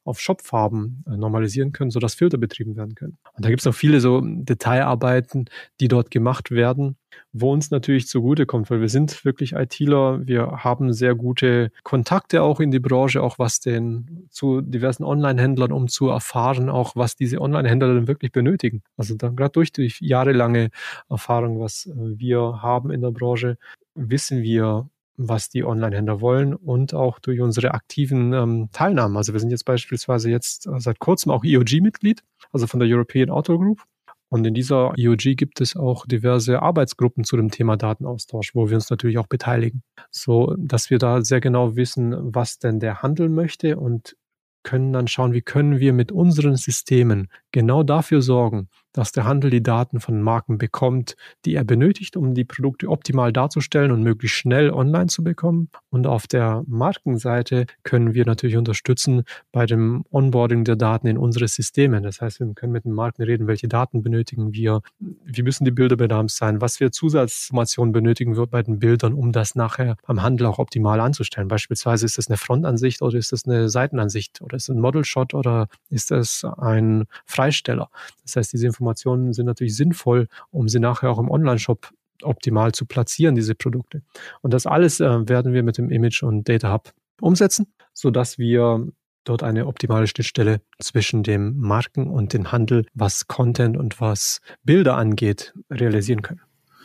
auf 0.08 0.20
Shopfarben 0.20 1.04
äh, 1.08 1.18
normalisieren 1.18 1.72
können, 1.72 1.92
sodass 1.92 2.16
Filter 2.16 2.38
betrieben 2.38 2.76
werden 2.76 2.96
können. 2.96 3.18
Und 3.36 3.46
da 3.46 3.50
gibt 3.50 3.62
es 3.62 3.66
noch 3.66 3.76
viele 3.76 4.00
so 4.00 4.22
Detailarbeiten, 4.22 5.50
die 5.80 5.88
dort 5.88 6.12
gemacht 6.12 6.52
werden, 6.52 6.96
wo 7.34 7.52
uns 7.52 7.72
natürlich 7.72 8.08
zugutekommt, 8.08 8.70
weil 8.70 8.82
wir 8.82 8.90
sind 8.90 9.26
wirklich 9.26 9.54
ITler, 9.54 10.26
wir 10.26 10.64
haben 10.64 10.94
sehr 10.94 11.16
gute 11.16 11.72
Kontakte 11.84 12.42
auch 12.42 12.60
in 12.60 12.72
die 12.72 12.80
Branche, 12.80 13.22
auch 13.22 13.38
was 13.38 13.60
den 13.60 14.28
zu 14.30 14.62
diversen 14.62 15.04
Online-Händlern, 15.04 15.72
um 15.72 15.88
zu 15.88 16.10
erfahren, 16.10 16.70
auch 16.70 16.96
was 16.96 17.16
diese 17.16 17.42
Online-Händler 17.42 17.94
denn 17.94 18.08
wirklich 18.08 18.32
benötigen. 18.32 18.84
Also 18.96 19.16
dann 19.16 19.36
gerade 19.36 19.52
durch 19.52 19.72
die 19.72 19.92
jahrelange 20.00 20.70
Erfahrung, 21.10 21.60
was 21.60 21.86
äh, 21.86 21.94
wir 21.96 22.62
haben 22.62 22.92
in 22.92 23.02
der 23.02 23.12
Branche, 23.12 23.58
wissen 23.96 24.42
wir, 24.42 24.90
was 25.18 25.50
die 25.50 25.64
Online-Händler 25.64 26.22
wollen 26.22 26.54
und 26.54 26.94
auch 26.94 27.20
durch 27.20 27.42
unsere 27.42 27.74
aktiven 27.74 28.34
ähm, 28.34 28.70
Teilnahmen. 28.72 29.18
Also 29.18 29.34
wir 29.34 29.40
sind 29.40 29.50
jetzt 29.50 29.66
beispielsweise 29.66 30.30
jetzt 30.30 30.68
äh, 30.68 30.80
seit 30.80 31.00
kurzem 31.00 31.32
auch 31.32 31.44
EOG-Mitglied, 31.44 32.24
also 32.52 32.68
von 32.68 32.80
der 32.80 32.88
European 32.88 33.30
Auto 33.30 33.58
Group. 33.58 33.82
Und 34.30 34.46
in 34.46 34.54
dieser 34.54 34.94
EOG 34.98 35.38
gibt 35.38 35.62
es 35.62 35.76
auch 35.76 36.06
diverse 36.06 36.62
Arbeitsgruppen 36.62 37.24
zu 37.24 37.38
dem 37.38 37.50
Thema 37.50 37.78
Datenaustausch, 37.78 38.54
wo 38.56 38.70
wir 38.70 38.76
uns 38.76 38.90
natürlich 38.90 39.18
auch 39.18 39.28
beteiligen, 39.28 39.84
so 40.12 40.54
dass 40.58 40.90
wir 40.90 41.00
da 41.00 41.22
sehr 41.22 41.40
genau 41.40 41.76
wissen, 41.76 42.14
was 42.36 42.60
denn 42.60 42.80
der 42.80 43.02
Handel 43.02 43.30
möchte 43.30 43.78
und 43.78 44.18
können 44.64 44.92
dann 44.92 45.08
schauen, 45.08 45.32
wie 45.32 45.42
können 45.42 45.80
wir 45.80 45.94
mit 45.94 46.12
unseren 46.12 46.58
Systemen 46.58 47.30
genau 47.52 47.84
dafür 47.84 48.22
sorgen, 48.22 48.68
dass 48.98 49.12
der 49.12 49.26
Handel 49.26 49.52
die 49.52 49.62
Daten 49.62 50.00
von 50.00 50.22
Marken 50.22 50.58
bekommt, 50.58 51.16
die 51.46 51.54
er 51.54 51.64
benötigt, 51.64 52.18
um 52.18 52.34
die 52.34 52.46
Produkte 52.46 52.90
optimal 52.90 53.32
darzustellen 53.32 53.92
und 53.92 54.02
möglichst 54.02 54.38
schnell 54.38 54.72
online 54.72 55.08
zu 55.08 55.24
bekommen. 55.24 55.70
Und 55.90 56.08
auf 56.08 56.26
der 56.26 56.64
Markenseite 56.68 57.68
können 57.84 58.16
wir 58.16 58.26
natürlich 58.26 58.58
unterstützen 58.58 59.24
bei 59.52 59.66
dem 59.66 60.04
Onboarding 60.12 60.64
der 60.64 60.76
Daten 60.76 61.08
in 61.08 61.18
unsere 61.18 61.48
Systeme. 61.48 62.02
Das 62.02 62.22
heißt, 62.22 62.40
wir 62.40 62.52
können 62.56 62.74
mit 62.74 62.86
den 62.86 62.94
Marken 62.94 63.22
reden, 63.22 63.46
welche 63.48 63.68
Daten 63.68 64.02
benötigen 64.02 64.54
wir, 64.54 64.82
wie 65.00 65.44
müssen 65.44 65.66
die 65.66 65.72
Bilder 65.72 65.96
benannt 65.96 66.32
sein, 66.32 66.60
was 66.60 66.80
wir 66.80 66.92
Zusatzinformationen 66.92 67.92
benötigen 67.92 68.36
wir 68.36 68.48
bei 68.48 68.64
den 68.64 68.80
Bildern, 68.80 69.14
um 69.14 69.32
das 69.32 69.54
nachher 69.54 69.96
beim 70.08 70.24
Handel 70.24 70.48
auch 70.48 70.58
optimal 70.58 71.00
anzustellen. 71.00 71.48
Beispielsweise 71.48 72.06
ist 72.06 72.18
das 72.18 72.28
eine 72.28 72.38
Frontansicht 72.38 73.02
oder 73.02 73.18
ist 73.18 73.32
das 73.32 73.46
eine 73.46 73.70
Seitenansicht 73.70 74.42
oder 74.42 74.58
ist 74.58 74.70
es 74.70 74.76
ein 74.76 74.82
Model-Shot 74.82 75.34
oder 75.34 75.68
ist 75.90 76.10
das 76.12 76.44
ein 76.58 77.06
Freisteller. 77.26 77.90
Das 78.24 78.36
heißt, 78.36 78.54
diese 78.54 78.66
Informationen 78.66 78.87
Informationen 78.88 79.34
sind 79.34 79.46
natürlich 79.46 79.76
sinnvoll, 79.76 80.28
um 80.50 80.70
sie 80.70 80.80
nachher 80.80 81.10
auch 81.10 81.20
im 81.20 81.30
Online-Shop 81.30 81.90
optimal 82.24 82.72
zu 82.72 82.86
platzieren, 82.86 83.36
diese 83.36 83.54
Produkte. 83.54 84.02
Und 84.42 84.54
das 84.54 84.66
alles 84.66 85.02
äh, 85.02 85.30
werden 85.30 85.54
wir 85.54 85.62
mit 85.62 85.78
dem 85.78 85.90
Image 85.90 86.24
und 86.24 86.48
Data 86.48 86.72
Hub 86.72 86.94
umsetzen, 87.20 87.68
sodass 87.94 88.38
wir 88.38 88.88
dort 89.26 89.44
eine 89.44 89.68
optimale 89.68 90.08
Schnittstelle 90.08 90.62
zwischen 90.80 91.22
dem 91.22 91.58
Marken 91.58 92.08
und 92.08 92.32
dem 92.32 92.52
Handel, 92.54 92.86
was 92.94 93.28
Content 93.28 93.76
und 93.76 94.00
was 94.00 94.40
Bilder 94.64 94.96
angeht, 94.96 95.54
realisieren 95.70 96.22
können. 96.22 96.42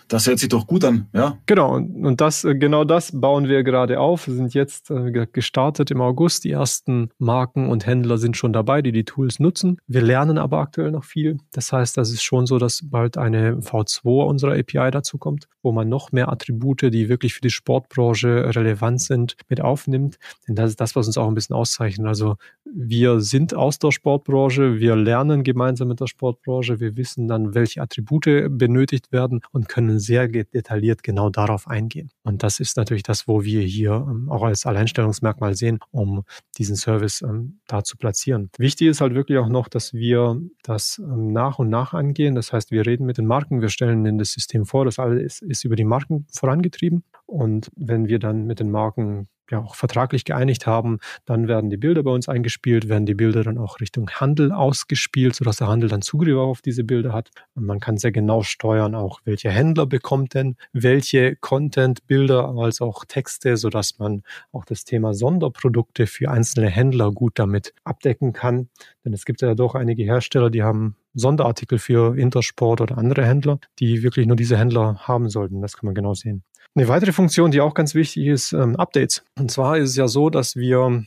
Das 0.09 0.27
hört 0.27 0.39
sich 0.39 0.49
doch 0.49 0.67
gut 0.67 0.85
an, 0.85 1.07
ja. 1.13 1.39
Genau, 1.47 1.75
und 1.77 2.21
das, 2.21 2.45
äh, 2.45 2.55
genau 2.55 2.85
das 2.85 3.13
bauen 3.19 3.49
wir 3.49 3.63
gerade 3.63 4.01
auf. 4.01 4.27
Wir 4.27 4.35
sind 4.35 4.55
jetzt 4.55 4.91
äh, 4.91 5.27
gestartet 5.33 5.91
im 5.91 6.01
August. 6.01 6.45
Die 6.45 6.51
ersten 6.51 7.11
Marken 7.19 7.69
und 7.69 7.87
Händler 7.87 8.19
sind 8.19 8.37
schon 8.37 8.53
dabei, 8.53 8.83
die 8.83 8.93
die 8.93 9.05
Tools 9.05 9.39
nutzen. 9.39 9.79
Wir 9.87 10.03
lernen 10.03 10.39
aber 10.39 10.59
aktuell 10.59 10.91
noch 10.91 11.05
viel. 11.05 11.39
Das 11.53 11.73
heißt, 11.73 11.97
das 11.97 12.11
ist 12.11 12.23
schon 12.23 12.47
so, 12.47 12.59
dass 12.59 12.81
bald 12.83 13.17
eine 13.17 13.57
V2 13.57 14.25
unserer 14.27 14.53
API 14.53 14.91
dazu 14.91 15.19
kommt, 15.19 15.49
wo 15.63 15.73
man 15.73 15.89
noch 15.89 16.13
mehr 16.13 16.31
Attribute, 16.31 16.83
die 16.83 17.09
wirklich 17.09 17.35
für 17.35 17.41
die 17.41 17.51
Sportbranche 17.51 18.55
relevant 18.55 19.01
sind, 19.01 19.37
mit 19.49 19.61
aufnimmt. 19.61 20.19
Denn 20.47 20.55
das 20.55 20.71
ist 20.71 20.81
das, 20.81 20.97
was 20.97 21.07
uns 21.07 21.19
auch 21.19 21.29
ein 21.29 21.35
bisschen 21.35 21.57
auszeichnet. 21.57 22.07
Also 22.07 22.37
wir 22.65 23.21
sind 23.21 23.55
aus 23.55 23.79
der 23.79 23.91
Sportbranche, 23.91 24.79
wir 24.79 24.97
lernen 24.97 25.43
gemeinsam 25.45 25.89
mit 25.89 26.01
der 26.01 26.07
Sportbranche, 26.07 26.81
wir 26.81 26.97
wissen 26.97 27.29
dann, 27.29 27.55
welche 27.55 27.83
Attribute 27.83 28.49
benötigt 28.49 29.13
werden 29.13 29.41
und 29.53 29.69
können 29.69 29.92
sehr 29.99 30.29
detailliert 30.29 31.03
genau 31.03 31.31
darauf 31.31 31.69
eingehen. 31.69 32.11
Und 32.23 32.43
das 32.43 32.61
ist 32.61 32.77
natürlich 32.77 33.03
das, 33.03 33.29
wo 33.29 33.45
wir 33.45 33.63
hier 33.63 33.93
ähm, 33.93 34.31
auch 34.31 34.43
als 34.43 34.67
Alleinstellungsmerkmal 34.67 35.55
sehen, 35.55 35.79
um 35.91 36.25
diesen 36.59 36.77
Service 36.77 37.23
ähm, 37.23 37.61
da 37.67 37.85
zu 37.85 37.97
platzieren. 37.97 38.51
Wichtig 38.59 38.89
ist 38.89 39.01
halt 39.01 39.15
wirklich 39.15 39.39
auch 39.39 39.49
noch, 39.49 39.69
dass 39.69 39.93
wir 39.93 40.41
das 40.63 40.99
ähm, 40.99 41.33
nach 41.33 41.59
und 41.59 41.69
nach 41.69 41.95
angehen. 41.95 42.35
Das 42.35 42.53
heißt, 42.53 42.71
wir 42.71 42.87
reden 42.87 43.07
mit 43.07 43.19
den 43.19 43.27
Marken, 43.27 43.61
wir 43.61 43.69
stellen 43.69 44.05
ihnen 44.05 44.19
das 44.19 44.33
System 44.33 44.67
vor, 44.67 44.85
das 44.85 44.99
alles 44.99 45.41
ist 45.43 45.65
über 45.65 45.77
die 45.77 45.85
Marken 45.85 46.27
vorangetrieben. 46.33 47.05
Und 47.27 47.71
wenn 47.77 48.09
wir 48.09 48.19
dann 48.19 48.47
mit 48.47 48.61
den 48.61 48.71
Marken 48.71 49.29
ja 49.51 49.59
auch 49.59 49.75
vertraglich 49.75 50.25
geeinigt 50.25 50.67
haben, 50.67 50.99
dann 51.25 51.49
werden 51.49 51.71
die 51.71 51.77
Bilder 51.77 52.03
bei 52.03 52.11
uns 52.11 52.29
eingespielt, 52.29 52.89
werden 52.89 53.07
die 53.07 53.15
Bilder 53.15 53.45
dann 53.45 53.59
auch 53.59 53.81
Richtung 53.81 54.11
Handel 54.11 54.53
ausgespielt, 54.53 55.35
sodass 55.35 55.57
der 55.57 55.69
Handel 55.69 55.89
dann 55.89 56.03
Zugriff 56.03 56.37
auf 56.37 56.63
diese 56.63 56.85
Bilder 56.85 57.13
hat. 57.13 57.31
Und 57.55 57.67
man 57.67 57.81
kann 57.81 57.99
sehr 57.99 58.13
genau 58.13 58.43
steuern, 58.43 58.95
auch 58.95 59.21
welche 59.25 59.51
Händler 59.51 59.87
bekommt 59.87 60.35
denn 60.35 60.57
welche 60.73 61.37
Content, 61.37 62.07
Bilder 62.07 62.49
als 62.57 62.81
auch 62.81 63.05
Texte, 63.05 63.57
sodass 63.57 63.99
man 63.99 64.23
auch 64.53 64.65
das 64.65 64.85
Thema 64.85 65.15
Sonderprodukte 65.15 66.07
für 66.07 66.31
einzelne 66.31 66.69
Händler 66.69 67.13
gut 67.13 67.39
damit 67.39 67.75
abdecken 67.85 68.33
kann. 68.33 68.69
Denn 69.05 69.13
es 69.13 69.25
gibt 69.25 69.43
ja 69.43 69.55
doch 69.55 69.75
einige 69.75 70.05
Hersteller, 70.05 70.51
die 70.51 70.63
haben 70.63 70.97
Sonderartikel 71.15 71.79
für 71.79 72.17
Intersport 72.17 72.81
oder 72.81 72.99
andere 72.99 73.27
Händler, 73.27 73.59
die 73.79 74.03
wirklich 74.03 74.27
nur 74.27 74.37
diese 74.37 74.57
Händler 74.57 74.97
haben 75.07 75.29
sollten. 75.29 75.61
Das 75.61 75.77
kann 75.77 75.87
man 75.87 75.95
genau 75.95 76.15
sehen. 76.15 76.43
Eine 76.75 76.89
weitere 76.89 77.13
Funktion, 77.13 77.51
die 77.51 77.61
auch 77.61 77.75
ganz 77.75 77.95
wichtig 77.95 78.27
ist, 78.27 78.53
ähm, 78.53 78.77
Updates. 78.77 79.25
Und 79.39 79.51
zwar 79.51 79.77
ist 79.77 79.91
es 79.91 79.97
ja 79.97 80.09
so, 80.09 80.31
dass 80.31 80.57
wir 80.57 81.05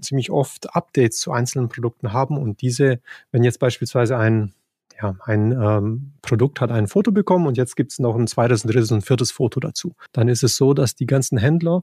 ziemlich 0.00 0.30
oft 0.30 0.74
Updates 0.74 1.20
zu 1.20 1.30
einzelnen 1.30 1.68
Produkten 1.68 2.12
haben 2.12 2.36
und 2.36 2.62
diese, 2.62 3.00
wenn 3.30 3.44
jetzt 3.44 3.60
beispielsweise 3.60 4.16
ein 4.16 4.54
ja, 5.00 5.16
ein 5.24 5.52
ähm, 5.52 6.12
Produkt 6.22 6.60
hat 6.60 6.70
ein 6.70 6.86
Foto 6.86 7.10
bekommen 7.10 7.46
und 7.46 7.56
jetzt 7.56 7.74
gibt 7.74 7.90
es 7.90 7.98
noch 7.98 8.14
ein 8.14 8.28
zweites, 8.28 8.64
ein 8.64 8.68
drittes 8.68 8.92
und 8.92 9.02
viertes 9.02 9.32
Foto 9.32 9.58
dazu. 9.58 9.94
Dann 10.12 10.28
ist 10.28 10.44
es 10.44 10.56
so, 10.56 10.72
dass 10.72 10.94
die 10.94 11.06
ganzen 11.06 11.36
Händler, 11.36 11.82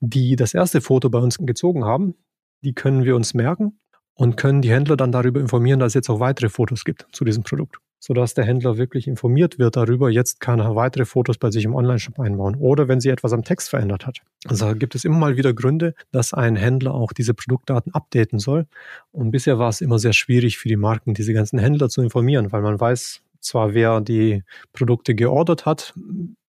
die 0.00 0.36
das 0.36 0.54
erste 0.54 0.80
Foto 0.80 1.10
bei 1.10 1.18
uns 1.18 1.38
gezogen 1.38 1.84
haben, 1.84 2.14
die 2.62 2.72
können 2.72 3.04
wir 3.04 3.16
uns 3.16 3.34
merken 3.34 3.80
und 4.14 4.36
können 4.36 4.62
die 4.62 4.70
Händler 4.70 4.96
dann 4.96 5.10
darüber 5.10 5.40
informieren, 5.40 5.80
dass 5.80 5.88
es 5.88 5.94
jetzt 5.94 6.10
auch 6.10 6.20
weitere 6.20 6.48
Fotos 6.50 6.84
gibt 6.84 7.06
zu 7.12 7.24
diesem 7.24 7.42
Produkt 7.42 7.78
sodass 8.04 8.34
der 8.34 8.44
Händler 8.44 8.78
wirklich 8.78 9.06
informiert 9.06 9.60
wird 9.60 9.76
darüber, 9.76 10.10
jetzt 10.10 10.40
kann 10.40 10.58
er 10.58 10.74
weitere 10.74 11.04
Fotos 11.04 11.38
bei 11.38 11.52
sich 11.52 11.64
im 11.64 11.76
Online-Shop 11.76 12.18
einbauen 12.18 12.56
oder 12.56 12.88
wenn 12.88 12.98
sie 12.98 13.10
etwas 13.10 13.32
am 13.32 13.44
Text 13.44 13.70
verändert 13.70 14.08
hat. 14.08 14.18
Also 14.48 14.74
gibt 14.74 14.96
es 14.96 15.04
immer 15.04 15.18
mal 15.18 15.36
wieder 15.36 15.54
Gründe, 15.54 15.94
dass 16.10 16.34
ein 16.34 16.56
Händler 16.56 16.94
auch 16.94 17.12
diese 17.12 17.32
Produktdaten 17.32 17.94
updaten 17.94 18.40
soll. 18.40 18.66
Und 19.12 19.30
bisher 19.30 19.60
war 19.60 19.68
es 19.68 19.80
immer 19.80 20.00
sehr 20.00 20.14
schwierig 20.14 20.58
für 20.58 20.68
die 20.68 20.76
Marken, 20.76 21.14
diese 21.14 21.32
ganzen 21.32 21.60
Händler 21.60 21.88
zu 21.88 22.02
informieren, 22.02 22.50
weil 22.50 22.62
man 22.62 22.80
weiß 22.80 23.22
zwar, 23.38 23.72
wer 23.72 24.00
die 24.00 24.42
Produkte 24.72 25.14
geordert 25.14 25.64
hat, 25.64 25.94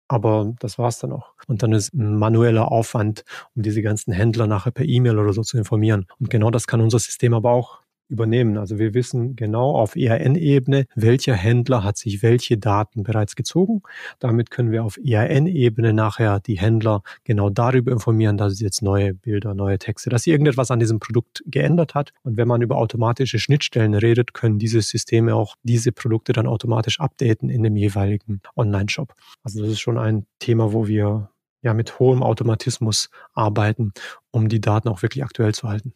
aber 0.10 0.54
das 0.60 0.78
war's 0.78 1.00
dann 1.00 1.14
auch. 1.14 1.32
Und 1.48 1.64
dann 1.64 1.72
ist 1.72 1.94
ein 1.94 2.18
manueller 2.18 2.74
Aufwand, 2.74 3.24
um 3.56 3.62
diese 3.62 3.82
ganzen 3.82 4.12
Händler 4.12 4.48
nachher 4.48 4.72
per 4.72 4.86
E-Mail 4.86 5.18
oder 5.18 5.32
so 5.32 5.44
zu 5.44 5.58
informieren. 5.58 6.08
Und 6.20 6.30
genau 6.30 6.52
das 6.52 6.68
kann 6.68 6.82
unser 6.82 7.00
System 7.00 7.34
aber 7.34 7.52
auch 7.52 7.80
übernehmen. 8.10 8.58
Also 8.58 8.80
wir 8.80 8.94
wissen 8.94 9.36
genau 9.36 9.76
auf 9.76 9.96
ERN-Ebene, 9.96 10.86
welcher 10.96 11.34
Händler 11.34 11.84
hat 11.84 11.98
sich 11.98 12.24
welche 12.24 12.58
Daten 12.58 13.04
bereits 13.04 13.36
gezogen. 13.36 13.82
Damit 14.20 14.52
können 14.52 14.72
wir 14.72 14.84
auf 14.84 14.98
ERN-Ebene 14.98 15.94
nachher 15.94 16.40
die 16.40 16.60
Händler 16.60 17.04
genau 17.24 17.50
darüber 17.50 17.92
informieren, 17.92 18.38
dass 18.38 18.54
es 18.54 18.60
jetzt 18.60 18.82
neue 18.82 19.14
Bilder, 19.14 19.54
neue 19.54 19.78
Texte, 19.80 20.10
dass 20.10 20.28
irgendetwas 20.28 20.72
an 20.72 20.80
diesem 20.80 21.00
Produkt 21.00 21.44
geändert 21.46 21.96
hat. 21.96 22.14
Und 22.24 22.38
wenn 22.38 22.48
man 22.48 22.62
über 22.62 22.78
automatische 22.78 23.40
Schnittstellen 23.40 23.94
redet, 23.94 24.34
können 24.34 24.60
diese 24.60 24.82
Systeme 24.82 25.36
auch 25.36 25.56
diese 25.64 25.92
Produkte 25.92 26.34
dann 26.34 26.48
automatisch 26.48 27.00
updaten 27.00 27.50
in 27.50 27.64
dem 27.64 27.76
jeweiligen 27.76 28.42
Online-Shop. 28.56 29.14
Also 29.44 29.62
das 29.62 29.72
ist 29.72 29.80
schon 29.80 29.98
ein 29.98 30.26
Thema, 30.40 30.74
wo 30.74 30.88
wir 30.88 31.30
ja 31.62 31.74
mit 31.74 32.00
hohem 32.00 32.24
Automatismus 32.24 33.10
arbeiten, 33.34 33.92
um 34.32 34.48
die 34.48 34.62
Daten 34.62 34.88
auch 34.88 35.02
wirklich 35.02 35.24
aktuell 35.24 35.54
zu 35.54 35.68
halten 35.68 35.94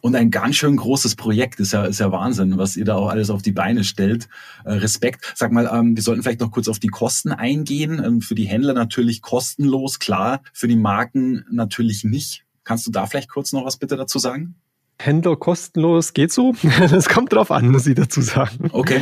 und 0.00 0.14
ein 0.14 0.30
ganz 0.30 0.56
schön 0.56 0.76
großes 0.76 1.16
Projekt. 1.16 1.60
Ist 1.60 1.72
ja, 1.72 1.84
ist 1.84 2.00
ja 2.00 2.12
Wahnsinn, 2.12 2.58
was 2.58 2.76
ihr 2.76 2.84
da 2.84 2.96
auch 2.96 3.08
alles 3.08 3.30
auf 3.30 3.42
die 3.42 3.52
Beine 3.52 3.84
stellt. 3.84 4.28
Äh, 4.64 4.74
Respekt. 4.74 5.32
Sag 5.34 5.52
mal, 5.52 5.70
ähm, 5.72 5.96
wir 5.96 6.02
sollten 6.02 6.22
vielleicht 6.22 6.40
noch 6.40 6.50
kurz 6.50 6.68
auf 6.68 6.78
die 6.78 6.88
Kosten 6.88 7.32
eingehen. 7.32 8.02
Ähm, 8.04 8.20
für 8.20 8.34
die 8.34 8.46
Händler 8.46 8.74
natürlich 8.74 9.22
kostenlos, 9.22 9.98
klar. 9.98 10.42
Für 10.52 10.68
die 10.68 10.76
Marken 10.76 11.44
natürlich 11.50 12.04
nicht. 12.04 12.44
Kannst 12.64 12.86
du 12.86 12.90
da 12.90 13.06
vielleicht 13.06 13.30
kurz 13.30 13.52
noch 13.52 13.64
was 13.64 13.76
bitte 13.76 13.96
dazu 13.96 14.18
sagen? 14.18 14.56
Händler 15.00 15.36
kostenlos 15.36 16.12
geht 16.12 16.32
so. 16.32 16.54
Es 16.80 17.08
kommt 17.08 17.32
drauf 17.32 17.50
an, 17.50 17.68
muss 17.68 17.86
ich 17.86 17.94
dazu 17.94 18.20
sagen. 18.20 18.68
Okay. 18.72 19.00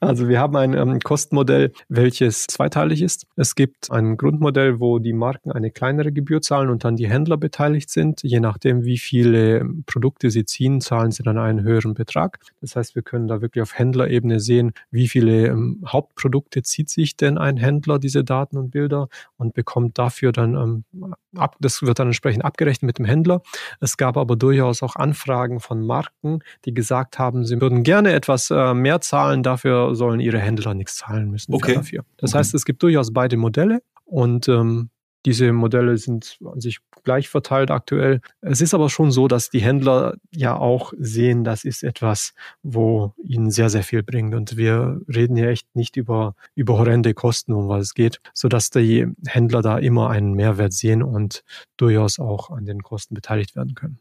Also 0.00 0.28
wir 0.28 0.40
haben 0.40 0.56
ein 0.56 0.74
ähm, 0.74 0.98
Kostenmodell, 0.98 1.72
welches 1.88 2.46
zweiteilig 2.46 3.02
ist. 3.02 3.26
Es 3.36 3.54
gibt 3.54 3.90
ein 3.90 4.16
Grundmodell, 4.16 4.80
wo 4.80 4.98
die 4.98 5.12
Marken 5.12 5.52
eine 5.52 5.70
kleinere 5.70 6.10
Gebühr 6.10 6.40
zahlen 6.40 6.68
und 6.68 6.84
dann 6.84 6.96
die 6.96 7.08
Händler 7.08 7.36
beteiligt 7.36 7.90
sind. 7.90 8.22
Je 8.22 8.40
nachdem, 8.40 8.84
wie 8.84 8.98
viele 8.98 9.64
Produkte 9.86 10.30
sie 10.30 10.44
ziehen, 10.44 10.80
zahlen 10.80 11.12
sie 11.12 11.22
dann 11.22 11.38
einen 11.38 11.62
höheren 11.62 11.94
Betrag. 11.94 12.40
Das 12.60 12.74
heißt, 12.74 12.96
wir 12.96 13.02
können 13.02 13.28
da 13.28 13.40
wirklich 13.40 13.62
auf 13.62 13.78
Händlerebene 13.78 14.40
sehen, 14.40 14.72
wie 14.90 15.06
viele 15.06 15.46
ähm, 15.46 15.84
Hauptprodukte 15.86 16.62
zieht 16.62 16.90
sich 16.90 17.16
denn 17.16 17.38
ein 17.38 17.56
Händler, 17.56 18.00
diese 18.00 18.24
Daten 18.24 18.56
und 18.58 18.70
Bilder 18.70 19.08
und 19.36 19.54
bekommt 19.54 19.96
dafür 19.98 20.32
dann 20.32 20.54
ähm, 20.54 21.14
ab, 21.36 21.56
das 21.60 21.82
wird 21.82 22.00
dann 22.00 22.08
entsprechend 22.08 22.44
abgerechnet 22.44 22.82
mit 22.82 22.98
dem 22.98 23.04
Händler. 23.04 23.42
Es 23.80 23.96
gab 23.96 24.16
aber 24.16 24.34
durchaus 24.34 24.82
auch 24.82 24.96
Anfragen 24.96 25.35
von 25.60 25.84
Marken, 25.84 26.40
die 26.64 26.74
gesagt 26.74 27.18
haben, 27.18 27.44
sie 27.44 27.60
würden 27.60 27.82
gerne 27.82 28.12
etwas 28.12 28.50
äh, 28.50 28.74
mehr 28.74 29.00
zahlen, 29.00 29.42
dafür 29.42 29.94
sollen 29.94 30.20
ihre 30.20 30.38
Händler 30.38 30.74
nichts 30.74 30.96
zahlen 30.96 31.30
müssen 31.30 31.54
okay. 31.54 31.74
dafür. 31.74 32.04
Das 32.16 32.30
okay. 32.30 32.38
heißt, 32.38 32.54
es 32.54 32.64
gibt 32.64 32.82
durchaus 32.82 33.12
beide 33.12 33.36
Modelle 33.36 33.82
und 34.04 34.48
ähm, 34.48 34.90
diese 35.26 35.52
Modelle 35.52 35.98
sind 35.98 36.38
an 36.44 36.60
sich 36.60 36.78
gleich 37.02 37.28
verteilt 37.28 37.72
aktuell. 37.72 38.20
Es 38.40 38.60
ist 38.60 38.74
aber 38.74 38.88
schon 38.88 39.10
so, 39.10 39.26
dass 39.26 39.50
die 39.50 39.60
Händler 39.60 40.14
ja 40.30 40.56
auch 40.56 40.92
sehen, 40.98 41.42
das 41.42 41.64
ist 41.64 41.82
etwas, 41.82 42.32
wo 42.62 43.12
ihnen 43.24 43.50
sehr, 43.50 43.68
sehr 43.68 43.82
viel 43.82 44.04
bringt. 44.04 44.34
Und 44.34 44.56
wir 44.56 45.00
reden 45.12 45.36
hier 45.36 45.48
echt 45.48 45.66
nicht 45.74 45.96
über, 45.96 46.36
über 46.54 46.78
horrende 46.78 47.12
Kosten, 47.12 47.52
um 47.52 47.68
was 47.68 47.82
es 47.82 47.94
geht, 47.94 48.20
sodass 48.34 48.70
die 48.70 49.08
Händler 49.26 49.62
da 49.62 49.78
immer 49.78 50.10
einen 50.10 50.34
Mehrwert 50.34 50.72
sehen 50.72 51.02
und 51.02 51.42
durchaus 51.76 52.20
auch 52.20 52.50
an 52.50 52.64
den 52.64 52.82
Kosten 52.82 53.14
beteiligt 53.14 53.56
werden 53.56 53.74
können. 53.74 53.98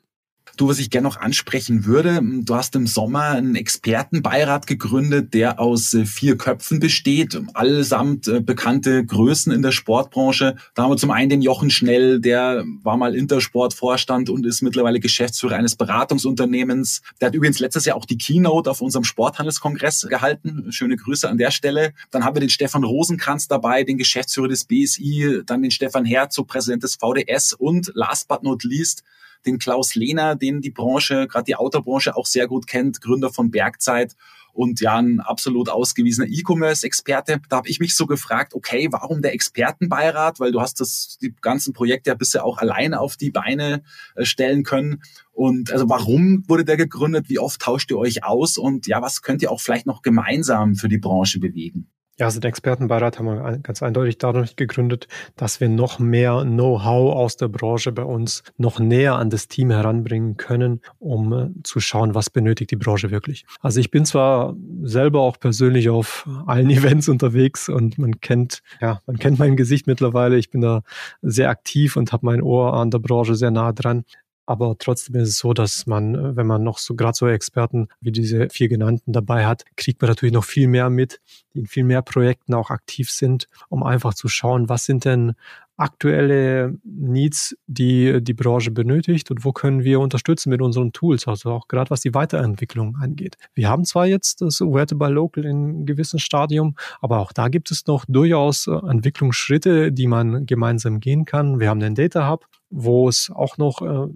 Du, 0.58 0.70
was 0.70 0.80
ich 0.80 0.90
gerne 0.90 1.08
noch 1.08 1.18
ansprechen 1.18 1.86
würde, 1.86 2.22
du 2.24 2.56
hast 2.56 2.76
im 2.76 2.88
Sommer 2.88 3.32
einen 3.32 3.56
Expertenbeirat 3.56 4.68
gegründet, 4.68 5.34
der 5.34 5.60
aus 5.60 5.94
äh, 5.94 6.06
vier 6.06 6.38
Köpfen 6.38 6.80
besteht, 6.80 7.38
allesamt 7.54 8.30
äh, 8.30 8.40
bekannte 8.40 9.06
Größen 9.06 9.52
in 9.52 9.62
der 9.62 9.72
Sportbranche. 9.72 10.56
Da 10.74 10.84
haben 10.84 10.92
wir 10.92 10.98
zum 10.98 11.12
einen 11.12 11.30
den 11.30 11.42
Jochen 11.42 11.72
Schnell, 11.72 12.22
der 12.22 12.64
war 12.84 12.96
mal 12.96 13.16
Intersport-Vorstand 13.16 14.30
und 14.30 14.46
ist 14.46 14.62
mittlerweile 14.62 15.02
Geschäftsführer 15.02 15.58
eines 15.58 15.76
Beratungsunternehmens. 15.76 17.02
Der 17.20 17.28
hat 17.28 17.36
übrigens 17.36 17.60
letztes 17.60 17.84
Jahr 17.84 17.98
auch 17.98 18.06
die 18.06 18.18
Keynote 18.18 18.72
auf 18.72 18.80
unserem 18.80 19.04
Sporthandelskongress 19.04 20.08
gehalten. 20.10 20.72
Schöne 20.72 20.96
Grüße 20.96 21.28
an 21.28 21.38
der 21.38 21.52
Stelle. 21.52 21.94
Dann 22.12 22.24
haben 22.24 22.36
wir 22.36 22.40
den 22.42 22.50
Stefan 22.50 22.86
Rosenkranz 22.86 23.50
dabei, 23.50 23.84
den 23.84 23.98
Geschäftsführer 23.98 24.48
des 24.48 24.64
BSI, 24.64 25.42
dann 25.46 25.62
den 25.62 25.72
Stefan 25.72 26.06
Herzog, 26.06 26.48
Präsident 26.48 26.84
des 26.84 26.96
VDS 26.96 27.52
und 27.52 27.92
last 27.94 28.30
but 28.30 28.42
not 28.42 28.64
least 28.64 29.04
den 29.46 29.60
Klaus 29.60 29.96
Lehner, 29.96 30.36
den 30.36 30.62
die 30.62 30.72
Branche, 30.72 31.28
gerade 31.28 31.46
die 31.46 31.56
Autobranche 31.56 32.16
auch 32.16 32.26
sehr 32.26 32.48
gut 32.48 32.68
kennt, 32.68 33.02
Gründer 33.02 33.32
von 33.32 33.52
Bergzeit 33.52 34.16
und 34.56 34.80
ja, 34.80 34.96
ein 34.96 35.20
absolut 35.20 35.70
ausgewiesener 35.70 36.28
E-Commerce-Experte. 36.30 37.42
Da 37.50 37.58
habe 37.58 37.68
ich 37.68 37.82
mich 37.82 37.96
so 37.96 38.06
gefragt, 38.06 38.54
okay, 38.54 38.88
warum 38.90 39.22
der 39.22 39.34
Expertenbeirat? 39.34 40.40
Weil 40.40 40.54
du 40.54 40.62
hast 40.62 40.80
das, 40.80 41.18
die 41.22 41.36
ganzen 41.42 41.74
Projekte 41.74 42.12
ja 42.12 42.16
bisher 42.16 42.46
auch 42.46 42.58
alleine 42.58 43.02
auf 43.02 43.18
die 43.18 43.32
Beine 43.32 43.84
äh, 44.16 44.24
stellen 44.24 44.64
können. 44.64 45.04
Und 45.34 45.72
also 45.74 45.90
warum 45.90 46.46
wurde 46.48 46.64
der 46.64 46.78
gegründet? 46.78 47.28
Wie 47.28 47.40
oft 47.40 47.62
tauscht 47.62 47.92
ihr 47.92 47.98
euch 47.98 48.24
aus? 48.24 48.58
Und 48.58 48.88
ja, 48.88 49.02
was 49.02 49.22
könnt 49.22 49.42
ihr 49.42 49.52
auch 49.52 49.60
vielleicht 49.60 49.86
noch 49.88 50.02
gemeinsam 50.02 50.76
für 50.76 50.88
die 50.88 51.00
Branche 51.00 51.40
bewegen? 51.40 51.92
Ja, 52.18 52.28
also 52.28 52.40
den 52.40 52.48
Expertenbeirat 52.48 53.20
haben 53.20 53.26
wir 53.26 53.60
ganz 53.60 53.84
eindeutig 53.84 54.18
dadurch 54.18 54.56
gegründet, 54.56 55.10
dass 55.36 55.60
wir 55.60 55.68
noch 55.68 56.00
mehr 56.00 56.44
Know-how 56.44 57.14
aus 57.14 57.36
der 57.36 57.50
Branche 57.50 57.92
bei 57.92 58.04
uns 58.04 58.44
noch 58.58 58.80
näher 58.80 59.16
an 59.16 59.30
das 59.30 59.50
Team 59.50 59.70
heranbringen 59.70 60.38
können, 60.38 60.80
um 61.00 61.34
äh, 61.34 61.50
zu 61.64 61.82
schauen, 61.82 62.16
was 62.16 62.30
benötigt 62.30 62.72
die 62.72 62.78
Branche 62.78 63.12
wirklich. 63.12 63.46
Also 63.60 63.82
ich 63.82 63.92
bin 63.92 64.06
zwar 64.06 64.56
selber 64.84 65.22
auch 65.22 65.38
persönlich 65.40 65.90
auf 65.90 66.26
allen 66.46 66.70
Events 66.72 67.10
unterwegs 67.10 67.68
und 67.68 67.98
man 67.98 68.22
kennt, 68.22 68.62
ja, 68.80 69.02
man 69.06 69.18
kennt 69.18 69.38
mein 69.38 69.58
Gesicht 69.58 69.86
mittlerweile. 69.86 70.38
Ich 70.38 70.50
bin 70.50 70.62
da 70.62 70.84
sehr 71.22 71.50
aktiv 71.50 71.98
und 71.98 72.14
habe 72.14 72.26
mein 72.26 72.42
Ohr 72.42 72.76
an 72.76 72.92
der 72.92 73.00
Branche 73.00 73.36
sehr 73.36 73.52
nah 73.52 73.74
dran. 73.74 74.06
Aber 74.46 74.76
trotzdem 74.78 75.16
ist 75.16 75.30
es 75.30 75.38
so, 75.38 75.54
dass 75.54 75.86
man, 75.88 76.16
äh, 76.16 76.36
wenn 76.36 76.48
man 76.48 76.64
noch 76.64 76.78
so 76.78 76.96
gerade 76.96 77.16
so 77.16 77.28
Experten 77.28 77.88
wie 78.02 78.12
diese 78.12 78.50
vier 78.50 78.68
genannten 78.68 79.14
dabei 79.14 79.46
hat, 79.46 79.66
kriegt 79.76 80.02
man 80.02 80.10
natürlich 80.10 80.34
noch 80.34 80.46
viel 80.46 80.68
mehr 80.68 80.90
mit, 80.90 81.20
die 81.54 81.60
in 81.60 81.66
viel 81.68 81.84
mehr 81.84 82.02
Projekten 82.02 82.54
auch 82.54 82.70
aktiv 82.70 83.10
sind, 83.10 83.48
um 83.70 83.84
einfach 83.84 84.14
zu 84.14 84.28
schauen, 84.28 84.70
was 84.70 84.86
sind 84.86 85.06
denn 85.06 85.34
aktuelle 85.78 86.78
Needs, 86.84 87.56
die 87.68 88.22
die 88.22 88.34
Branche 88.34 88.72
benötigt 88.72 89.30
und 89.32 89.44
wo 89.44 89.52
können 89.52 89.84
wir 89.84 90.00
unterstützen 90.00 90.50
mit 90.50 90.62
unseren 90.62 90.94
Tools, 90.94 91.28
also 91.28 91.52
auch 91.52 91.68
gerade 91.68 91.90
was 91.90 92.02
die 92.02 92.14
Weiterentwicklung 92.14 92.96
angeht. 92.96 93.36
Wir 93.54 93.70
haben 93.70 93.84
zwar 93.84 94.06
jetzt 94.06 94.42
das 94.42 94.60
by 94.60 95.08
Local 95.10 95.44
in 95.44 95.50
einem 95.50 95.86
gewissen 95.86 96.20
Stadium, 96.20 96.76
aber 97.02 97.20
auch 97.20 97.34
da 97.34 97.50
gibt 97.50 97.72
es 97.72 97.86
noch 97.88 98.06
durchaus 98.08 98.68
äh, 98.68 98.72
Entwicklungsschritte, 98.72 99.92
die 99.92 100.08
man 100.08 100.46
gemeinsam 100.46 101.00
gehen 101.00 101.26
kann. 101.26 101.60
Wir 101.60 101.70
haben 101.70 101.80
den 101.80 101.96
Data 101.96 102.30
Hub, 102.30 102.46
wo 102.70 103.10
es 103.10 103.30
auch 103.34 103.58
noch 103.58 103.82
äh, 103.82 104.08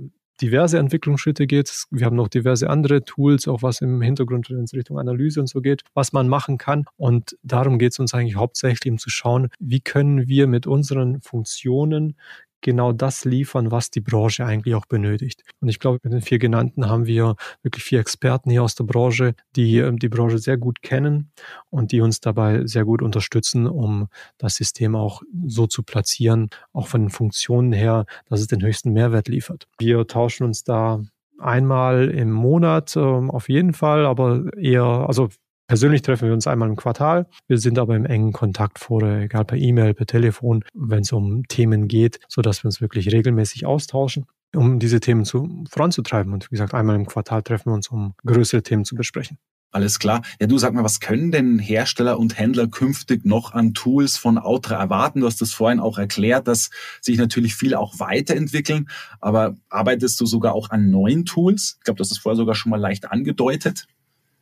diverse 0.41 0.77
Entwicklungsschritte 0.77 1.47
geht. 1.47 1.85
Wir 1.91 2.05
haben 2.05 2.15
noch 2.15 2.27
diverse 2.27 2.69
andere 2.69 3.03
Tools, 3.03 3.47
auch 3.47 3.61
was 3.61 3.81
im 3.81 4.01
Hintergrund 4.01 4.49
in 4.49 4.65
Richtung 4.73 4.99
Analyse 4.99 5.39
und 5.39 5.47
so 5.47 5.61
geht, 5.61 5.83
was 5.93 6.13
man 6.13 6.27
machen 6.27 6.57
kann. 6.57 6.85
Und 6.97 7.37
darum 7.43 7.79
geht 7.79 7.91
es 7.91 7.99
uns 7.99 8.13
eigentlich 8.13 8.35
hauptsächlich, 8.35 8.91
um 8.91 8.97
zu 8.97 9.09
schauen, 9.09 9.49
wie 9.59 9.79
können 9.79 10.27
wir 10.27 10.47
mit 10.47 10.67
unseren 10.67 11.21
Funktionen 11.21 12.15
genau 12.61 12.91
das 12.91 13.25
liefern, 13.25 13.71
was 13.71 13.89
die 13.89 14.01
Branche 14.01 14.45
eigentlich 14.45 14.75
auch 14.75 14.85
benötigt. 14.85 15.43
Und 15.59 15.69
ich 15.69 15.79
glaube, 15.79 15.99
mit 16.03 16.13
den 16.13 16.21
vier 16.21 16.39
genannten 16.39 16.87
haben 16.87 17.05
wir 17.05 17.35
wirklich 17.61 17.83
vier 17.83 17.99
Experten 17.99 18.49
hier 18.49 18.63
aus 18.63 18.75
der 18.75 18.85
Branche, 18.85 19.35
die 19.55 19.77
ähm, 19.77 19.97
die 19.97 20.09
Branche 20.09 20.39
sehr 20.39 20.57
gut 20.57 20.81
kennen 20.81 21.31
und 21.69 21.91
die 21.91 22.01
uns 22.01 22.19
dabei 22.19 22.65
sehr 22.65 22.85
gut 22.85 23.01
unterstützen, 23.01 23.67
um 23.67 24.07
das 24.37 24.55
System 24.55 24.95
auch 24.95 25.21
so 25.47 25.67
zu 25.67 25.83
platzieren, 25.83 26.49
auch 26.73 26.87
von 26.87 27.01
den 27.01 27.09
Funktionen 27.09 27.73
her, 27.73 28.05
dass 28.29 28.41
es 28.41 28.47
den 28.47 28.61
höchsten 28.61 28.91
Mehrwert 28.91 29.27
liefert. 29.27 29.67
Wir 29.77 30.07
tauschen 30.07 30.45
uns 30.45 30.63
da 30.63 31.01
einmal 31.39 32.09
im 32.09 32.31
Monat 32.31 32.95
ähm, 32.95 33.31
auf 33.31 33.49
jeden 33.49 33.73
Fall, 33.73 34.05
aber 34.05 34.45
eher, 34.57 34.83
also 34.83 35.29
Persönlich 35.69 36.01
treffen 36.01 36.27
wir 36.27 36.33
uns 36.33 36.47
einmal 36.47 36.67
im 36.67 36.75
Quartal. 36.75 37.27
Wir 37.47 37.59
sind 37.59 37.77
aber 37.77 37.95
im 37.95 38.07
engen 38.07 38.33
Kontakt 38.33 38.79
vorher, 38.79 39.21
egal 39.21 39.45
per 39.45 39.55
E-Mail, 39.55 39.93
per 39.93 40.07
Telefon, 40.07 40.63
wenn 40.73 41.01
es 41.01 41.11
um 41.11 41.47
Themen 41.47 41.87
geht, 41.87 42.19
sodass 42.27 42.63
wir 42.63 42.69
uns 42.69 42.81
wirklich 42.81 43.11
regelmäßig 43.11 43.67
austauschen 43.67 44.25
um 44.55 44.79
diese 44.79 44.99
Themen 44.99 45.25
zu, 45.25 45.63
voranzutreiben. 45.69 46.33
Und 46.33 46.45
wie 46.45 46.55
gesagt, 46.55 46.73
einmal 46.73 46.95
im 46.95 47.05
Quartal 47.05 47.43
treffen 47.43 47.69
wir 47.69 47.75
uns, 47.75 47.89
um 47.89 48.15
größere 48.25 48.63
Themen 48.63 48.83
zu 48.83 48.95
besprechen. 48.95 49.37
Alles 49.71 49.99
klar. 49.99 50.23
Ja, 50.41 50.47
du 50.47 50.57
sag 50.57 50.73
mal, 50.73 50.83
was 50.83 50.99
können 50.99 51.31
denn 51.31 51.59
Hersteller 51.59 52.17
und 52.17 52.39
Händler 52.39 52.67
künftig 52.67 53.23
noch 53.23 53.53
an 53.53 53.75
Tools 53.75 54.17
von 54.17 54.39
Outra 54.39 54.77
erwarten? 54.77 55.19
Du 55.19 55.27
hast 55.27 55.39
das 55.41 55.53
vorhin 55.53 55.79
auch 55.79 55.99
erklärt, 55.99 56.47
dass 56.47 56.71
sich 56.99 57.19
natürlich 57.19 57.53
viele 57.53 57.77
auch 57.77 57.99
weiterentwickeln. 57.99 58.89
Aber 59.19 59.55
arbeitest 59.69 60.19
du 60.19 60.25
sogar 60.25 60.55
auch 60.55 60.71
an 60.71 60.89
neuen 60.89 61.25
Tools? 61.25 61.75
Ich 61.77 61.83
glaube, 61.83 61.99
das 61.99 62.17
vorher 62.17 62.37
sogar 62.37 62.55
schon 62.55 62.71
mal 62.71 62.79
leicht 62.79 63.11
angedeutet. 63.11 63.85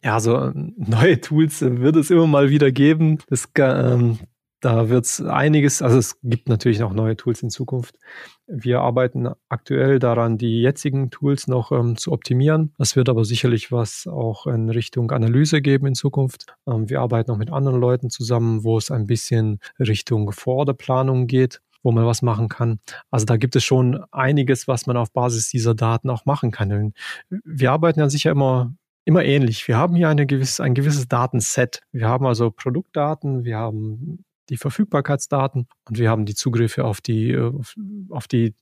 Ja, 0.04 0.20
so 0.20 0.52
neue 0.54 1.20
Tools 1.20 1.62
wird 1.62 1.95
es 1.95 2.12
immer 2.12 2.28
mal 2.28 2.50
wieder 2.50 2.72
geben. 2.72 3.18
Das, 3.30 3.50
ähm, 3.58 4.20
da 4.60 4.89
wird 4.89 5.06
es 5.06 5.22
einiges, 5.22 5.82
also 5.82 5.98
es 5.98 6.20
gibt 6.24 6.50
natürlich 6.50 6.80
noch 6.80 6.93
neue 6.93 7.16
Tools 7.16 7.43
in 7.43 7.50
Zukunft. 7.50 7.95
Wir 8.48 8.82
arbeiten 8.82 9.30
aktuell 9.50 10.00
daran, 10.00 10.38
die 10.38 10.62
jetzigen 10.62 11.12
Tools 11.12 11.48
noch 11.48 11.72
ähm, 11.72 11.95
zu 11.95 12.12
optimieren. 12.12 12.74
Es 12.80 12.95
wird 12.95 13.10
aber 13.10 13.24
sicherlich 13.24 13.72
was 13.72 14.08
auch 14.08 14.48
in 14.48 14.70
Richtung 14.70 15.12
Analyse 15.12 15.62
geben 15.62 15.88
in 15.88 15.95
Zukunft. 15.95 16.45
Ähm, 16.68 16.89
wir 16.89 17.02
arbeiten 17.02 17.32
auch 17.32 17.38
mit 17.38 17.52
anderen 17.52 17.80
Leuten 17.80 18.10
zusammen, 18.10 18.64
wo 18.64 18.78
es 18.78 18.89
ein 18.89 19.06
bisschen 19.06 19.60
Richtung 19.80 20.32
Vorderplanung 20.32 21.28
geht 21.28 21.62
wo 21.84 21.91
man 21.91 22.06
was 22.06 22.22
machen 22.22 22.50
kann. 22.50 22.80
Also 23.12 23.26
da 23.26 23.38
gibt 23.38 23.56
es 23.56 23.64
schon 23.64 24.04
einiges, 24.12 24.68
was 24.68 24.88
man 24.88 24.98
auf 24.98 25.14
Basis 25.14 25.50
dieser 25.50 25.74
Daten 25.74 26.10
auch 26.10 26.26
machen 26.26 26.52
kann. 26.52 26.93
Wir 27.30 27.72
arbeiten 27.72 28.00
ja 28.02 28.10
sicher 28.10 28.32
immer 28.32 28.74
immer 29.08 29.24
ähnlich. 29.24 29.68
Wir 29.70 29.78
haben 29.78 29.95
hier 29.95 30.10
eine 30.10 30.28
gewisse, 30.28 30.62
ein 30.64 30.74
gewisses 30.74 31.08
Datenset. 31.08 31.82
Wir 31.93 32.10
haben 32.10 32.26
also 32.26 32.51
Produktdaten, 32.51 33.45
wir 33.45 33.58
haben 33.58 34.26
die 34.49 34.58
Verfügbarkeitsdaten 34.58 35.68
und 35.86 35.97
wir 35.97 36.10
haben 36.10 36.26
die 36.26 36.36
Zugriffe 36.36 36.84
auf 36.84 36.99
die, 36.99 37.32
äh, 37.32 37.53
auf 38.10 38.28
die 38.28 38.53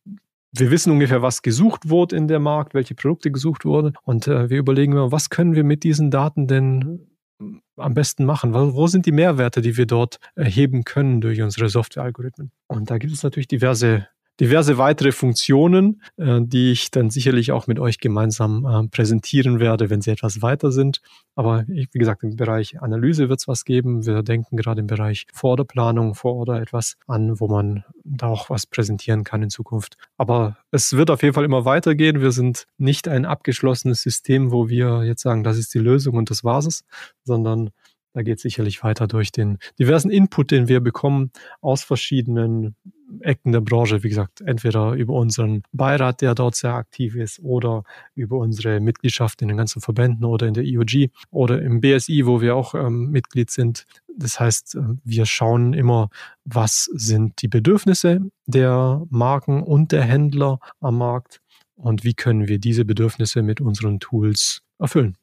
wir 0.57 0.71
wissen 0.71 0.91
ungefähr, 0.91 1.21
was 1.21 1.41
gesucht 1.41 1.89
wurde 1.89 2.15
in 2.15 2.27
der 2.27 2.39
Markt, 2.39 2.75
welche 2.75 2.95
Produkte 2.95 3.29
gesucht 3.29 3.65
wurden. 3.65 3.93
Und 4.03 4.27
äh, 4.27 4.49
wir 4.49 4.59
überlegen 4.59 4.93
immer, 4.93 5.11
was 5.11 5.29
können 5.29 5.53
wir 5.55 5.65
mit 5.65 5.83
diesen 5.83 6.11
Daten 6.11 6.47
denn 6.47 7.07
äh, 7.41 7.45
am 7.75 7.93
besten 7.93 8.23
machen? 8.23 8.53
Wo 8.53 8.87
sind 8.87 9.05
die 9.05 9.11
Mehrwerte, 9.11 9.61
die 9.61 9.75
wir 9.75 9.85
dort 9.85 10.19
erheben 10.35 10.85
können 10.85 11.19
durch 11.19 11.41
unsere 11.41 11.67
Softwarealgorithmen? 11.67 12.51
Und 12.67 12.89
da 12.89 12.99
gibt 12.99 13.11
es 13.11 13.23
natürlich 13.23 13.47
diverse 13.47 14.07
diverse 14.39 14.77
weitere 14.77 15.11
Funktionen, 15.11 16.01
äh, 16.17 16.39
die 16.41 16.71
ich 16.71 16.91
dann 16.91 17.09
sicherlich 17.09 17.51
auch 17.51 17.67
mit 17.67 17.79
euch 17.79 17.99
gemeinsam 17.99 18.65
äh, 18.65 18.87
präsentieren 18.87 19.59
werde, 19.59 19.89
wenn 19.89 20.01
sie 20.01 20.11
etwas 20.11 20.41
weiter 20.41 20.71
sind. 20.71 21.01
Aber 21.35 21.65
wie 21.67 21.87
gesagt, 21.93 22.23
im 22.23 22.35
Bereich 22.35 22.81
Analyse 22.81 23.29
wird 23.29 23.39
es 23.39 23.47
was 23.47 23.65
geben. 23.65 24.05
Wir 24.05 24.23
denken 24.23 24.57
gerade 24.57 24.81
im 24.81 24.87
Bereich 24.87 25.25
Vorderplanung, 25.33 26.15
Vororder 26.15 26.61
etwas 26.61 26.95
an, 27.07 27.39
wo 27.39 27.47
man 27.47 27.83
da 28.03 28.27
auch 28.27 28.49
was 28.49 28.67
präsentieren 28.67 29.23
kann 29.23 29.43
in 29.43 29.49
Zukunft. 29.49 29.95
Aber 30.17 30.57
es 30.71 30.93
wird 30.93 31.09
auf 31.09 31.21
jeden 31.23 31.33
Fall 31.33 31.45
immer 31.45 31.65
weitergehen. 31.65 32.21
Wir 32.21 32.31
sind 32.31 32.67
nicht 32.77 33.07
ein 33.07 33.25
abgeschlossenes 33.25 34.01
System, 34.01 34.51
wo 34.51 34.69
wir 34.69 35.03
jetzt 35.03 35.21
sagen, 35.21 35.43
das 35.43 35.57
ist 35.57 35.73
die 35.73 35.79
Lösung 35.79 36.15
und 36.15 36.29
das 36.29 36.43
war's 36.43 36.65
es, 36.65 36.83
sondern 37.23 37.71
da 38.15 38.21
geht 38.21 38.39
sicherlich 38.39 38.81
weiter 38.81 39.07
durch 39.07 39.33
den 39.33 39.57
diversen 39.77 40.09
Input, 40.09 40.51
den 40.51 40.69
wir 40.69 40.79
bekommen 40.79 41.31
aus 41.59 41.83
verschiedenen 41.83 42.75
Ecken 43.21 43.51
der 43.51 43.61
Branche, 43.61 44.03
wie 44.03 44.09
gesagt, 44.09 44.41
entweder 44.41 44.93
über 44.93 45.13
unseren 45.13 45.63
Beirat, 45.71 46.21
der 46.21 46.35
dort 46.35 46.55
sehr 46.55 46.73
aktiv 46.73 47.15
ist, 47.15 47.39
oder 47.39 47.83
über 48.15 48.37
unsere 48.37 48.79
Mitgliedschaft 48.79 49.41
in 49.41 49.47
den 49.47 49.57
ganzen 49.57 49.81
Verbänden 49.81 50.25
oder 50.25 50.47
in 50.47 50.53
der 50.53 50.63
IOG 50.63 51.11
oder 51.31 51.61
im 51.61 51.81
BSI, 51.81 52.25
wo 52.25 52.41
wir 52.41 52.55
auch 52.55 52.73
ähm, 52.73 53.11
Mitglied 53.11 53.51
sind. 53.51 53.85
Das 54.17 54.39
heißt, 54.39 54.75
ähm, 54.75 55.01
wir 55.03 55.25
schauen 55.25 55.73
immer, 55.73 56.09
was 56.43 56.89
sind 56.93 57.41
die 57.41 57.47
Bedürfnisse 57.47 58.21
der 58.45 59.03
Marken 59.09 59.63
und 59.63 59.91
der 59.91 60.03
Händler 60.03 60.59
am 60.79 60.97
Markt 60.97 61.41
und 61.75 62.03
wie 62.03 62.13
können 62.13 62.47
wir 62.47 62.59
diese 62.59 62.85
Bedürfnisse 62.85 63.41
mit 63.41 63.61
unseren 63.61 63.99
Tools 63.99 64.61
erfüllen. 64.79 65.17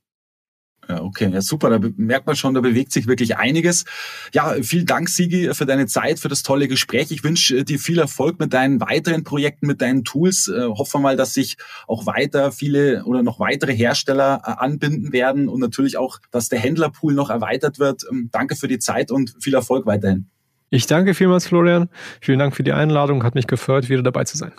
Okay, 0.89 1.31
ja 1.33 1.41
super. 1.41 1.71
Da 1.71 1.89
merkt 1.97 2.27
man 2.27 2.35
schon, 2.35 2.55
da 2.55 2.61
bewegt 2.61 2.93
sich 2.93 3.07
wirklich 3.07 3.37
einiges. 3.37 3.85
Ja, 4.35 4.55
vielen 4.63 4.87
Dank, 4.87 5.09
Sigi, 5.09 5.51
für 5.55 5.65
deine 5.65 5.87
Zeit, 5.87 6.19
für 6.19 6.29
das 6.29 6.43
tolle 6.43 6.67
Gespräch. 6.67 7.11
Ich 7.11 7.23
wünsche 7.23 7.59
äh, 7.59 7.65
dir 7.65 7.79
viel 7.79 7.99
Erfolg 7.99 8.41
mit 8.41 8.53
deinen 8.53 8.81
weiteren 8.81 9.23
Projekten, 9.23 9.67
mit 9.67 9.81
deinen 9.81 10.05
Tools. 10.05 10.49
Äh, 10.49 10.67
hoffe 10.67 10.99
mal, 10.99 11.17
dass 11.17 11.35
sich 11.35 11.57
auch 11.87 12.07
weiter 12.07 12.53
viele 12.53 13.05
oder 13.05 13.23
noch 13.23 13.39
weitere 13.39 13.75
Hersteller 13.75 14.43
äh, 14.45 14.51
anbinden 14.51 15.13
werden 15.13 15.49
und 15.49 15.61
natürlich 15.61 15.97
auch, 15.97 16.19
dass 16.31 16.49
der 16.49 16.59
Händlerpool 16.59 17.15
noch 17.15 17.31
erweitert 17.31 17.79
wird. 17.79 18.05
Ähm, 18.11 18.29
danke 18.33 18.57
für 18.57 18.69
die 18.69 18.79
Zeit 18.79 19.11
und 19.11 19.35
viel 19.41 19.55
Erfolg 19.55 19.87
weiterhin. 19.87 20.27
Ich 20.71 20.87
danke 20.87 21.15
vielmals, 21.15 21.47
Florian. 21.47 21.91
Vielen 22.21 22.39
Dank 22.39 22.57
für 22.57 22.63
die 22.63 22.73
Einladung. 22.73 23.25
Hat 23.25 23.35
mich 23.35 23.47
gefreut, 23.47 23.89
wieder 23.89 24.03
dabei 24.03 24.25
zu 24.25 24.39
sein. 24.39 24.53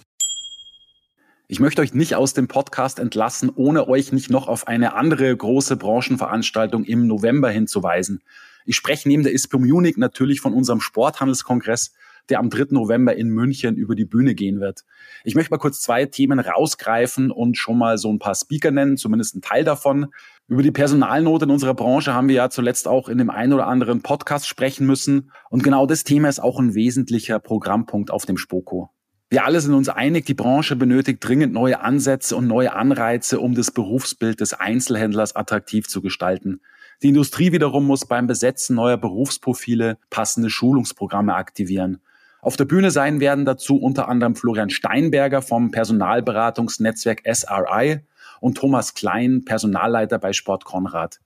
Ich 1.53 1.59
möchte 1.59 1.83
euch 1.83 1.93
nicht 1.93 2.15
aus 2.15 2.33
dem 2.33 2.47
Podcast 2.47 2.97
entlassen, 2.97 3.51
ohne 3.53 3.87
euch 3.87 4.11
nicht 4.11 4.31
noch 4.31 4.47
auf 4.47 4.67
eine 4.67 4.95
andere 4.95 5.37
große 5.37 5.77
Branchenveranstaltung 5.77 6.83
im 6.83 7.05
November 7.05 7.51
hinzuweisen. 7.51 8.23
Ich 8.65 8.75
spreche 8.75 9.07
neben 9.07 9.21
der 9.21 9.33
ISPO 9.33 9.59
Munich 9.59 9.95
natürlich 9.97 10.41
von 10.41 10.55
unserem 10.55 10.81
Sporthandelskongress, 10.81 11.93
der 12.29 12.39
am 12.39 12.49
3. 12.49 12.69
November 12.71 13.15
in 13.15 13.29
München 13.29 13.75
über 13.75 13.93
die 13.93 14.05
Bühne 14.05 14.33
gehen 14.33 14.61
wird. 14.61 14.83
Ich 15.23 15.35
möchte 15.35 15.51
mal 15.51 15.59
kurz 15.59 15.79
zwei 15.79 16.07
Themen 16.07 16.39
rausgreifen 16.39 17.29
und 17.29 17.55
schon 17.55 17.77
mal 17.77 17.99
so 17.99 18.11
ein 18.11 18.17
paar 18.17 18.33
Speaker 18.33 18.71
nennen, 18.71 18.97
zumindest 18.97 19.35
ein 19.35 19.43
Teil 19.43 19.63
davon. 19.63 20.07
Über 20.47 20.63
die 20.63 20.71
Personalnot 20.71 21.43
in 21.43 21.51
unserer 21.51 21.75
Branche 21.75 22.15
haben 22.15 22.29
wir 22.29 22.35
ja 22.35 22.49
zuletzt 22.49 22.87
auch 22.87 23.09
in 23.09 23.19
dem 23.19 23.29
einen 23.29 23.53
oder 23.53 23.67
anderen 23.67 24.01
Podcast 24.01 24.47
sprechen 24.47 24.87
müssen. 24.87 25.29
Und 25.51 25.63
genau 25.63 25.85
das 25.85 26.03
Thema 26.03 26.29
ist 26.29 26.41
auch 26.41 26.59
ein 26.59 26.73
wesentlicher 26.73 27.37
Programmpunkt 27.37 28.09
auf 28.09 28.25
dem 28.25 28.37
Spoko. 28.37 28.89
Wir 29.33 29.45
alle 29.45 29.59
sind 29.61 29.73
uns 29.73 29.89
einig, 29.89 30.27
die 30.27 30.35
Branche 30.35 30.75
benötigt 30.75 31.17
dringend 31.27 31.53
neue 31.53 31.79
Ansätze 31.79 32.35
und 32.35 32.45
neue 32.45 32.75
Anreize, 32.75 33.39
um 33.39 33.55
das 33.55 33.71
Berufsbild 33.71 34.39
des 34.39 34.53
Einzelhändlers 34.53 35.35
attraktiv 35.35 35.87
zu 35.87 36.03
gestalten. 36.03 36.61
Die 37.01 37.07
Industrie 37.07 37.51
wiederum 37.51 37.87
muss 37.87 38.05
beim 38.05 38.27
Besetzen 38.27 38.75
neuer 38.75 38.97
Berufsprofile 38.97 39.97
passende 40.11 40.51
Schulungsprogramme 40.51 41.33
aktivieren. 41.33 41.99
Auf 42.41 42.57
der 42.57 42.65
Bühne 42.65 42.91
sein 42.91 43.19
werden 43.19 43.43
dazu 43.43 43.77
unter 43.77 44.07
anderem 44.07 44.35
Florian 44.35 44.69
Steinberger 44.69 45.41
vom 45.41 45.71
Personalberatungsnetzwerk 45.71 47.23
SRI 47.25 48.01
und 48.39 48.59
Thomas 48.59 48.93
Klein, 48.93 49.45
Personalleiter 49.45 50.19
bei 50.19 50.33
Sport 50.33 50.63
Konrad. 50.63 51.21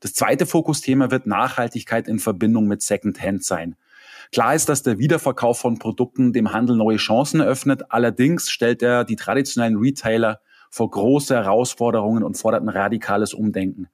Das 0.00 0.14
zweite 0.14 0.46
Fokusthema 0.46 1.12
wird 1.12 1.28
Nachhaltigkeit 1.28 2.08
in 2.08 2.18
Verbindung 2.18 2.66
mit 2.66 2.82
Secondhand 2.82 3.44
sein. 3.44 3.76
Klar 4.32 4.54
ist, 4.54 4.70
dass 4.70 4.82
der 4.82 4.98
Wiederverkauf 4.98 5.58
von 5.58 5.78
Produkten 5.78 6.32
dem 6.32 6.54
Handel 6.54 6.74
neue 6.74 6.96
Chancen 6.96 7.40
eröffnet. 7.40 7.82
Allerdings 7.90 8.50
stellt 8.50 8.82
er 8.82 9.04
die 9.04 9.16
traditionellen 9.16 9.76
Retailer 9.76 10.40
vor 10.70 10.90
große 10.90 11.34
Herausforderungen 11.34 12.22
und 12.22 12.38
fordert 12.38 12.62
ein 12.62 12.70
radikales 12.70 13.34
Umdenken. 13.34 13.88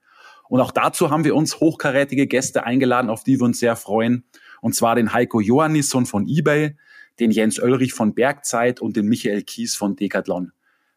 Und 0.47 0.61
auch 0.61 0.71
dazu 0.71 1.11
haben 1.11 1.25
wir 1.25 1.35
uns 1.35 1.59
hochkarätige 1.59 2.25
Gäste 2.25 2.63
eingeladen, 2.63 3.09
auf 3.09 3.25
die 3.25 3.37
wir 3.37 3.45
uns 3.45 3.59
sehr 3.59 3.75
freuen. 3.75 4.23
Und 4.61 4.75
zwar 4.75 4.95
den 4.95 5.11
Heiko 5.11 5.41
Johannisson 5.41 6.05
von 6.05 6.25
eBay, 6.25 6.77
den 7.19 7.31
Jens 7.31 7.61
Oelrich 7.61 7.93
von 7.93 8.15
Bergzeit 8.15 8.79
und 8.79 8.95
den 8.95 9.07
Michael 9.07 9.43
Kies 9.43 9.75
von 9.75 9.97
Decathlon. 9.97 10.53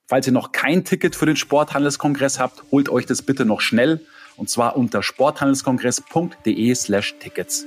Falls 0.06 0.28
ihr 0.28 0.32
noch 0.32 0.52
kein 0.52 0.84
Ticket 0.84 1.16
für 1.16 1.26
den 1.26 1.36
Sporthandelskongress 1.36 2.38
habt, 2.38 2.62
holt 2.70 2.88
euch 2.88 3.06
das 3.06 3.22
bitte 3.22 3.44
noch 3.44 3.60
schnell. 3.60 4.00
Und 4.36 4.48
zwar 4.50 4.76
unter 4.76 5.02
sporthandelskongress.de 5.02 6.74
slash 6.76 7.14
Tickets. 7.18 7.66